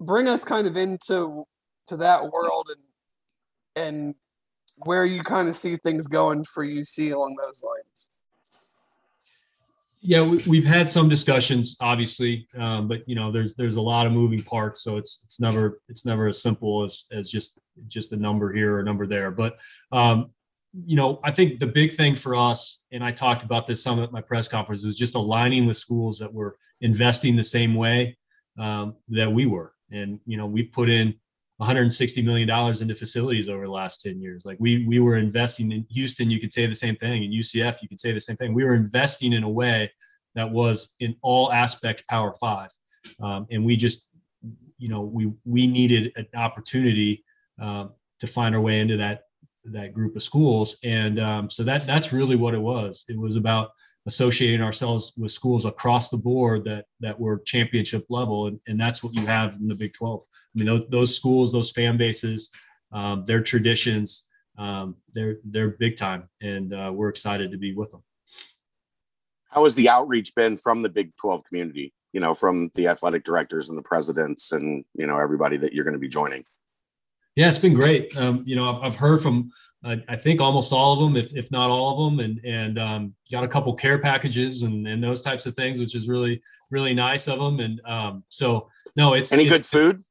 bring 0.00 0.28
us 0.28 0.42
kind 0.44 0.66
of 0.66 0.76
into 0.76 1.44
to 1.88 1.96
that 1.98 2.30
world 2.30 2.70
and 2.70 3.86
and 3.86 4.14
where 4.86 5.04
you 5.04 5.20
kind 5.22 5.48
of 5.48 5.56
see 5.56 5.76
things 5.76 6.06
going 6.06 6.44
for 6.44 6.66
UC 6.66 7.14
along 7.14 7.36
those 7.36 7.62
lines. 7.62 8.10
Yeah, 10.06 10.20
we, 10.46 10.60
have 10.60 10.66
had 10.66 10.90
some 10.90 11.08
discussions, 11.08 11.78
obviously, 11.80 12.46
um, 12.58 12.88
but 12.88 13.08
you 13.08 13.14
know, 13.14 13.32
there's 13.32 13.54
there's 13.54 13.76
a 13.76 13.80
lot 13.80 14.06
of 14.06 14.12
moving 14.12 14.42
parts, 14.42 14.82
so 14.82 14.98
it's 14.98 15.22
it's 15.24 15.40
never 15.40 15.80
it's 15.88 16.04
never 16.04 16.26
as 16.28 16.42
simple 16.42 16.84
as 16.84 17.04
as 17.10 17.30
just 17.30 17.58
just 17.88 18.12
a 18.12 18.16
number 18.16 18.52
here 18.52 18.76
or 18.76 18.80
a 18.80 18.84
number 18.84 19.06
there. 19.06 19.30
But 19.30 19.58
um, 19.92 20.30
you 20.86 20.96
know, 20.96 21.20
I 21.22 21.30
think 21.30 21.60
the 21.60 21.66
big 21.66 21.94
thing 21.94 22.16
for 22.16 22.34
us, 22.34 22.80
and 22.92 23.04
I 23.04 23.12
talked 23.12 23.44
about 23.44 23.66
this 23.66 23.82
some 23.82 24.02
at 24.02 24.12
my 24.12 24.20
press 24.20 24.48
conference, 24.48 24.84
was 24.84 24.98
just 24.98 25.14
aligning 25.14 25.66
with 25.66 25.76
schools 25.76 26.18
that 26.18 26.32
were 26.32 26.56
investing 26.80 27.36
the 27.36 27.44
same 27.44 27.74
way 27.74 28.16
um, 28.58 28.96
that 29.08 29.30
we 29.30 29.46
were. 29.46 29.72
And 29.90 30.18
you 30.26 30.36
know, 30.36 30.46
we've 30.46 30.72
put 30.72 30.88
in 30.88 31.14
160 31.58 32.22
million 32.22 32.48
dollars 32.48 32.82
into 32.82 32.94
facilities 32.94 33.48
over 33.48 33.64
the 33.64 33.70
last 33.70 34.02
10 34.02 34.20
years. 34.20 34.44
Like 34.44 34.56
we 34.58 34.84
we 34.86 34.98
were 34.98 35.16
investing 35.16 35.70
in 35.70 35.86
Houston, 35.90 36.30
you 36.30 36.40
could 36.40 36.52
say 36.52 36.66
the 36.66 36.74
same 36.74 36.96
thing. 36.96 37.22
In 37.22 37.30
UCF, 37.30 37.80
you 37.80 37.88
could 37.88 38.00
say 38.00 38.12
the 38.12 38.20
same 38.20 38.36
thing. 38.36 38.54
We 38.54 38.64
were 38.64 38.74
investing 38.74 39.32
in 39.32 39.44
a 39.44 39.48
way 39.48 39.90
that 40.34 40.50
was 40.50 40.94
in 40.98 41.14
all 41.22 41.52
aspects 41.52 42.02
Power 42.08 42.34
Five, 42.40 42.70
um, 43.22 43.46
and 43.50 43.64
we 43.64 43.76
just, 43.76 44.08
you 44.78 44.88
know, 44.88 45.02
we 45.02 45.32
we 45.44 45.68
needed 45.68 46.12
an 46.16 46.26
opportunity 46.34 47.24
um, 47.60 47.92
to 48.20 48.26
find 48.26 48.54
our 48.54 48.60
way 48.60 48.80
into 48.80 48.96
that 48.96 49.22
that 49.66 49.94
group 49.94 50.14
of 50.14 50.22
schools, 50.22 50.76
and 50.84 51.18
um, 51.18 51.48
so 51.48 51.62
that 51.64 51.86
that's 51.86 52.12
really 52.12 52.36
what 52.36 52.54
it 52.54 52.60
was. 52.60 53.04
It 53.08 53.18
was 53.18 53.36
about 53.36 53.70
associating 54.06 54.60
ourselves 54.60 55.14
with 55.16 55.32
schools 55.32 55.64
across 55.64 56.10
the 56.10 56.16
board 56.18 56.64
that 56.64 56.84
that 57.00 57.18
were 57.18 57.40
championship 57.46 58.04
level, 58.10 58.46
and, 58.46 58.60
and 58.66 58.78
that's 58.78 59.02
what 59.02 59.14
you 59.14 59.26
have 59.26 59.54
in 59.54 59.68
the 59.68 59.74
Big 59.74 59.92
12. 59.94 60.22
I 60.22 60.58
mean, 60.58 60.66
those, 60.66 60.88
those 60.90 61.16
schools, 61.16 61.52
those 61.52 61.72
fan 61.72 61.96
bases, 61.96 62.50
um, 62.92 63.24
their 63.24 63.42
traditions, 63.42 64.28
um, 64.58 64.96
they're 65.14 65.38
they're 65.44 65.70
big 65.70 65.96
time, 65.96 66.28
and 66.40 66.72
uh, 66.72 66.92
we're 66.94 67.08
excited 67.08 67.50
to 67.50 67.58
be 67.58 67.74
with 67.74 67.90
them. 67.90 68.02
How 69.48 69.64
has 69.64 69.74
the 69.74 69.88
outreach 69.88 70.34
been 70.34 70.56
from 70.56 70.82
the 70.82 70.88
Big 70.88 71.16
12 71.16 71.44
community? 71.44 71.92
You 72.12 72.20
know, 72.20 72.34
from 72.34 72.70
the 72.74 72.86
athletic 72.88 73.24
directors 73.24 73.68
and 73.68 73.78
the 73.78 73.82
presidents, 73.82 74.52
and 74.52 74.84
you 74.94 75.06
know 75.06 75.18
everybody 75.18 75.56
that 75.56 75.72
you're 75.72 75.84
going 75.84 75.94
to 75.94 76.00
be 76.00 76.08
joining. 76.08 76.44
Yeah, 77.36 77.48
it's 77.48 77.58
been 77.58 77.74
great. 77.74 78.16
Um, 78.16 78.42
you 78.46 78.56
know, 78.56 78.70
I've, 78.70 78.82
I've 78.82 78.96
heard 78.96 79.22
from 79.22 79.50
I 79.86 80.16
think 80.16 80.40
almost 80.40 80.72
all 80.72 80.94
of 80.94 81.00
them, 81.00 81.14
if, 81.14 81.34
if 81.36 81.50
not 81.50 81.68
all 81.68 82.06
of 82.06 82.10
them, 82.10 82.24
and 82.24 82.40
and 82.44 82.78
um, 82.78 83.14
got 83.30 83.44
a 83.44 83.48
couple 83.48 83.74
care 83.74 83.98
packages 83.98 84.62
and, 84.62 84.88
and 84.88 85.02
those 85.02 85.20
types 85.20 85.44
of 85.44 85.54
things, 85.54 85.78
which 85.78 85.94
is 85.94 86.08
really 86.08 86.40
really 86.70 86.94
nice 86.94 87.28
of 87.28 87.38
them. 87.38 87.60
And 87.60 87.80
um, 87.84 88.24
so 88.28 88.70
no, 88.96 89.12
it's 89.12 89.30
any 89.30 89.44
it's, 89.44 89.52
good 89.52 89.66
food. 89.66 90.02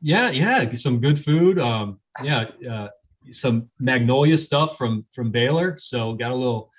Yeah, 0.00 0.30
yeah, 0.30 0.70
some 0.72 0.98
good 0.98 1.22
food. 1.22 1.58
Um, 1.58 2.00
yeah, 2.24 2.48
uh, 2.68 2.88
some 3.30 3.68
magnolia 3.78 4.38
stuff 4.38 4.78
from 4.78 5.04
from 5.12 5.30
Baylor. 5.30 5.76
So 5.78 6.14
got 6.14 6.30
a 6.30 6.34
little, 6.34 6.70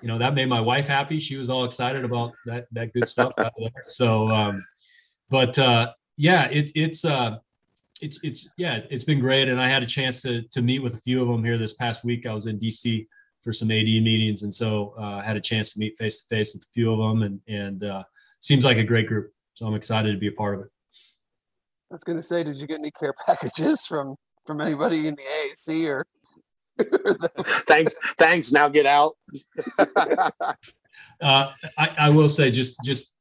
you 0.00 0.08
know, 0.08 0.16
that 0.16 0.34
made 0.34 0.48
my 0.48 0.60
wife 0.60 0.86
happy. 0.86 1.20
She 1.20 1.36
was 1.36 1.50
all 1.50 1.66
excited 1.66 2.06
about 2.06 2.32
that 2.46 2.68
that 2.72 2.90
good 2.94 3.06
stuff 3.06 3.34
out 3.36 3.52
there. 3.58 3.82
So, 3.84 4.28
um, 4.28 4.64
but 5.28 5.58
uh, 5.58 5.92
yeah, 6.16 6.46
it, 6.46 6.72
it's 6.74 7.04
uh, 7.04 7.36
it's 8.02 8.22
it's 8.22 8.48
yeah, 8.56 8.80
it's 8.90 9.04
been 9.04 9.20
great, 9.20 9.48
and 9.48 9.60
I 9.60 9.68
had 9.68 9.82
a 9.82 9.86
chance 9.86 10.22
to 10.22 10.42
to 10.42 10.62
meet 10.62 10.80
with 10.80 10.94
a 10.94 11.00
few 11.00 11.22
of 11.22 11.28
them 11.28 11.44
here 11.44 11.58
this 11.58 11.74
past 11.74 12.04
week. 12.04 12.26
I 12.26 12.34
was 12.34 12.46
in 12.46 12.58
DC 12.58 13.06
for 13.42 13.52
some 13.52 13.70
AD 13.70 13.84
meetings, 13.84 14.42
and 14.42 14.52
so 14.52 14.94
uh, 14.98 15.16
I 15.16 15.22
had 15.22 15.36
a 15.36 15.40
chance 15.40 15.72
to 15.72 15.78
meet 15.78 15.96
face 15.98 16.20
to 16.20 16.26
face 16.26 16.54
with 16.54 16.62
a 16.62 16.72
few 16.72 16.92
of 16.92 16.98
them, 16.98 17.22
and 17.22 17.40
and 17.48 17.84
uh, 17.84 18.02
seems 18.40 18.64
like 18.64 18.76
a 18.76 18.84
great 18.84 19.06
group. 19.06 19.32
So 19.54 19.66
I'm 19.66 19.74
excited 19.74 20.12
to 20.12 20.18
be 20.18 20.28
a 20.28 20.32
part 20.32 20.54
of 20.54 20.60
it. 20.62 20.68
I 21.90 21.94
was 21.94 22.04
going 22.04 22.18
to 22.18 22.22
say, 22.22 22.42
did 22.42 22.60
you 22.60 22.66
get 22.66 22.78
any 22.78 22.90
care 22.90 23.14
packages 23.26 23.86
from 23.86 24.16
from 24.46 24.60
anybody 24.60 25.08
in 25.08 25.16
the 25.16 25.22
AAC 25.22 25.88
or? 25.88 26.06
thanks, 27.66 27.94
thanks. 28.18 28.52
Now 28.52 28.68
get 28.68 28.84
out. 28.84 29.14
uh, 29.78 31.52
I, 31.78 31.88
I, 31.98 32.08
will 32.10 32.28
say, 32.28 32.50
just 32.50 32.76
just 32.84 33.14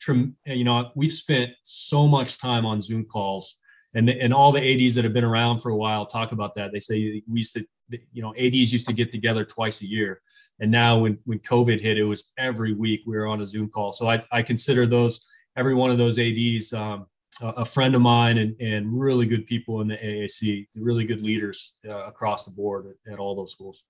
you 0.46 0.64
know, 0.64 0.92
we've 0.96 1.14
spent 1.14 1.52
so 1.64 2.06
much 2.06 2.38
time 2.38 2.66
on 2.66 2.82
Zoom 2.82 3.06
calls 3.06 3.56
and 3.96 4.10
and 4.10 4.34
all 4.34 4.52
the 4.52 4.62
ads 4.62 4.94
that 4.96 5.04
have 5.04 5.14
been 5.14 5.24
around 5.24 5.60
for 5.60 5.70
a 5.72 5.76
while 5.76 6.06
talk 6.06 6.32
about 6.34 6.54
that. 6.56 6.72
They 6.72 6.80
say 6.80 7.24
we 7.28 7.40
used 7.40 7.54
to 7.56 7.66
you 8.12 8.22
know 8.22 8.36
ads 8.36 8.72
used 8.72 8.88
to 8.88 8.94
get 8.94 9.12
together 9.12 9.44
twice 9.44 9.82
a 9.82 9.88
year. 9.88 10.22
And 10.60 10.70
now 10.70 11.00
when 11.00 11.18
when 11.26 11.40
covid 11.40 11.80
hit 11.80 11.98
it 11.98 12.04
was 12.04 12.32
every 12.38 12.74
week 12.74 13.02
we 13.08 13.16
were 13.16 13.28
on 13.28 13.42
a 13.42 13.46
zoom 13.46 13.70
call. 13.70 13.92
So 13.92 14.08
i, 14.08 14.24
I 14.32 14.42
consider 14.42 14.86
those 14.86 15.28
every 15.58 15.74
one 15.74 15.90
of 15.90 15.98
those 15.98 16.20
ads 16.20 16.74
um, 16.74 17.08
a, 17.42 17.48
a, 17.48 17.66
friend 17.66 17.96
of 17.96 18.02
mine 18.02 18.38
and, 18.38 18.60
and 18.62 19.00
really 19.00 19.26
good 19.26 19.46
people 19.46 19.82
in 19.82 19.88
the 19.88 19.98
aac 19.98 20.68
really 20.76 21.06
good 21.06 21.22
leaders 21.22 21.76
uh, 21.88 22.06
across 22.06 22.46
the 22.46 22.52
board 22.52 22.88
at, 22.88 23.14
at, 23.14 23.20
all 23.20 23.36
those 23.36 23.52
schools. 23.52 23.86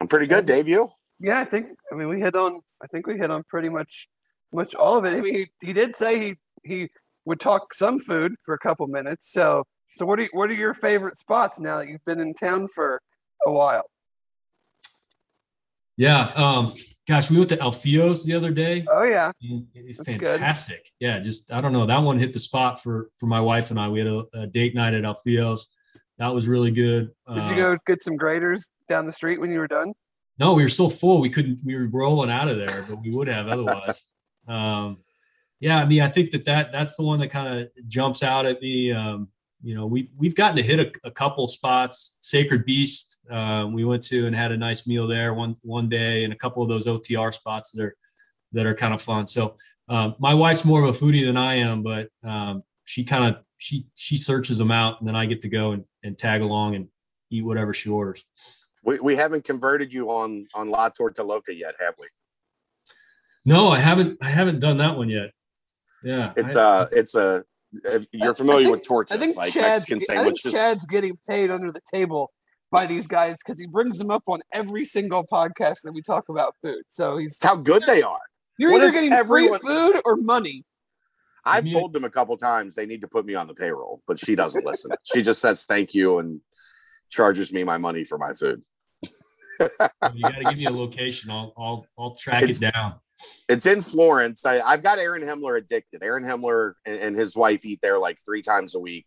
I'm 0.00 0.08
pretty 0.08 0.26
good 0.26 0.46
dave 0.46 0.68
you? 0.68 0.90
Yeah 1.18 1.40
i 1.40 1.44
think 1.44 1.68
i 1.90 1.94
mean 1.94 2.08
we 2.08 2.20
hit 2.20 2.36
on 2.36 2.60
i 2.82 2.86
think 2.86 3.06
we 3.06 3.16
hit 3.16 3.30
on 3.30 3.42
pretty 3.48 3.70
much 3.70 4.08
much 4.52 4.74
all 4.74 4.98
of 4.98 5.04
it. 5.04 5.14
I 5.14 5.20
mean 5.20 5.34
he, 5.34 5.46
he 5.60 5.72
did 5.72 5.96
say 5.96 6.18
he 6.20 6.36
he 6.62 6.88
would 7.26 7.40
talk 7.40 7.74
some 7.74 7.98
food 7.98 8.34
for 8.42 8.54
a 8.54 8.58
couple 8.58 8.86
minutes. 8.86 9.30
So, 9.30 9.64
so 9.96 10.06
what 10.06 10.18
are 10.18 10.28
what 10.32 10.48
are 10.50 10.54
your 10.54 10.72
favorite 10.72 11.18
spots 11.18 11.60
now 11.60 11.78
that 11.78 11.88
you've 11.88 12.04
been 12.06 12.20
in 12.20 12.32
town 12.32 12.68
for 12.68 13.02
a 13.46 13.52
while? 13.52 13.84
Yeah, 15.98 16.30
um, 16.34 16.74
gosh, 17.08 17.30
we 17.30 17.38
went 17.38 17.48
to 17.50 17.56
Alfio's 17.56 18.24
the 18.24 18.34
other 18.34 18.52
day. 18.52 18.84
Oh 18.90 19.02
yeah, 19.02 19.32
it's 19.74 20.02
fantastic. 20.02 20.84
Good. 21.00 21.06
Yeah, 21.06 21.18
just 21.18 21.52
I 21.52 21.60
don't 21.60 21.72
know 21.72 21.86
that 21.86 21.98
one 21.98 22.18
hit 22.18 22.32
the 22.32 22.40
spot 22.40 22.82
for 22.82 23.10
for 23.18 23.26
my 23.26 23.40
wife 23.40 23.70
and 23.70 23.80
I. 23.80 23.88
We 23.88 24.00
had 24.00 24.08
a, 24.08 24.24
a 24.34 24.46
date 24.46 24.74
night 24.74 24.94
at 24.94 25.04
Alfio's. 25.04 25.68
That 26.18 26.32
was 26.32 26.48
really 26.48 26.70
good. 26.70 27.10
Did 27.32 27.44
uh, 27.44 27.50
you 27.50 27.56
go 27.56 27.76
get 27.86 28.02
some 28.02 28.16
Graeter's 28.16 28.70
down 28.88 29.04
the 29.04 29.12
street 29.12 29.38
when 29.38 29.50
you 29.50 29.58
were 29.58 29.68
done? 29.68 29.92
No, 30.38 30.54
we 30.54 30.62
were 30.62 30.68
so 30.68 30.88
full 30.88 31.20
we 31.20 31.30
couldn't. 31.30 31.60
We 31.64 31.74
were 31.74 31.88
rolling 31.88 32.30
out 32.30 32.48
of 32.48 32.58
there, 32.58 32.84
but 32.88 33.02
we 33.02 33.10
would 33.10 33.28
have 33.28 33.48
otherwise. 33.48 34.02
um, 34.48 34.98
yeah, 35.60 35.78
I 35.78 35.86
mean, 35.86 36.02
I 36.02 36.08
think 36.08 36.30
that, 36.32 36.44
that 36.44 36.72
that's 36.72 36.96
the 36.96 37.02
one 37.02 37.18
that 37.20 37.30
kind 37.30 37.60
of 37.60 37.68
jumps 37.88 38.22
out 38.22 38.46
at 38.46 38.60
me. 38.60 38.92
Um, 38.92 39.28
you 39.62 39.74
know, 39.74 39.86
we 39.86 40.10
we've 40.16 40.34
gotten 40.34 40.56
to 40.56 40.62
hit 40.62 40.80
a, 40.80 40.92
a 41.08 41.10
couple 41.10 41.48
spots. 41.48 42.18
Sacred 42.20 42.64
Beast, 42.66 43.16
uh, 43.30 43.68
we 43.72 43.84
went 43.84 44.02
to 44.04 44.26
and 44.26 44.36
had 44.36 44.52
a 44.52 44.56
nice 44.56 44.86
meal 44.86 45.06
there 45.06 45.34
one 45.34 45.56
one 45.62 45.88
day, 45.88 46.24
and 46.24 46.32
a 46.32 46.36
couple 46.36 46.62
of 46.62 46.68
those 46.68 46.86
OTR 46.86 47.32
spots 47.32 47.70
that 47.72 47.84
are 47.84 47.96
that 48.52 48.66
are 48.66 48.74
kind 48.74 48.92
of 48.92 49.00
fun. 49.00 49.26
So 49.26 49.56
um, 49.88 50.14
my 50.18 50.34
wife's 50.34 50.64
more 50.64 50.82
of 50.84 50.94
a 50.94 50.98
foodie 50.98 51.24
than 51.24 51.36
I 51.36 51.54
am, 51.56 51.82
but 51.82 52.08
um, 52.22 52.62
she 52.84 53.02
kind 53.02 53.24
of 53.24 53.42
she 53.56 53.86
she 53.94 54.16
searches 54.16 54.58
them 54.58 54.70
out, 54.70 55.00
and 55.00 55.08
then 55.08 55.16
I 55.16 55.26
get 55.26 55.40
to 55.42 55.48
go 55.48 55.72
and, 55.72 55.84
and 56.02 56.18
tag 56.18 56.42
along 56.42 56.74
and 56.74 56.88
eat 57.30 57.44
whatever 57.44 57.72
she 57.72 57.88
orders. 57.88 58.24
We, 58.84 59.00
we 59.00 59.16
haven't 59.16 59.44
converted 59.44 59.92
you 59.92 60.10
on 60.10 60.46
on 60.54 60.68
La 60.68 60.90
Torta 60.90 61.22
Loca 61.22 61.54
yet, 61.54 61.74
have 61.80 61.94
we? 61.98 62.06
No, 63.44 63.68
I 63.68 63.78
haven't. 63.78 64.18
I 64.20 64.28
haven't 64.28 64.60
done 64.60 64.78
that 64.78 64.96
one 64.96 65.08
yet. 65.08 65.30
Yeah, 66.06 66.32
it's 66.36 66.54
I, 66.54 66.62
uh 66.62 66.88
it's 66.92 67.14
a 67.16 67.44
you're 68.12 68.34
familiar 68.34 68.70
with 68.70 68.82
tortas, 68.82 69.12
I 69.12 69.18
think 69.18 69.36
like 69.36 69.52
Chad's, 69.52 69.80
Mexican 69.80 70.00
sandwiches. 70.00 70.40
I 70.46 70.48
think 70.50 70.56
Chad's 70.56 70.86
getting 70.86 71.16
paid 71.28 71.50
under 71.50 71.72
the 71.72 71.80
table 71.92 72.30
by 72.70 72.86
these 72.86 73.08
guys 73.08 73.36
because 73.44 73.60
he 73.60 73.66
brings 73.66 73.98
them 73.98 74.10
up 74.10 74.22
on 74.28 74.40
every 74.52 74.84
single 74.84 75.26
podcast 75.26 75.78
that 75.82 75.92
we 75.92 76.02
talk 76.02 76.28
about 76.28 76.54
food. 76.62 76.82
So 76.88 77.18
he's 77.18 77.38
how 77.42 77.56
good 77.56 77.82
they 77.86 78.02
are. 78.02 78.20
You're 78.58 78.70
what 78.70 78.82
either 78.82 78.92
getting 78.92 79.12
everyone... 79.12 79.58
free 79.58 79.68
food 79.68 80.00
or 80.04 80.16
money. 80.16 80.64
I've 81.44 81.70
told 81.70 81.92
them 81.92 82.04
a 82.04 82.10
couple 82.10 82.36
times 82.36 82.74
they 82.74 82.86
need 82.86 83.02
to 83.02 83.08
put 83.08 83.26
me 83.26 83.34
on 83.34 83.46
the 83.46 83.54
payroll, 83.54 84.02
but 84.06 84.18
she 84.18 84.34
doesn't 84.34 84.64
listen. 84.64 84.92
she 85.02 85.22
just 85.22 85.40
says 85.40 85.64
thank 85.64 85.92
you 85.92 86.18
and 86.18 86.40
charges 87.10 87.52
me 87.52 87.64
my 87.64 87.78
money 87.78 88.04
for 88.04 88.16
my 88.16 88.32
food. 88.32 88.62
you 89.02 89.68
got 89.78 89.92
to 90.02 90.44
give 90.44 90.56
me 90.56 90.66
a 90.66 90.70
location. 90.70 91.30
I'll 91.30 91.52
I'll 91.56 91.86
I'll 91.98 92.14
track 92.14 92.44
it's, 92.44 92.62
it 92.62 92.72
down. 92.72 92.94
It's 93.48 93.66
in 93.66 93.80
Florence. 93.80 94.44
I, 94.44 94.70
have 94.70 94.82
got 94.82 94.98
Aaron 94.98 95.22
Hemler 95.22 95.58
addicted. 95.58 96.02
Aaron 96.02 96.24
Hemler 96.24 96.74
and, 96.84 96.96
and, 96.96 97.16
his 97.16 97.36
wife 97.36 97.64
eat 97.64 97.80
there 97.82 97.98
like 97.98 98.18
three 98.24 98.42
times 98.42 98.74
a 98.74 98.80
week. 98.80 99.06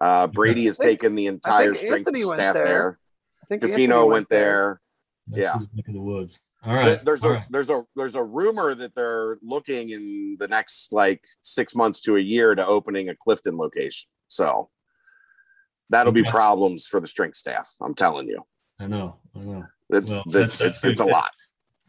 Uh, 0.00 0.26
Brady 0.26 0.64
has 0.66 0.78
think, 0.78 1.00
taken 1.00 1.14
the 1.14 1.26
entire 1.26 1.74
strength 1.74 2.08
staff 2.08 2.54
there. 2.54 2.64
there. 2.64 2.98
I 3.42 3.46
think 3.46 3.62
Defino 3.62 4.00
went, 4.00 4.08
went 4.08 4.28
there. 4.28 4.80
there. 5.26 5.42
yeah, 5.42 5.58
in 5.86 5.94
the 5.94 6.00
woods. 6.00 6.38
All 6.62 6.74
right. 6.74 7.02
There's 7.04 7.24
All 7.24 7.30
a 7.30 7.34
right. 7.34 7.44
there's 7.50 7.70
a 7.70 7.84
there's 7.96 8.14
a 8.14 8.22
rumor 8.22 8.74
that 8.74 8.94
they're 8.94 9.38
looking 9.42 9.90
in 9.90 10.36
the 10.38 10.48
next 10.48 10.92
like 10.92 11.24
six 11.42 11.74
months 11.74 12.02
to 12.02 12.16
a 12.16 12.20
year 12.20 12.54
to 12.54 12.66
opening 12.66 13.08
a 13.08 13.16
Clifton 13.16 13.56
location. 13.56 14.08
So 14.28 14.68
that'll 15.88 16.12
be 16.12 16.22
problems 16.22 16.86
for 16.86 17.00
the 17.00 17.06
strength 17.06 17.36
staff. 17.36 17.70
I'm 17.80 17.94
telling 17.94 18.28
you. 18.28 18.44
I 18.78 18.86
know. 18.86 19.16
I 19.34 19.40
know. 19.40 19.64
It's 19.88 20.10
well, 20.10 20.22
that's, 20.26 20.58
that's, 20.58 20.82
it's, 20.82 20.84
it's 20.84 21.00
a 21.00 21.04
lot 21.04 21.32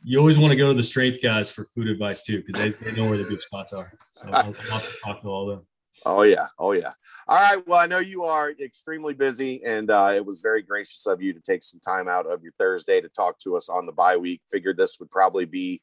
you 0.04 0.20
always 0.20 0.38
want 0.38 0.52
to 0.52 0.58
go 0.58 0.70
to 0.70 0.74
the 0.74 0.84
strength 0.84 1.22
guys 1.22 1.49
for 1.49 1.66
food 1.66 1.88
advice 1.88 2.24
too, 2.24 2.43
because 2.45 2.62
they, 2.62 2.70
they 2.70 2.95
know 2.95 3.08
where 3.10 3.18
the 3.18 3.24
good 3.24 3.41
spots 3.41 3.74
are. 3.74 3.91
So 4.12 4.28
I'll, 4.34 4.56
I'll 4.72 4.82
talk 5.04 5.22
to 5.22 5.28
all 5.28 5.49
of 5.49 5.58
them. 5.58 5.68
Oh 6.06 6.24
yeah, 6.24 6.47
oh 6.58 6.72
yeah. 6.72 6.93
All 7.28 7.39
right. 7.39 7.68
Well, 7.68 7.80
I 7.80 7.86
know 7.86 7.99
you 7.99 8.24
are 8.24 8.52
extremely 8.52 9.14
busy, 9.14 9.62
and 9.64 9.91
uh, 9.91 10.14
it 10.16 10.26
was 10.26 10.41
very 10.41 10.62
gracious 10.62 11.06
of 11.06 11.22
you 11.22 11.34
to 11.34 11.39
take 11.39 11.64
some 11.64 11.80
time 11.80 12.08
out 12.08 12.26
of 12.26 12.41
your 12.43 12.54
Thursday 12.58 13.02
to 13.02 13.10
talk 13.10 13.38
to 13.39 13.56
us 13.56 13.70
on 13.70 13.86
the 13.86 13.91
bye 13.91 14.18
week. 14.18 14.41
Figured 14.52 14.78
this 14.78 14.97
would 14.99 15.12
probably 15.12 15.45
be 15.45 15.82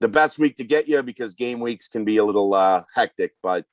the 0.00 0.08
best 0.08 0.38
week 0.38 0.56
to 0.56 0.64
get 0.64 0.88
you 0.88 1.02
because 1.02 1.34
game 1.34 1.60
weeks 1.60 1.88
can 1.88 2.04
be 2.04 2.16
a 2.16 2.24
little 2.24 2.54
uh, 2.54 2.82
hectic. 2.94 3.32
But 3.42 3.66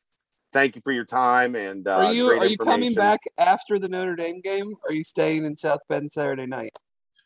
thank 0.54 0.76
you 0.76 0.82
for 0.84 0.92
your 0.92 1.06
time 1.06 1.56
and 1.56 1.88
uh, 1.88 1.92
are 1.92 2.14
you 2.14 2.28
great 2.28 2.42
are 2.42 2.48
you 2.48 2.58
coming 2.58 2.94
back 2.94 3.20
after 3.38 3.80
the 3.80 3.88
Notre 3.88 4.16
Dame 4.16 4.42
game? 4.42 4.68
Or 4.84 4.90
are 4.90 4.94
you 4.94 5.04
staying 5.04 5.46
in 5.46 5.56
South 5.56 5.82
Bend 5.90 6.12
Saturday 6.12 6.46
night? 6.46 6.78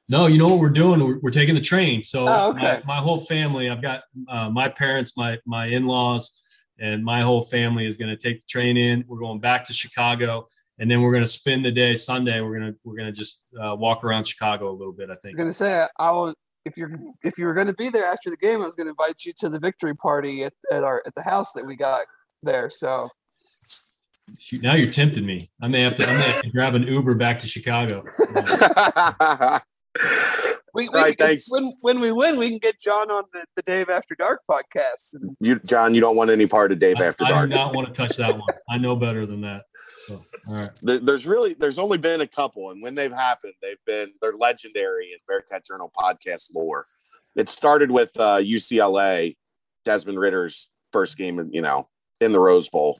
No, 0.08 0.28
you 0.28 0.38
know 0.38 0.47
what 0.47 0.60
we're 0.60 0.70
doing? 0.70 1.03
We're, 1.03 1.20
we're 1.20 1.32
taking 1.32 1.56
the 1.56 1.62
train. 1.62 2.03
So 2.03 2.28
Oh, 2.28 2.49
okay. 2.51 2.82
my, 2.86 2.97
my 2.97 3.01
whole 3.01 3.20
family, 3.20 3.70
I've 3.70 3.82
got 3.82 4.03
uh, 4.28 4.49
my 4.49 4.70
parents, 4.70 5.18
my 5.18 5.39
my 5.45 5.66
in-laws, 5.68 6.41
and 6.80 7.03
my 7.03 7.22
whole 7.22 7.41
family 7.41 7.88
is 7.88 7.97
going 7.97 8.10
to 8.10 8.18
take 8.18 8.39
the 8.39 8.45
train 8.47 8.78
in. 8.78 9.03
We're 9.08 9.20
going 9.20 9.39
back 9.39 9.66
to 9.66 9.74
Chicago, 9.74 10.47
and 10.78 10.89
then 10.89 11.01
we're 11.01 11.12
going 11.12 11.24
to 11.24 11.32
spend 11.32 11.66
the 11.66 11.72
day 11.72 11.95
Sunday. 11.95 12.39
We're 12.41 12.60
gonna 12.60 12.74
we're 12.84 12.97
gonna 12.97 13.12
just 13.12 13.41
uh, 13.60 13.76
walk 13.76 14.03
around 14.03 14.26
Chicago 14.26 14.70
a 14.70 14.76
little 14.76 14.93
bit. 14.93 15.10
I 15.10 15.16
think. 15.16 15.36
I 15.36 15.38
think. 15.38 15.47
was 15.47 15.60
gonna 15.60 15.72
say 15.72 15.88
I 15.99 16.12
will 16.12 16.34
if 16.66 16.78
you're 16.78 16.91
if 17.24 17.38
you 17.38 17.45
were 17.45 17.53
gonna 17.53 17.74
be 17.74 17.89
there 17.89 18.06
after 18.06 18.30
the 18.30 18.38
game, 18.38 18.62
I 18.62 18.66
was 18.66 18.76
gonna 18.76 18.91
invite 18.91 19.26
you 19.26 19.34
to 19.39 19.49
the 19.49 19.60
victory 19.60 19.95
party 19.95 20.43
at, 20.43 20.53
at 20.72 20.84
our 20.84 21.01
at 21.08 21.16
the 21.16 21.24
house 21.24 21.51
that 21.53 21.66
we 21.66 21.76
got 21.76 22.06
there. 22.43 22.70
So 22.70 23.10
Shoot, 24.39 24.62
now 24.64 24.74
you're 24.74 24.91
tempting 24.91 25.26
me. 25.26 25.51
I 25.62 25.68
may 25.68 25.82
have 25.82 25.95
to. 25.95 26.08
I 26.08 26.18
may 26.18 26.24
have 26.24 26.41
to 26.41 26.49
grab 26.49 26.76
an 26.76 26.84
Uber 26.84 27.16
back 27.16 27.39
to 27.39 27.47
Chicago. 27.47 28.03
we, 30.74 30.89
we 30.89 30.96
Right, 31.00 31.18
can- 31.18 31.28
thanks. 31.28 31.50
when 31.52 31.72
when 31.82 32.00
we 32.02 32.12
win, 32.12 32.38
we 32.38 32.50
can 32.50 32.60
get 32.60 32.80
John 32.80 33.10
on 33.10 33.24
the, 33.34 33.46
the 33.56 33.62
Dave 33.62 33.89
After 33.89 34.16
Dark 34.16 34.41
podcast. 34.50 35.16
You, 35.39 35.60
John, 35.60 35.93
you 35.96 36.02
don't 36.02 36.16
want 36.16 36.30
any 36.30 36.46
part 36.48 36.72
of 36.72 36.80
Dave 36.80 36.98
I, 37.00 37.06
After 37.06 37.24
Dark. 37.26 37.36
I 37.36 37.41
do 37.43 37.56
not 37.56 37.76
want 37.76 37.88
to 37.88 37.93
touch 37.93 38.18
that 38.18 38.34
one. 38.38 38.48
I 38.70 38.78
know 38.78 38.96
better 38.96 39.26
than 39.26 39.41
that. 39.41 39.62
So, 40.08 40.16
all 40.50 40.56
right. 40.60 40.70
There- 40.82 41.00
there's 41.00 41.26
really 41.28 41.54
there's 41.54 41.80
only 41.80 41.98
been 41.98 42.22
a 42.22 42.28
couple, 42.28 42.72
and 42.72 42.82
when 42.82 42.96
they've 42.96 43.12
happened, 43.12 43.54
they've 43.62 43.78
been 43.86 44.12
they're 44.22 44.34
legendary 44.36 45.12
in 45.14 45.20
Bearcat 45.28 45.66
Journal 45.66 45.91
podcast 45.98 46.54
lore. 46.54 46.84
It 47.36 47.50
started 47.50 47.91
with 47.91 48.12
uh, 48.18 48.38
UCLA, 48.38 49.36
Desmond 49.84 50.20
Ridder's 50.20 50.70
first 50.93 51.18
game, 51.18 51.50
you 51.52 51.62
know, 51.62 51.89
in 52.22 52.32
the 52.32 52.39
Rose 52.39 52.70
Bowl, 52.70 52.98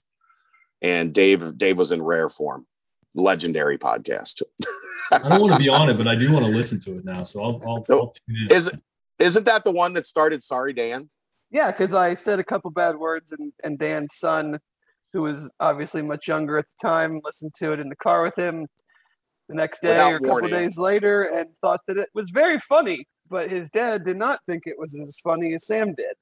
and 0.82 1.14
Dave 1.14 1.58
Dave 1.58 1.78
was 1.78 1.92
in 1.92 2.02
rare 2.02 2.30
form. 2.30 2.66
Legendary 3.16 3.78
podcast. 3.78 4.42
I 5.12 5.18
don't 5.30 5.42
want 5.42 5.54
to 5.54 5.60
be 5.60 5.70
on 5.70 5.90
it, 5.90 5.98
but 5.98 6.08
I 6.08 6.16
do 6.16 6.32
want 6.32 6.46
to 6.46 6.52
listen 6.52 6.80
to 6.82 6.98
it 6.98 7.06
now. 7.06 7.24
So 7.24 7.44
I'll, 7.44 7.62
I'll, 7.68 7.84
So, 7.84 8.00
I'll 8.00 8.16
tune 8.28 8.48
in. 8.50 8.56
Is 8.56 8.72
isn't 9.20 9.46
that 9.46 9.64
the 9.64 9.72
one 9.72 9.94
that 9.94 10.06
started 10.06 10.44
Sorry 10.44 10.74
Dan? 10.74 11.10
yeah, 11.52 11.72
because 11.72 11.94
I 11.94 12.16
said 12.16 12.40
a 12.40 12.44
couple 12.44 12.70
bad 12.72 12.98
words, 12.98 13.32
and 13.32 13.54
and 13.64 13.80
Dan's 13.80 14.16
son, 14.16 14.58
who 15.14 15.22
was 15.22 15.52
obviously 15.60 16.02
much 16.02 16.28
younger 16.28 16.58
at 16.58 16.66
the 16.66 16.88
time, 16.88 17.22
listened 17.24 17.54
to 17.56 17.72
it 17.72 17.80
in 17.80 17.88
the 17.90 17.96
car 17.96 18.22
with 18.24 18.38
him 18.38 18.68
the 19.48 19.56
next 19.56 19.82
day 19.82 19.90
Without 19.90 20.12
or 20.14 20.16
a 20.16 20.20
couple 20.20 20.30
warning. 20.32 20.52
days 20.52 20.78
later, 20.78 21.24
and 21.24 21.48
thought 21.62 21.82
that 21.88 21.98
it 21.98 22.10
was 22.14 22.30
very 22.32 22.60
funny. 22.60 23.06
But 23.30 23.50
his 23.50 23.70
dad 23.70 24.04
did 24.04 24.18
not 24.18 24.40
think 24.48 24.64
it 24.66 24.78
was 24.78 24.94
as 25.00 25.18
funny 25.24 25.54
as 25.54 25.66
Sam 25.66 25.94
did. 25.96 26.16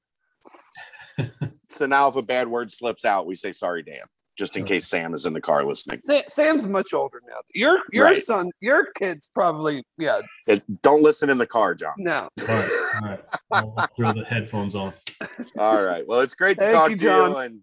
So 1.68 1.86
now 1.86 2.08
if 2.08 2.14
a 2.16 2.22
bad 2.22 2.46
word 2.48 2.70
slips 2.70 3.04
out, 3.04 3.26
we 3.26 3.34
say 3.34 3.50
Sorry 3.52 3.82
Dan, 3.82 4.02
just 4.36 4.56
in 4.56 4.62
Sure. 4.62 4.66
case 4.68 4.86
Sam 4.88 5.14
is 5.14 5.26
in 5.26 5.32
the 5.32 5.40
car 5.40 5.64
listening. 5.64 5.98
Sa- 6.02 6.22
Sam's 6.28 6.66
much 6.66 6.92
older 6.92 7.20
now. 7.28 7.36
Your 7.54 7.78
your 7.92 8.06
Right. 8.06 8.22
son, 8.22 8.50
your 8.60 8.88
kid's 8.92 9.28
probably 9.34 9.84
yeah. 9.98 10.20
It- 10.48 10.82
don't 10.82 11.02
listen 11.02 11.30
in 11.30 11.38
the 11.38 11.46
car, 11.46 11.74
John. 11.74 11.94
No, 11.98 12.28
All 12.40 12.46
right. 12.46 12.70
All 13.02 13.08
right. 13.08 13.24
I'll, 13.52 13.74
I'll 13.76 13.88
throw 13.96 14.12
the 14.12 14.24
headphones 14.24 14.74
on. 14.74 14.92
All 15.58 15.84
right. 15.84 16.06
Well, 16.06 16.20
it's 16.20 16.34
great 16.34 16.58
to 16.58 16.64
Thank 16.64 16.74
talk 16.74 16.90
you, 16.90 16.96
to 16.96 17.02
John. 17.02 17.30
you 17.30 17.36
and 17.38 17.60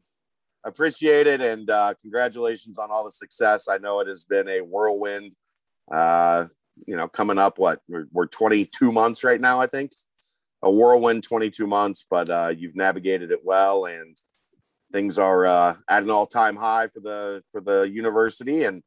appreciate 0.64 1.28
it. 1.28 1.42
And 1.42 1.70
uh, 1.70 1.94
congratulations 2.02 2.78
on 2.78 2.90
all 2.92 3.04
the 3.04 3.12
success. 3.12 3.68
I 3.68 3.78
know 3.78 4.00
it 4.00 4.08
has 4.08 4.24
been 4.26 4.48
a 4.48 4.62
whirlwind. 4.62 5.34
Uh, 5.92 6.48
you 6.88 6.96
know, 6.96 7.08
coming 7.08 7.38
up, 7.38 7.60
what 7.60 7.82
we're, 7.90 8.06
we're 8.14 8.28
22 8.28 8.92
months 8.92 9.24
right 9.24 9.42
now, 9.42 9.60
I 9.60 9.68
think. 9.68 9.92
A 10.64 10.72
whirlwind 10.72 11.24
22 11.24 11.66
months, 11.68 12.06
but 12.10 12.30
uh, 12.30 12.54
you've 12.56 12.76
navigated 12.76 13.32
it 13.32 13.40
well 13.44 13.86
and 13.86 14.16
things 14.92 15.18
are 15.18 15.46
uh, 15.46 15.76
at 15.90 16.04
an 16.04 16.10
all-time 16.10 16.56
high 16.56 16.88
for 16.88 17.00
the 17.00 17.44
for 17.52 17.62
the 17.62 17.82
university 17.82 18.64
and 18.64 18.84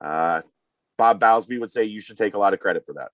uh, 0.00 0.42
Bob 0.98 1.20
Bowlsby 1.20 1.58
would 1.60 1.70
say 1.70 1.84
you 1.84 2.00
should 2.00 2.16
take 2.16 2.34
a 2.34 2.38
lot 2.38 2.54
of 2.54 2.60
credit 2.60 2.84
for 2.84 2.92
that. 2.94 3.10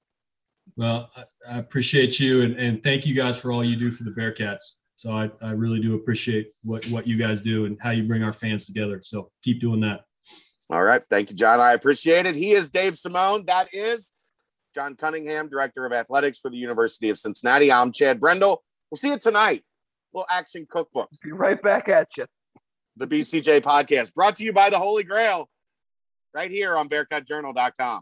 Well, 0.77 1.11
I, 1.17 1.55
I 1.55 1.59
appreciate 1.59 2.19
you 2.21 2.43
and, 2.43 2.57
and 2.57 2.83
thank 2.83 3.07
you 3.07 3.15
guys 3.15 3.39
for 3.39 3.53
all 3.53 3.65
you 3.65 3.77
do 3.77 3.91
for 3.91 4.05
the 4.05 4.11
Bearcats. 4.11 4.75
So 4.97 5.13
I, 5.13 5.31
I 5.41 5.53
really 5.53 5.81
do 5.81 5.95
appreciate 5.95 6.53
what, 6.65 6.85
what 6.87 7.07
you 7.07 7.17
guys 7.17 7.41
do 7.41 7.67
and 7.67 7.79
how 7.81 7.91
you 7.91 8.03
bring 8.03 8.25
our 8.25 8.33
fans 8.33 8.67
together. 8.67 9.01
So 9.01 9.31
keep 9.45 9.61
doing 9.61 9.81
that. 9.81 10.01
All 10.71 10.83
right. 10.83 11.03
Thank 11.05 11.31
you, 11.31 11.37
John. 11.37 11.61
I 11.61 11.73
appreciate 11.73 12.27
it. 12.27 12.35
He 12.35 12.51
is 12.51 12.69
Dave 12.69 12.99
Simone. 12.99 13.45
That 13.47 13.69
is 13.73 14.13
John 14.75 14.97
Cunningham, 14.97 15.49
Director 15.49 15.87
of 15.87 15.93
Athletics 15.93 16.39
for 16.41 16.51
the 16.51 16.57
University 16.57 17.11
of 17.11 17.19
Cincinnati. 17.19 17.73
I'm 17.73 17.93
Chad 17.93 18.21
Brendel. 18.21 18.63
We'll 18.91 18.99
see 18.99 19.11
you 19.11 19.19
tonight. 19.19 19.63
Action 20.31 20.67
cookbook, 20.71 21.09
be 21.23 21.33
right 21.33 21.61
back 21.61 21.89
at 21.89 22.17
you. 22.17 22.27
the 22.97 23.07
BCJ 23.07 23.63
podcast, 23.63 24.15
brought 24.15 24.37
to 24.37 24.45
you 24.45 24.53
by 24.53 24.71
the 24.71 24.79
Holy 24.79 25.05
Grail, 25.05 25.49
right 26.35 26.51
here 26.51 26.77
on 26.77 26.89
BearcatJournal.com. 26.89 27.97